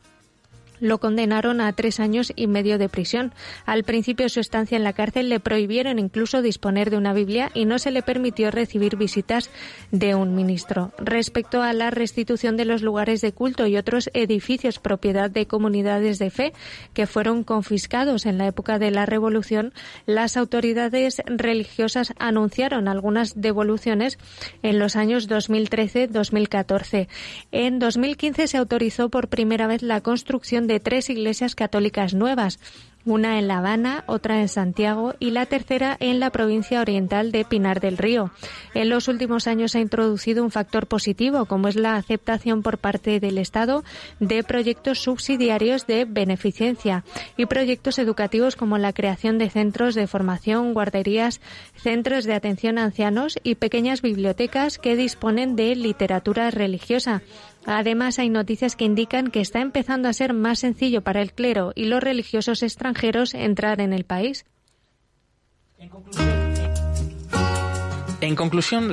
lo 0.84 1.00
condenaron 1.00 1.62
a 1.62 1.72
tres 1.72 2.02
años 2.02 2.34
y 2.36 2.48
medio 2.48 2.78
de 2.78 2.90
prisión. 2.90 3.34
Al 3.66 3.84
principio 3.86 4.26
de 4.26 4.30
su 4.30 4.42
estancia 4.42 4.76
en 4.76 4.84
la 4.84 4.92
cárcel 4.92 5.30
le 5.30 5.40
prohibieron 5.40 5.98
incluso 5.98 6.42
disponer 6.42 6.90
de 6.90 6.98
una 6.98 7.14
Biblia 7.14 7.50
y 7.54 7.64
no 7.64 7.80
se 7.80 7.90
le 7.90 8.02
permitió 8.02 8.52
recibir 8.52 8.98
visitas 8.98 9.50
de 9.92 10.14
un 10.14 10.36
ministro. 10.36 10.92
Respecto 10.98 11.64
a 11.64 11.72
la 11.72 11.90
restitución 11.90 12.58
de 12.58 12.66
los 12.66 12.82
lugares 12.82 13.22
de 13.22 13.32
culto 13.32 13.66
y 13.66 13.78
otros 13.78 14.10
edificios 14.14 14.80
propiedad 14.80 15.32
de 15.32 15.48
comunidades 15.48 16.20
de 16.20 16.30
fe 16.30 16.54
que 16.94 17.08
fueron 17.08 17.46
confiscados 17.46 18.26
en 18.26 18.38
la 18.38 18.48
época 18.48 18.78
de 18.78 18.92
la 18.92 19.06
Revolución, 19.06 19.74
las 20.06 20.36
autoridades 20.36 21.22
religiosas 21.26 22.14
anunciaron 22.20 22.90
algunas 22.90 23.40
devoluciones 23.40 24.20
en 24.64 24.80
los 24.80 24.98
años 24.98 25.30
2013-2014. 25.30 27.08
En 27.54 27.80
2015 27.80 28.48
se 28.48 28.58
autorizó 28.58 29.08
por 29.08 29.30
primera 29.30 29.66
vez 29.68 29.82
la 29.82 30.02
construcción 30.02 30.68
de 30.68 30.73
tres 30.80 31.10
iglesias 31.10 31.56
católicas 31.56 32.14
nuevas, 32.14 32.60
una 33.06 33.38
en 33.38 33.48
La 33.48 33.58
Habana, 33.58 34.04
otra 34.08 34.40
en 34.40 34.48
Santiago 34.48 35.16
y 35.20 35.32
la 35.32 35.46
tercera 35.46 35.98
en 36.00 36.20
la 36.20 36.30
provincia 36.30 36.80
oriental 36.82 37.32
de 37.32 37.44
Pinar 37.44 37.82
del 37.82 37.98
Río. 37.98 38.32
En 38.74 38.90
los 38.90 39.08
últimos 39.08 39.48
años 39.48 39.72
se 39.72 39.80
ha 39.80 39.82
introducido 39.82 40.44
un 40.44 40.52
factor 40.52 40.88
positivo, 40.88 41.46
como 41.46 41.68
es 41.68 41.76
la 41.76 41.96
aceptación 41.96 42.64
por 42.64 42.78
parte 42.78 43.20
del 43.20 43.38
Estado 43.38 43.84
de 44.20 44.44
proyectos 44.44 45.00
subsidiarios 45.00 45.86
de 45.86 46.06
beneficencia 46.06 47.04
y 47.36 47.46
proyectos 47.46 48.00
educativos 48.00 48.56
como 48.56 48.78
la 48.78 48.94
creación 48.94 49.38
de 49.38 49.50
centros 49.50 49.96
de 49.96 50.08
formación, 50.08 50.74
guarderías, 50.74 51.42
centros 51.76 52.24
de 52.24 52.36
atención 52.36 52.78
a 52.78 52.86
ancianos 52.86 53.38
y 53.44 53.56
pequeñas 53.56 54.02
bibliotecas 54.02 54.78
que 54.78 54.96
disponen 54.96 55.56
de 55.56 55.76
literatura 55.76 56.52
religiosa 56.52 57.22
Además, 57.66 58.20
hay 58.20 58.30
noticias 58.30 58.76
que 58.76 58.86
indican 58.86 59.32
que 59.32 59.42
está 59.42 59.62
empezando 59.62 60.10
a 60.10 60.14
ser 60.14 60.34
más 60.34 60.60
sencillo 60.60 61.02
para 61.02 61.22
el 61.22 61.34
clero 61.34 61.72
y 61.76 61.86
los 61.86 62.04
religiosos 62.04 62.64
extranjeros 62.64 63.34
entrar 63.34 63.82
en 63.82 63.94
el 63.94 64.04
país. 64.04 64.46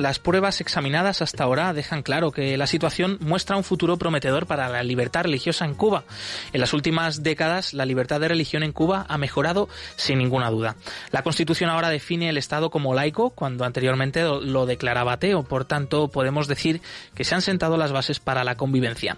Las 0.01 0.19
pruebas 0.19 0.59
examinadas 0.59 1.21
hasta 1.21 1.45
ahora 1.45 1.71
dejan 1.71 2.03
claro 2.03 2.31
que 2.31 2.57
la 2.57 2.67
situación 2.67 3.17
muestra 3.21 3.55
un 3.55 3.63
futuro 3.63 3.95
prometedor 3.95 4.45
para 4.45 4.67
la 4.67 4.83
libertad 4.83 5.23
religiosa 5.23 5.63
en 5.63 5.73
Cuba. 5.73 6.03
En 6.51 6.59
las 6.59 6.73
últimas 6.73 7.23
décadas, 7.23 7.73
la 7.73 7.85
libertad 7.85 8.19
de 8.19 8.27
religión 8.27 8.61
en 8.61 8.73
Cuba 8.73 9.05
ha 9.07 9.17
mejorado 9.17 9.69
sin 9.95 10.17
ninguna 10.17 10.49
duda. 10.49 10.75
La 11.11 11.23
Constitución 11.23 11.69
ahora 11.69 11.89
define 11.89 12.27
el 12.27 12.35
Estado 12.35 12.69
como 12.69 12.93
laico, 12.93 13.29
cuando 13.29 13.63
anteriormente 13.63 14.21
lo 14.23 14.65
declaraba 14.65 15.13
ateo. 15.13 15.43
Por 15.43 15.63
tanto, 15.63 16.09
podemos 16.09 16.49
decir 16.49 16.81
que 17.15 17.23
se 17.23 17.33
han 17.33 17.41
sentado 17.41 17.77
las 17.77 17.93
bases 17.93 18.19
para 18.19 18.43
la 18.43 18.55
convivencia. 18.55 19.15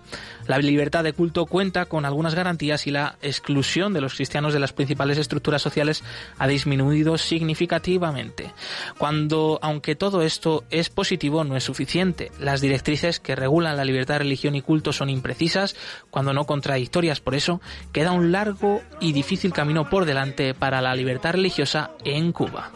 La 0.48 0.58
libertad 0.58 1.04
de 1.04 1.14
culto 1.14 1.46
cuenta 1.46 1.86
con 1.86 2.06
algunas 2.06 2.36
garantías 2.36 2.86
y 2.88 2.92
la 2.92 3.18
exclusión 3.22 3.94
de 3.94 4.02
los 4.02 4.16
cristianos 4.16 4.54
de 4.54 4.60
las 4.60 4.74
principales 4.74 5.18
estructuras 5.18 5.62
sociales 5.62 6.04
ha 6.38 6.48
disminuido 6.48 7.18
significativamente. 7.18 8.52
Cuando, 8.98 9.60
aunque 9.62 9.96
todo 9.96 10.22
esto 10.22 10.64
es 10.70 10.90
positivo, 10.90 11.44
no 11.44 11.56
es 11.56 11.64
suficiente. 11.64 12.32
Las 12.40 12.62
directrices 12.62 13.20
que 13.20 13.36
regulan 13.36 13.78
la 13.78 13.86
libertad 13.86 14.16
de 14.16 14.20
religión 14.20 14.56
y 14.56 14.62
culto 14.62 14.94
son 14.94 15.10
imprecisas, 15.10 15.76
cuando 16.10 16.34
no 16.34 16.46
contradictorias. 16.46 17.20
Por 17.20 17.36
eso, 17.36 17.62
queda 17.92 18.12
un 18.12 18.32
largo 18.32 18.82
y 19.00 19.14
difícil 19.14 19.54
camino 19.54 19.90
por 19.90 20.06
delante 20.06 20.54
para 20.54 20.82
la 20.82 20.96
libertad 20.96 21.34
religiosa 21.34 21.92
en 22.04 22.32
Cuba. 22.32 22.72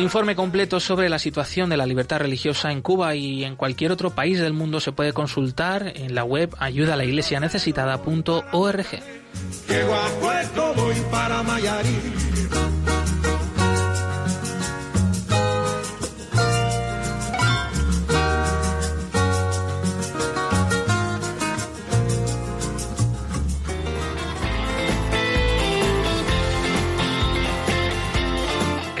El 0.00 0.04
informe 0.04 0.34
completo 0.34 0.80
sobre 0.80 1.10
la 1.10 1.18
situación 1.18 1.68
de 1.68 1.76
la 1.76 1.84
libertad 1.84 2.20
religiosa 2.20 2.72
en 2.72 2.80
Cuba 2.80 3.14
y 3.16 3.44
en 3.44 3.54
cualquier 3.54 3.92
otro 3.92 4.08
país 4.08 4.40
del 4.40 4.54
mundo 4.54 4.80
se 4.80 4.92
puede 4.92 5.12
consultar 5.12 5.92
en 5.94 6.14
la 6.14 6.24
web 6.24 6.56
ayudalaiglesianecesitada.org. 6.58 8.86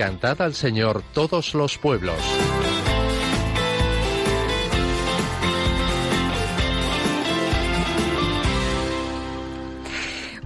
Cantad 0.00 0.40
al 0.40 0.54
Señor 0.54 1.02
todos 1.12 1.52
los 1.52 1.76
pueblos. 1.76 2.16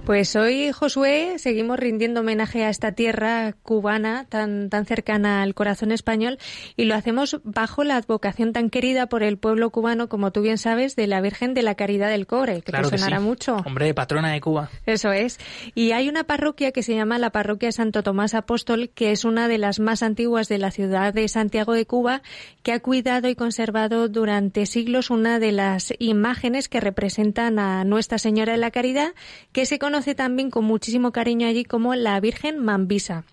Pues 0.05 0.35
hoy, 0.35 0.71
Josué, 0.71 1.39
seguimos 1.39 1.79
rindiendo 1.79 2.19
homenaje 2.19 2.63
a 2.63 2.69
esta 2.69 2.91
tierra 2.91 3.55
cubana 3.63 4.27
tan, 4.29 4.69
tan 4.69 4.85
cercana 4.85 5.41
al 5.41 5.55
corazón 5.55 5.91
español 5.91 6.37
y 6.77 6.85
lo 6.85 6.93
hacemos 6.93 7.39
bajo 7.43 7.83
la 7.83 7.95
advocación 7.95 8.53
tan 8.53 8.69
querida 8.69 9.07
por 9.07 9.23
el 9.23 9.39
pueblo 9.39 9.71
cubano, 9.71 10.07
como 10.07 10.29
tú 10.29 10.43
bien 10.43 10.59
sabes, 10.59 10.95
de 10.95 11.07
la 11.07 11.21
Virgen 11.21 11.55
de 11.55 11.63
la 11.63 11.73
Caridad 11.73 12.09
del 12.09 12.27
Cobre, 12.27 12.61
que 12.61 12.71
te 12.71 12.83
sonará 12.83 13.19
mucho. 13.19 13.55
Hombre, 13.65 13.95
patrona 13.95 14.31
de 14.31 14.41
Cuba. 14.41 14.69
Eso 14.85 15.11
es. 15.11 15.39
Y 15.73 15.93
hay 15.93 16.07
una 16.07 16.23
parroquia 16.23 16.71
que 16.71 16.83
se 16.83 16.93
llama 16.93 17.17
la 17.17 17.31
Parroquia 17.31 17.71
Santo 17.71 18.03
Tomás 18.03 18.35
Apóstol, 18.35 18.91
que 18.93 19.11
es 19.11 19.25
una 19.25 19.47
de 19.47 19.57
las 19.57 19.79
más 19.79 20.03
antiguas 20.03 20.47
de 20.47 20.59
la 20.59 20.69
ciudad 20.69 21.15
de 21.15 21.27
Santiago 21.27 21.73
de 21.73 21.87
Cuba, 21.87 22.21
que 22.61 22.73
ha 22.73 22.79
cuidado 22.79 23.27
y 23.27 23.33
conservado 23.33 24.07
durante 24.07 24.67
siglos 24.67 25.09
una 25.09 25.39
de 25.39 25.51
las 25.51 25.95
imágenes 25.97 26.69
que 26.69 26.79
representan 26.79 27.57
a 27.57 27.83
Nuestra 27.85 28.19
Señora 28.19 28.51
de 28.51 28.59
la 28.59 28.69
Caridad, 28.69 29.15
que 29.51 29.65
se 29.65 29.79
conoce 29.79 29.94
también 30.15 30.51
con 30.51 30.65
muchísimo 30.65 31.11
cariño 31.11 31.47
allí 31.47 31.63
como 31.63 31.95
la 31.95 32.19
Virgen 32.19 32.59
Mambisa. 32.59 33.23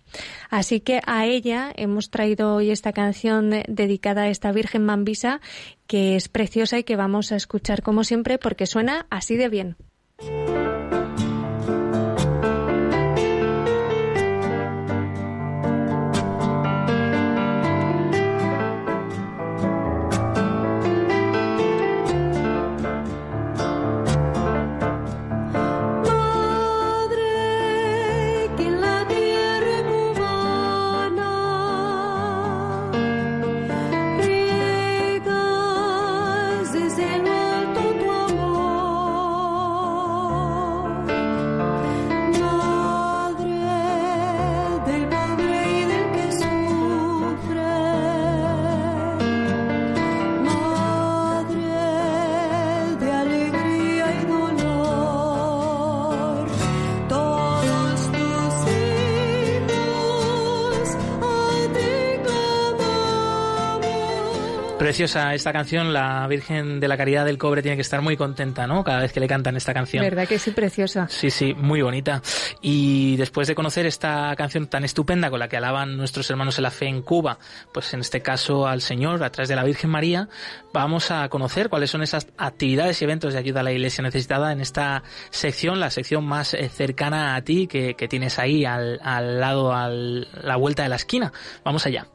Así 0.49 0.79
que 0.79 1.01
a 1.05 1.25
ella 1.25 1.71
hemos 1.75 2.09
traído 2.09 2.55
hoy 2.55 2.71
esta 2.71 2.93
canción 2.93 3.51
dedicada 3.67 4.23
a 4.23 4.29
esta 4.29 4.51
Virgen 4.51 4.85
Mambisa, 4.85 5.41
que 5.87 6.15
es 6.15 6.29
preciosa 6.29 6.79
y 6.79 6.83
que 6.83 6.95
vamos 6.95 7.31
a 7.31 7.35
escuchar 7.35 7.83
como 7.83 8.03
siempre 8.03 8.37
porque 8.37 8.65
suena 8.65 9.05
así 9.09 9.35
de 9.35 9.49
bien. 9.49 9.75
Preciosa 64.83 65.33
esta 65.33 65.53
canción, 65.53 65.93
la 65.93 66.27
Virgen 66.27 66.81
de 66.81 66.89
la 66.89 66.97
Caridad 66.97 67.23
del 67.23 67.37
Cobre 67.37 67.61
tiene 67.61 67.77
que 67.77 67.81
estar 67.81 68.01
muy 68.01 68.17
contenta, 68.17 68.67
¿no? 68.67 68.83
Cada 68.83 68.99
vez 68.99 69.13
que 69.13 69.21
le 69.21 69.29
cantan 69.29 69.55
esta 69.55 69.73
canción. 69.73 70.03
¿Verdad 70.03 70.27
que 70.27 70.37
sí, 70.37 70.51
preciosa? 70.51 71.07
Sí, 71.07 71.29
sí, 71.29 71.53
muy 71.53 71.81
bonita. 71.81 72.21
Y 72.61 73.15
después 73.15 73.47
de 73.47 73.55
conocer 73.55 73.85
esta 73.85 74.35
canción 74.35 74.67
tan 74.67 74.83
estupenda 74.83 75.29
con 75.29 75.39
la 75.39 75.47
que 75.47 75.55
alaban 75.55 75.95
nuestros 75.95 76.29
hermanos 76.29 76.57
en 76.57 76.63
la 76.63 76.69
fe 76.69 76.87
en 76.87 77.01
Cuba, 77.01 77.39
pues 77.73 77.93
en 77.93 78.01
este 78.01 78.21
caso 78.21 78.67
al 78.67 78.81
Señor 78.81 79.23
a 79.23 79.29
través 79.29 79.47
de 79.47 79.55
la 79.55 79.63
Virgen 79.63 79.89
María, 79.89 80.27
vamos 80.73 81.11
a 81.11 81.29
conocer 81.29 81.69
cuáles 81.69 81.89
son 81.89 82.03
esas 82.03 82.27
actividades 82.37 83.01
y 83.01 83.05
eventos 83.05 83.31
de 83.31 83.39
ayuda 83.39 83.61
a 83.61 83.63
la 83.63 83.71
Iglesia 83.71 84.03
necesitada 84.03 84.51
en 84.51 84.59
esta 84.59 85.01
sección, 85.29 85.79
la 85.79 85.91
sección 85.91 86.25
más 86.25 86.55
eh, 86.55 86.67
cercana 86.67 87.35
a 87.35 87.41
ti 87.41 87.67
que, 87.67 87.95
tienes 88.09 88.37
ahí 88.37 88.65
al, 88.65 88.99
al 89.01 89.39
lado, 89.39 89.71
a 89.71 89.87
la 89.87 90.57
vuelta 90.57 90.83
de 90.83 90.89
la 90.89 90.97
esquina. 90.97 91.31
Vamos 91.63 91.85
allá. 91.85 92.05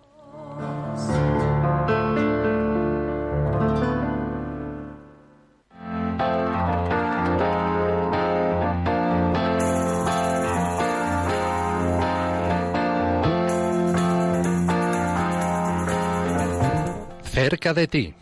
Cerca 17.39 17.74
de 17.74 17.86
ti. 17.86 18.14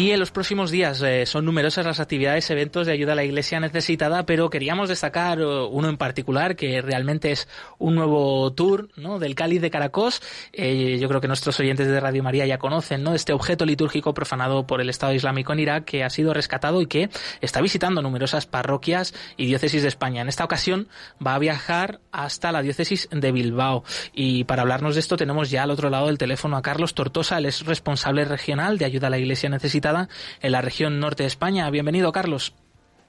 Y 0.00 0.12
en 0.12 0.18
los 0.18 0.30
próximos 0.30 0.70
días 0.70 1.02
eh, 1.02 1.26
son 1.26 1.44
numerosas 1.44 1.84
las 1.84 2.00
actividades, 2.00 2.48
eventos 2.48 2.86
de 2.86 2.94
ayuda 2.94 3.12
a 3.12 3.16
la 3.16 3.22
iglesia 3.22 3.60
necesitada, 3.60 4.24
pero 4.24 4.48
queríamos 4.48 4.88
destacar 4.88 5.38
eh, 5.40 5.44
uno 5.44 5.90
en 5.90 5.98
particular 5.98 6.56
que 6.56 6.80
realmente 6.80 7.32
es 7.32 7.48
un 7.76 7.96
nuevo 7.96 8.50
tour 8.54 8.88
¿no? 8.96 9.18
del 9.18 9.34
Cáliz 9.34 9.60
de 9.60 9.70
Caracos. 9.70 10.22
Eh, 10.54 10.96
yo 10.98 11.06
creo 11.06 11.20
que 11.20 11.28
nuestros 11.28 11.60
oyentes 11.60 11.86
de 11.86 12.00
Radio 12.00 12.22
María 12.22 12.46
ya 12.46 12.56
conocen 12.56 13.02
¿no? 13.02 13.14
este 13.14 13.34
objeto 13.34 13.66
litúrgico 13.66 14.14
profanado 14.14 14.66
por 14.66 14.80
el 14.80 14.88
Estado 14.88 15.12
Islámico 15.12 15.52
en 15.52 15.58
Irak 15.58 15.84
que 15.84 16.02
ha 16.02 16.08
sido 16.08 16.32
rescatado 16.32 16.80
y 16.80 16.86
que 16.86 17.10
está 17.42 17.60
visitando 17.60 18.00
numerosas 18.00 18.46
parroquias 18.46 19.12
y 19.36 19.44
diócesis 19.44 19.82
de 19.82 19.88
España. 19.88 20.22
En 20.22 20.30
esta 20.30 20.44
ocasión 20.44 20.88
va 21.22 21.34
a 21.34 21.38
viajar 21.38 22.00
hasta 22.10 22.52
la 22.52 22.62
diócesis 22.62 23.06
de 23.12 23.32
Bilbao. 23.32 23.84
Y 24.14 24.44
para 24.44 24.62
hablarnos 24.62 24.94
de 24.94 25.00
esto 25.00 25.18
tenemos 25.18 25.50
ya 25.50 25.64
al 25.64 25.70
otro 25.70 25.90
lado 25.90 26.06
del 26.06 26.16
teléfono 26.16 26.56
a 26.56 26.62
Carlos 26.62 26.94
Tortosa, 26.94 27.36
él 27.36 27.44
es 27.44 27.66
responsable 27.66 28.24
regional 28.24 28.78
de 28.78 28.86
ayuda 28.86 29.08
a 29.08 29.10
la 29.10 29.18
iglesia 29.18 29.50
necesitada 29.50 29.89
en 30.40 30.52
la 30.52 30.60
región 30.60 31.00
norte 31.00 31.22
de 31.24 31.28
España. 31.28 31.68
Bienvenido, 31.70 32.12
Carlos. 32.12 32.54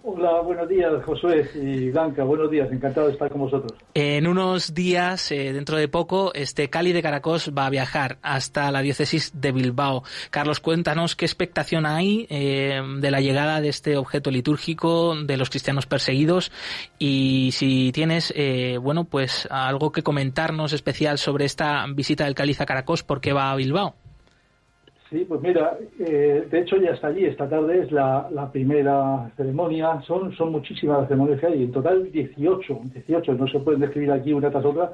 Hola, 0.04 0.42
buenos 0.42 0.68
días, 0.68 0.92
Josué 1.06 1.48
y 1.54 1.92
Blanca. 1.92 2.24
Buenos 2.24 2.50
días, 2.50 2.72
encantado 2.72 3.06
de 3.06 3.14
estar 3.14 3.30
con 3.30 3.42
vosotros. 3.42 3.74
En 3.94 4.26
unos 4.26 4.74
días, 4.74 5.32
eh, 5.32 5.54
dentro 5.54 5.78
de 5.78 5.88
poco, 5.88 6.34
este 6.34 6.72
Cali 6.72 6.92
de 6.92 7.04
Caracos 7.04 7.52
va 7.56 7.68
a 7.68 7.70
viajar 7.70 8.18
hasta 8.24 8.72
la 8.72 8.82
diócesis 8.82 9.40
de 9.40 9.52
Bilbao. 9.52 10.04
Carlos, 10.32 10.60
cuéntanos 10.60 11.16
qué 11.16 11.26
expectación 11.26 11.86
hay 11.86 12.26
eh, 12.32 12.82
de 12.98 13.12
la 13.12 13.22
llegada 13.22 13.62
de 13.62 13.70
este 13.70 13.96
objeto 13.96 14.32
litúrgico 14.32 15.16
de 15.16 15.38
los 15.38 15.52
cristianos 15.52 15.86
perseguidos 15.86 16.52
y 16.98 17.52
si 17.52 17.92
tienes, 17.92 18.34
eh, 18.36 18.80
bueno, 18.82 19.04
pues 19.04 19.48
algo 19.52 19.92
que 19.92 20.02
comentarnos 20.02 20.74
especial 20.74 21.20
sobre 21.20 21.46
esta 21.46 21.86
visita 21.94 22.26
del 22.26 22.34
Cáliz 22.34 22.60
a 22.60 22.66
Caracos, 22.66 23.04
¿por 23.04 23.22
qué 23.22 23.34
va 23.34 23.52
a 23.52 23.56
Bilbao? 23.56 23.94
Sí, 25.12 25.26
pues 25.28 25.42
mira, 25.42 25.78
eh, 26.00 26.48
de 26.50 26.60
hecho 26.62 26.78
ya 26.78 26.92
está 26.92 27.08
allí, 27.08 27.26
esta 27.26 27.50
tarde 27.50 27.82
es 27.82 27.92
la, 27.92 28.50
primera 28.54 29.30
ceremonia, 29.36 30.02
son, 30.08 30.34
son 30.38 30.54
muchísimas 30.54 31.00
las 31.00 31.10
ceremonias 31.10 31.42
que 31.42 31.48
hay, 31.48 31.64
en 31.64 31.72
total 31.74 32.10
18, 32.10 32.80
18, 32.94 33.34
no 33.34 33.46
se 33.50 33.60
pueden 33.60 33.82
describir 33.82 34.10
aquí 34.14 34.32
una 34.32 34.50
tras 34.50 34.64
otra 34.64 34.94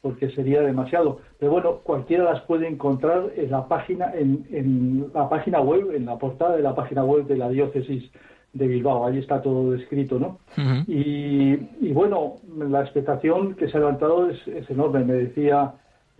porque 0.00 0.30
sería 0.30 0.62
demasiado, 0.62 1.20
pero 1.38 1.52
bueno, 1.52 1.76
cualquiera 1.84 2.24
las 2.24 2.42
puede 2.42 2.66
encontrar 2.66 3.30
en 3.36 3.52
la 3.52 3.68
página, 3.68 4.12
en, 4.12 4.44
en 4.50 5.12
la 5.14 5.28
página 5.28 5.60
web, 5.60 5.92
en 5.94 6.06
la 6.06 6.18
portada 6.18 6.56
de 6.56 6.62
la 6.62 6.74
página 6.74 7.04
web 7.04 7.26
de 7.28 7.36
la 7.36 7.48
diócesis 7.48 8.10
de 8.52 8.66
Bilbao, 8.66 9.06
ahí 9.06 9.18
está 9.18 9.40
todo 9.42 9.70
descrito, 9.70 10.18
¿no? 10.18 10.40
y, 10.88 11.52
y, 11.80 11.92
bueno, 11.92 12.38
la 12.58 12.80
expectación 12.80 13.54
que 13.54 13.68
se 13.68 13.76
ha 13.76 13.80
levantado 13.80 14.28
es, 14.28 14.44
es 14.48 14.68
enorme, 14.68 15.04
me 15.04 15.14
decía 15.14 15.72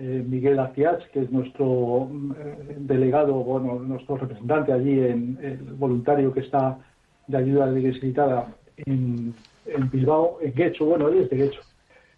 eh, 0.03 0.25
Miguel 0.27 0.59
Aciach, 0.59 1.09
que 1.13 1.21
es 1.21 1.31
nuestro 1.31 2.11
eh, 2.37 2.75
delegado, 2.77 3.35
bueno, 3.35 3.79
nuestro 3.79 4.17
representante 4.17 4.73
allí, 4.73 4.99
en 4.99 5.39
el 5.41 5.59
voluntario 5.75 6.33
que 6.33 6.41
está 6.41 6.77
de 7.29 7.37
ayuda 7.37 7.67
necesitada 7.71 8.53
en, 8.79 9.33
en 9.65 9.91
Bilbao, 9.93 10.39
en 10.43 10.55
Guecho, 10.55 10.87
bueno, 10.87 11.07
él 11.07 11.19
es 11.19 11.31
de 11.31 11.37
Guecho, 11.37 11.61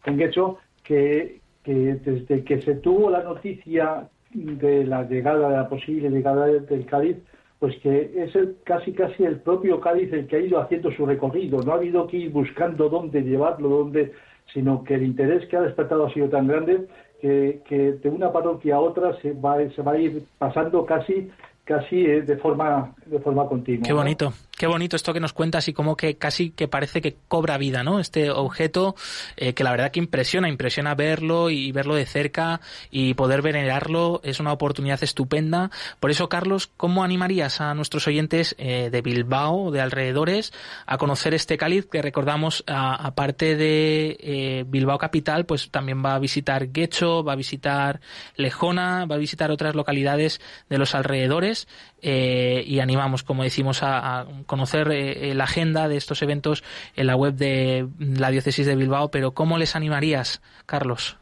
en 0.07 0.17
Guecho, 0.17 0.57
que, 0.83 1.41
que 1.63 1.75
desde 1.75 2.43
que 2.43 2.63
se 2.63 2.77
tuvo 2.77 3.11
la 3.11 3.23
noticia 3.23 4.09
de 4.33 4.87
la 4.87 5.03
llegada, 5.03 5.51
de 5.51 5.57
la 5.57 5.69
posible 5.69 6.09
llegada 6.09 6.47
del 6.47 6.87
Cádiz, 6.87 7.19
pues 7.59 7.77
que 7.83 8.13
es 8.17 8.35
el, 8.35 8.57
casi 8.65 8.93
casi 8.93 9.25
el 9.25 9.41
propio 9.41 9.79
Cádiz 9.81 10.11
el 10.15 10.27
que 10.27 10.37
ha 10.37 10.41
ido 10.41 10.59
haciendo 10.59 10.91
su 10.93 11.05
recorrido, 11.05 11.61
no 11.61 11.73
ha 11.73 11.77
habido 11.77 12.07
que 12.07 12.17
ir 12.17 12.31
buscando 12.31 12.89
dónde 12.89 13.21
llevarlo, 13.21 13.69
dónde, 13.69 14.13
sino 14.55 14.83
que 14.85 14.95
el 14.95 15.03
interés 15.03 15.47
que 15.49 15.59
ha 15.59 15.61
despertado 15.61 16.07
ha 16.07 16.15
sido 16.15 16.31
tan 16.31 16.49
grande 16.49 16.87
que, 17.25 17.99
de 18.03 18.09
una 18.11 18.31
parroquia 18.31 18.77
a 18.77 18.81
otra 18.81 19.19
se 19.21 19.33
va, 19.33 19.57
se 19.71 19.83
va 19.83 19.93
a 19.93 19.99
ir 19.99 20.25
pasando 20.37 20.85
casi 20.85 21.31
casi 21.65 22.05
de 22.05 22.37
forma 22.37 22.95
de 23.07 23.19
forma 23.19 23.49
continua. 23.49 23.87
Qué 23.87 23.93
bonito. 23.93 24.33
Qué 24.57 24.69
bonito 24.69 24.95
esto 24.95 25.13
que 25.13 25.19
nos 25.19 25.33
cuentas 25.33 25.67
y 25.67 25.73
como 25.73 25.97
que 25.97 26.17
casi 26.17 26.51
que 26.51 26.69
parece 26.69 27.01
que 27.01 27.17
cobra 27.27 27.59
vida, 27.59 27.83
¿no? 27.83 27.99
Este 27.99 28.31
objeto 28.31 28.95
eh, 29.37 29.53
que 29.53 29.65
la 29.65 29.73
verdad 29.73 29.91
que 29.91 29.99
impresiona, 29.99 30.49
impresiona 30.49 30.95
verlo 30.95 31.51
y 31.51 31.73
verlo 31.73 31.97
de 31.97 32.07
cerca 32.07 32.61
y 32.91 33.15
poder 33.15 33.43
venerarlo 33.43 34.21
es 34.23 34.39
una 34.39 34.53
oportunidad 34.53 35.03
estupenda. 35.03 35.71
Por 35.99 36.13
eso, 36.13 36.29
Carlos, 36.29 36.71
¿cómo 36.77 37.03
animarías 37.03 37.61
a 37.61 37.75
nuestros 37.75 38.07
oyentes 38.07 38.55
eh, 38.59 38.91
de 38.93 39.03
Bilbao, 39.03 39.73
de 39.73 39.81
alrededores, 39.81 40.53
a 40.87 40.99
conocer 40.99 41.35
este 41.35 41.59
cáliz 41.59 41.87
que 41.87 42.01
recordamos, 42.01 42.63
aparte 42.67 43.57
de 43.57 44.17
eh, 44.21 44.65
Bilbao 44.69 44.99
capital, 44.99 45.47
pues 45.47 45.71
también 45.71 46.05
va 46.05 46.15
a 46.15 46.19
visitar 46.21 46.71
Guecho, 46.71 47.25
va 47.25 47.33
a 47.33 47.37
visitar 47.37 48.01
Lejona, 48.37 49.05
va 49.07 49.17
a 49.17 49.19
visitar 49.19 49.51
otras 49.51 49.75
localidades 49.75 50.41
de 50.69 50.79
los 50.79 50.95
alrededores 50.95 51.54
y 52.03 52.81
animamos, 52.81 53.23
como 53.23 53.43
decimos, 53.43 53.81
a 53.83 54.27
conocer 54.47 54.91
eh, 54.91 55.31
eh, 55.31 55.35
la 55.35 55.45
agenda 55.45 55.89
de 55.89 55.97
estos 55.97 56.23
eventos 56.23 56.65
en 56.97 57.07
la 57.07 57.17
web 57.17 57.35
de 57.35 57.87
la 57.99 58.31
diócesis 58.31 58.67
de 58.67 58.77
Bilbao, 58.77 59.11
pero 59.11 59.33
¿cómo 59.33 59.59
les 59.59 59.77
animarías, 59.77 60.43
Carlos? 60.67 61.19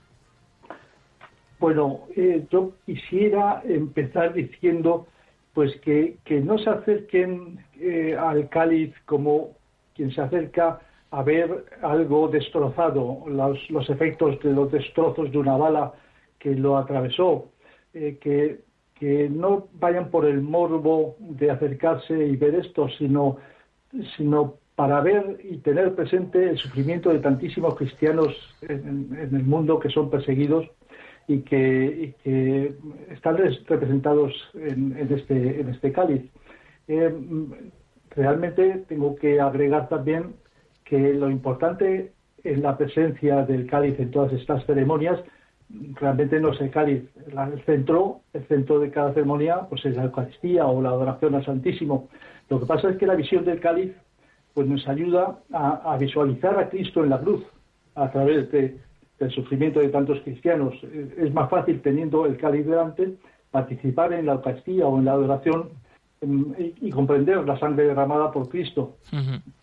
Bueno, 1.58 2.00
eh, 2.16 2.44
yo 2.50 2.72
quisiera 2.84 3.62
empezar 3.64 4.34
diciendo 4.34 5.06
pues 5.54 5.74
que, 5.82 6.16
que 6.24 6.40
no 6.40 6.58
se 6.58 6.70
acerquen 6.70 7.58
al 8.18 8.48
cáliz 8.48 8.94
como 9.04 9.50
quien 9.94 10.10
se 10.10 10.22
acerca 10.22 10.80
a 11.10 11.22
ver 11.22 11.66
algo 11.82 12.28
destrozado, 12.28 13.22
los, 13.26 13.58
los 13.70 13.90
efectos 13.90 14.40
de 14.40 14.50
los 14.50 14.72
destrozos 14.72 15.30
de 15.30 15.38
una 15.38 15.58
bala 15.58 15.92
que 16.38 16.54
lo 16.54 16.78
atravesó, 16.78 17.50
que 17.92 18.60
que 19.02 19.28
no 19.28 19.66
vayan 19.80 20.10
por 20.10 20.26
el 20.26 20.42
morbo 20.42 21.16
de 21.18 21.50
acercarse 21.50 22.24
y 22.24 22.36
ver 22.36 22.54
esto, 22.54 22.88
sino, 22.98 23.38
sino 24.16 24.58
para 24.76 25.00
ver 25.00 25.40
y 25.42 25.56
tener 25.56 25.96
presente 25.96 26.50
el 26.50 26.56
sufrimiento 26.56 27.10
de 27.10 27.18
tantísimos 27.18 27.74
cristianos 27.74 28.32
en, 28.60 29.12
el 29.20 29.42
mundo 29.42 29.80
que 29.80 29.88
son 29.88 30.08
perseguidos 30.08 30.70
y 31.26 31.40
que, 31.40 32.14
están 33.10 33.38
representados 33.66 34.32
en, 34.54 34.96
este, 35.10 35.60
en 35.62 35.70
este 35.70 35.90
cáliz. 35.90 36.22
Eh, 36.86 37.12
realmente 38.10 38.84
tengo 38.86 39.16
que 39.16 39.40
agregar 39.40 39.88
también 39.88 40.36
que 40.84 41.12
lo 41.12 41.28
importante 41.28 42.12
es 42.44 42.56
la 42.60 42.78
presencia 42.78 43.44
del 43.46 43.66
cáliz 43.66 43.98
en 43.98 44.12
todas 44.12 44.32
estas 44.32 44.64
ceremonias 44.64 45.18
realmente 46.00 46.40
no 46.40 46.52
es 46.52 46.60
el 46.60 46.70
cáliz. 46.70 47.02
El 47.26 47.62
centro, 47.64 48.20
el 48.32 48.44
centro 48.46 48.78
de 48.78 48.90
cada 48.90 49.12
ceremonia, 49.12 49.60
pues 49.68 49.84
es 49.84 49.96
la 49.96 50.04
Eucaristía 50.04 50.66
o 50.66 50.82
la 50.82 50.90
adoración 50.90 51.34
al 51.34 51.44
Santísimo. 51.44 52.08
Lo 52.48 52.60
que 52.60 52.66
pasa 52.66 52.90
es 52.90 52.96
que 52.96 53.06
la 53.06 53.14
visión 53.14 53.44
del 53.44 53.60
cáliz 53.60 53.92
pues 54.54 54.66
nos 54.66 54.86
ayuda 54.86 55.38
a, 55.52 55.96
visualizar 55.98 56.58
a 56.58 56.68
Cristo 56.68 57.02
en 57.02 57.10
la 57.10 57.20
cruz 57.20 57.42
a 57.94 58.10
través 58.10 58.50
del 58.52 59.30
sufrimiento 59.30 59.80
de 59.80 59.88
tantos 59.88 60.20
cristianos. 60.20 60.74
Es 61.16 61.32
más 61.32 61.48
fácil 61.48 61.80
teniendo 61.80 62.26
el 62.26 62.36
cáliz 62.36 62.66
delante 62.66 63.14
participar 63.50 64.12
en 64.12 64.26
la 64.26 64.32
Eucaristía 64.32 64.86
o 64.86 64.98
en 64.98 65.06
la 65.06 65.12
adoración 65.12 65.70
em, 66.20 66.52
y, 66.58 66.90
comprender 66.90 67.46
la 67.46 67.58
sangre 67.58 67.86
derramada 67.86 68.30
por 68.30 68.48
Cristo, 68.48 68.96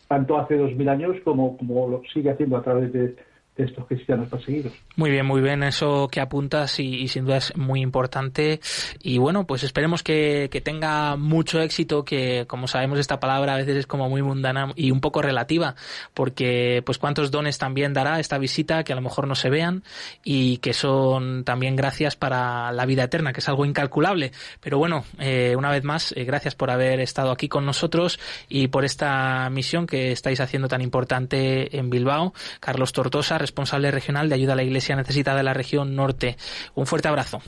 tanto 0.08 0.38
hace 0.38 0.58
dos 0.58 0.76
mil 0.76 0.90
años 0.90 1.18
como, 1.24 1.58
como 1.58 1.88
lo 1.88 2.02
sigue 2.12 2.32
haciendo 2.32 2.58
a 2.58 2.64
través 2.64 2.92
de, 2.94 3.16
estos 3.64 3.86
cristianos 3.88 4.30
perseguidos. 4.30 4.74
Muy 4.96 5.12
bien, 5.12 5.26
muy 5.26 5.42
bien 5.42 5.64
eso 5.64 6.08
que 6.10 6.22
apuntas 6.22 6.80
y, 6.80 7.08
sin 7.08 7.26
duda 7.26 7.38
es 7.38 7.56
muy 7.56 7.82
importante. 7.82 8.60
Y 9.02 9.18
bueno, 9.18 9.46
pues 9.46 9.64
esperemos 9.64 10.04
que, 10.04 10.50
tenga 10.64 11.16
mucho 11.16 11.62
éxito, 11.62 12.04
que 12.04 12.46
como 12.48 12.68
sabemos 12.68 13.00
esta 13.00 13.20
palabra 13.20 13.54
a 13.54 13.58
veces 13.58 13.78
es 13.78 13.88
como 13.88 14.10
muy 14.10 14.22
mundana 14.22 14.74
y 14.76 14.92
un 14.92 15.00
poco 15.00 15.22
relativa, 15.22 15.76
porque 16.14 16.84
pues 16.86 16.98
cuántos 16.98 17.32
dones 17.32 17.58
también 17.58 17.94
dará 17.94 18.20
esta 18.20 18.38
visita 18.38 18.84
que 18.84 18.92
a 18.92 18.96
lo 18.96 19.02
mejor 19.02 19.26
no 19.26 19.36
se 19.36 19.50
vean 19.50 19.84
y 20.24 20.58
que 20.58 20.74
son 20.74 21.44
también 21.46 21.76
gracias 21.76 22.16
para 22.16 22.72
la 22.74 22.86
vida 22.86 23.04
eterna, 23.04 23.32
que 23.32 23.40
es 23.40 23.50
algo 23.50 23.66
incalculable. 23.66 24.32
Pero 24.60 24.78
bueno, 24.78 25.06
eh, 25.18 25.56
una 25.58 25.72
vez 25.72 25.84
más, 25.84 26.14
eh, 26.16 26.26
gracias 26.26 26.56
por 26.56 26.72
haber 26.72 27.00
estado 27.00 27.32
aquí 27.32 27.48
con 27.48 27.66
nosotros 27.66 28.20
y 28.50 28.68
por 28.68 28.84
esta 28.84 29.50
misión 29.50 29.88
que 29.88 30.12
estáis 30.12 30.40
haciendo 30.42 30.68
tan 30.68 30.82
importante 30.82 31.78
en 31.78 31.90
Bilbao. 31.90 32.34
Carlos 32.60 32.94
Tortosa, 32.94 33.38
responsable 33.50 33.90
regional 33.90 34.30
de 34.30 34.36
ayuda 34.36 34.54
a 34.54 34.56
la 34.56 34.64
Iglesia 34.64 34.96
necesitada 34.96 35.38
de 35.38 35.44
la 35.44 35.54
región 35.54 35.96
norte. 35.96 36.38
Un 36.76 36.86
fuerte 36.86 37.08
abrazo. 37.08 37.42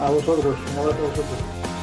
A 0.00 0.10
vosotros, 0.10 0.56
un 0.72 0.78
abrazo 0.78 0.98
a 0.98 1.08
vosotros. 1.08 1.75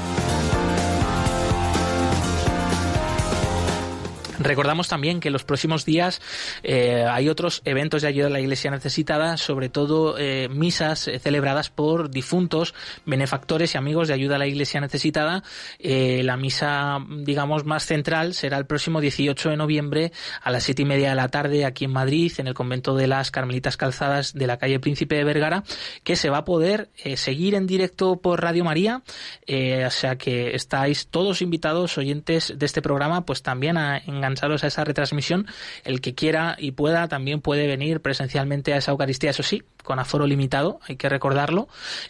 Recordamos 4.40 4.88
también 4.88 5.20
que 5.20 5.30
en 5.30 5.34
los 5.34 5.44
próximos 5.44 5.86
días 5.86 6.22
eh, 6.64 7.06
hay 7.08 7.30
otros 7.30 7.62
eventos 7.66 8.02
de 8.02 8.08
ayuda 8.08 8.28
a 8.28 8.30
la 8.32 8.40
Iglesia 8.40 8.72
necesitada, 8.72 9.38
sobre 9.38 9.70
todo 9.70 10.18
eh, 10.18 10.50
misas 10.50 11.08
eh, 11.08 11.20
celebradas 11.20 11.70
por 11.70 12.10
difuntos, 12.10 12.74
benefactores 13.06 13.76
y 13.76 13.78
amigos 13.78 14.08
de 14.08 14.16
ayuda 14.16 14.36
a 14.36 14.40
la 14.40 14.48
Iglesia 14.48 14.82
necesitada. 14.82 15.44
la 15.80 16.38
misa, 16.38 17.00
digamos, 17.10 17.66
más 17.66 17.86
central 17.86 18.34
será 18.34 18.58
el 18.58 18.66
próximo 18.66 19.02
18 19.02 19.52
de 19.52 19.58
noviembre 19.58 20.12
a 20.42 20.52
las 20.52 20.64
siete 20.64 20.82
y 20.82 20.86
media 20.86 21.10
de 21.10 21.16
la 21.16 21.28
tarde 21.28 21.66
aquí 21.66 21.86
en 21.86 21.92
Madrid, 21.92 22.32
en 22.38 22.48
el 22.48 22.54
convento 22.54 22.96
de 22.96 23.08
las 23.08 23.32
Carmelitas 23.32 23.78
Calzadas 23.78 24.34
de 24.34 24.48
la 24.48 24.58
calle 24.58 24.80
Príncipe 24.80 25.16
de 25.16 25.24
Vergara, 25.24 25.64
que 26.04 26.16
se 26.16 26.30
va 26.30 26.40
a 26.40 26.46
poder 26.46 26.90
seguir 27.16 27.56
en 27.56 27.68
directo 27.68 28.18
por 28.18 28.42
Radio 28.42 28.64
María. 28.64 29.04
o 29.48 29.92
sea 29.92 30.18
que 30.18 30.56
estáis 30.56 31.08
todos 31.08 31.42
invitados, 31.42 31.98
oyentes 31.98 32.54
de 32.58 32.66
este 32.66 32.82
programa, 32.82 33.26
pues 33.26 33.44
también 33.44 33.78
a 33.78 34.02
engancharos 34.24 34.64
a 34.64 34.68
esa 34.68 34.84
retransmisión. 34.84 35.48
El 35.84 36.02
que 36.02 36.16
quiera 36.16 36.56
y 36.58 36.72
pueda 36.72 37.08
también 37.08 37.42
puede 37.42 37.68
venir 37.68 38.02
presencialmente 38.02 38.74
a 38.74 38.78
esa 38.78 38.92
Eucaristía, 38.92 39.32
eso 39.32 39.44
sí, 39.44 39.64
con 39.84 40.00
aforo 40.00 40.26
limitado, 40.26 40.80
hay 40.88 40.96
que 40.96 41.10
recordarlo, 41.10 41.68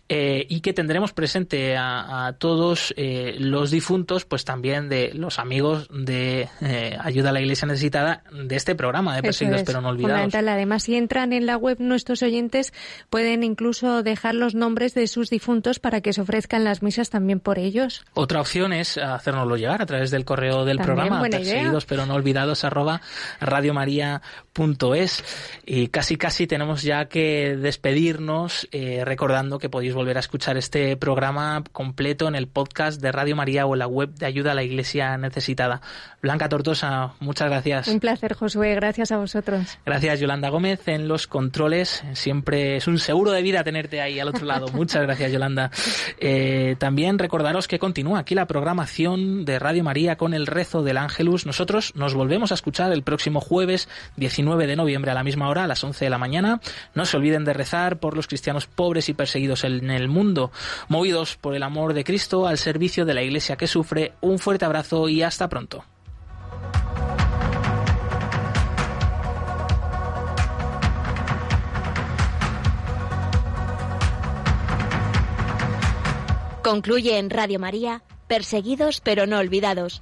eh, 0.08 0.46
y 0.48 0.62
que 0.62 0.74
tendremos 0.74 1.14
presente 1.14 1.76
a, 1.78 2.36
todos 2.38 2.94
eh, 2.98 3.36
los 3.40 3.72
difuntos, 3.72 4.26
pues 4.26 4.46
también 4.46 4.90
de 4.90 5.12
los 5.14 5.40
amigos 5.40 5.88
de 5.92 6.48
eh, 6.62 6.98
Ayuda 7.00 7.30
a 7.30 7.34
la 7.34 7.42
Iglesia 7.42 7.68
Necesitada 7.68 8.24
de 8.32 8.56
este 8.56 8.76
programa 8.76 9.16
de 9.16 9.24
Perseguidos 9.24 9.64
pero 9.66 9.82
no 9.82 9.90
olvidados. 9.90 10.34
Además, 10.34 10.84
si 10.84 10.96
entran 10.96 11.34
en 11.34 11.46
la 11.46 11.58
web 11.58 11.78
nuestros 11.80 12.22
oyentes, 12.22 12.74
pueden 13.10 13.44
incluso 13.44 14.04
dejar 14.04 14.36
los 14.36 14.56
nombres 14.56 14.94
de 14.94 15.08
sus 15.08 15.30
difuntos 15.30 15.80
para 15.80 16.02
que 16.02 16.14
se 16.14 16.22
ofrezcan 16.22 16.64
las 16.64 16.84
misas 16.84 17.10
también 17.10 17.40
por 17.40 17.58
ellos. 17.58 18.06
Otra 18.14 18.42
opción 18.42 18.74
es 18.74 18.98
hacérnoslo 18.98 19.58
llegar 19.58 19.82
a 19.82 19.86
través 19.86 20.12
del 20.12 20.26
correo 20.26 20.66
del 20.66 20.78
programa, 20.78 21.22
Perseguidos 21.22 21.86
pero 21.86 22.03
no 22.06 22.16
olvidados 22.16 22.64
arroba 22.64 23.02
radiomaria.es 23.40 25.24
y 25.66 25.88
casi 25.88 26.18
casi 26.18 26.48
tenemos 26.48 26.84
ya 26.84 27.06
que 27.06 27.58
despedirnos 27.58 28.68
eh, 28.72 29.04
recordando 29.06 29.60
que 29.60 29.70
podéis 29.70 29.94
volver 29.94 30.18
a 30.18 30.20
escuchar 30.20 30.58
este 30.58 30.98
programa 30.98 31.64
completo 31.72 32.28
en 32.28 32.36
el 32.36 32.48
podcast 32.48 33.02
de 33.02 33.12
Radio 33.12 33.36
María 33.36 33.66
o 33.66 33.74
en 33.74 33.80
la 33.80 33.88
web 33.88 34.14
de 34.16 34.26
Ayuda 34.26 34.52
a 34.52 34.56
la 34.56 34.64
Iglesia 34.64 35.18
Necesitada. 35.18 35.82
Blanca 36.22 36.50
Tortosa, 36.50 37.14
muchas 37.20 37.50
gracias. 37.50 37.88
Un 37.88 38.00
placer, 38.00 38.34
Josué. 38.34 38.76
Gracias 38.76 39.12
a 39.12 39.18
vosotros. 39.18 39.78
Gracias, 39.86 40.20
Yolanda 40.20 40.50
Gómez, 40.50 40.88
en 40.88 41.08
los 41.08 41.28
controles. 41.28 42.04
Siempre 42.14 42.78
es 42.78 42.88
un 42.88 43.00
seguro 43.00 43.32
de 43.32 43.42
vida 43.42 43.64
tenerte 43.64 44.02
ahí 44.02 44.20
al 44.20 44.30
otro 44.30 44.46
lado. 44.46 44.68
Muchas 44.70 45.02
gracias, 45.04 45.32
Yolanda. 45.32 45.72
Eh, 46.20 46.76
también 46.80 47.20
recordaros 47.20 47.68
que 47.68 47.80
continúa 47.80 48.20
aquí 48.20 48.36
la 48.36 48.48
programación 48.48 49.46
de 49.46 49.60
Radio 49.60 49.84
María 49.84 50.16
con 50.16 50.34
el 50.34 50.48
rezo 50.48 50.84
del 50.84 50.98
Ángelus. 50.98 51.46
Nos 51.94 52.16
volvemos 52.16 52.52
a 52.52 52.56
escuchar 52.56 52.92
el 52.92 53.04
próximo 53.04 53.40
jueves 53.40 53.88
19 54.18 54.66
de 54.66 54.76
noviembre 54.76 55.12
a 55.12 55.14
la 55.14 55.24
misma 55.24 55.48
hora, 55.50 55.66
a 55.66 55.68
las 55.68 55.84
11 55.84 56.06
de 56.06 56.10
la 56.10 56.18
mañana. 56.18 56.60
No 56.96 57.06
se 57.06 57.18
olviden 57.18 57.46
de 57.46 57.54
rezar 57.54 58.00
por 58.00 58.16
los 58.16 58.28
cristianos 58.28 58.66
pobres 58.66 59.10
y 59.10 59.14
perseguidos 59.14 59.64
en 59.64 59.92
el 59.92 60.08
mundo, 60.08 60.52
movidos 60.88 61.36
por 61.36 61.56
el 61.56 61.62
amor 61.62 61.94
de 61.94 62.04
Cristo 62.04 62.48
al 62.48 62.58
servicio 62.58 63.06
de 63.06 63.14
la 63.14 63.22
Iglesia 63.22 63.58
que 63.58 63.68
sufre. 63.68 64.14
Un 64.22 64.40
fuerte 64.40 64.66
abrazo 64.66 65.08
y 65.08 65.22
hasta 65.22 65.50
pronto. 65.50 65.86
Concluye 76.64 77.20
en 77.20 77.30
Radio 77.30 77.60
María, 77.60 78.02
Perseguidos 78.28 79.02
pero 79.02 79.28
no 79.28 79.38
olvidados 79.38 80.02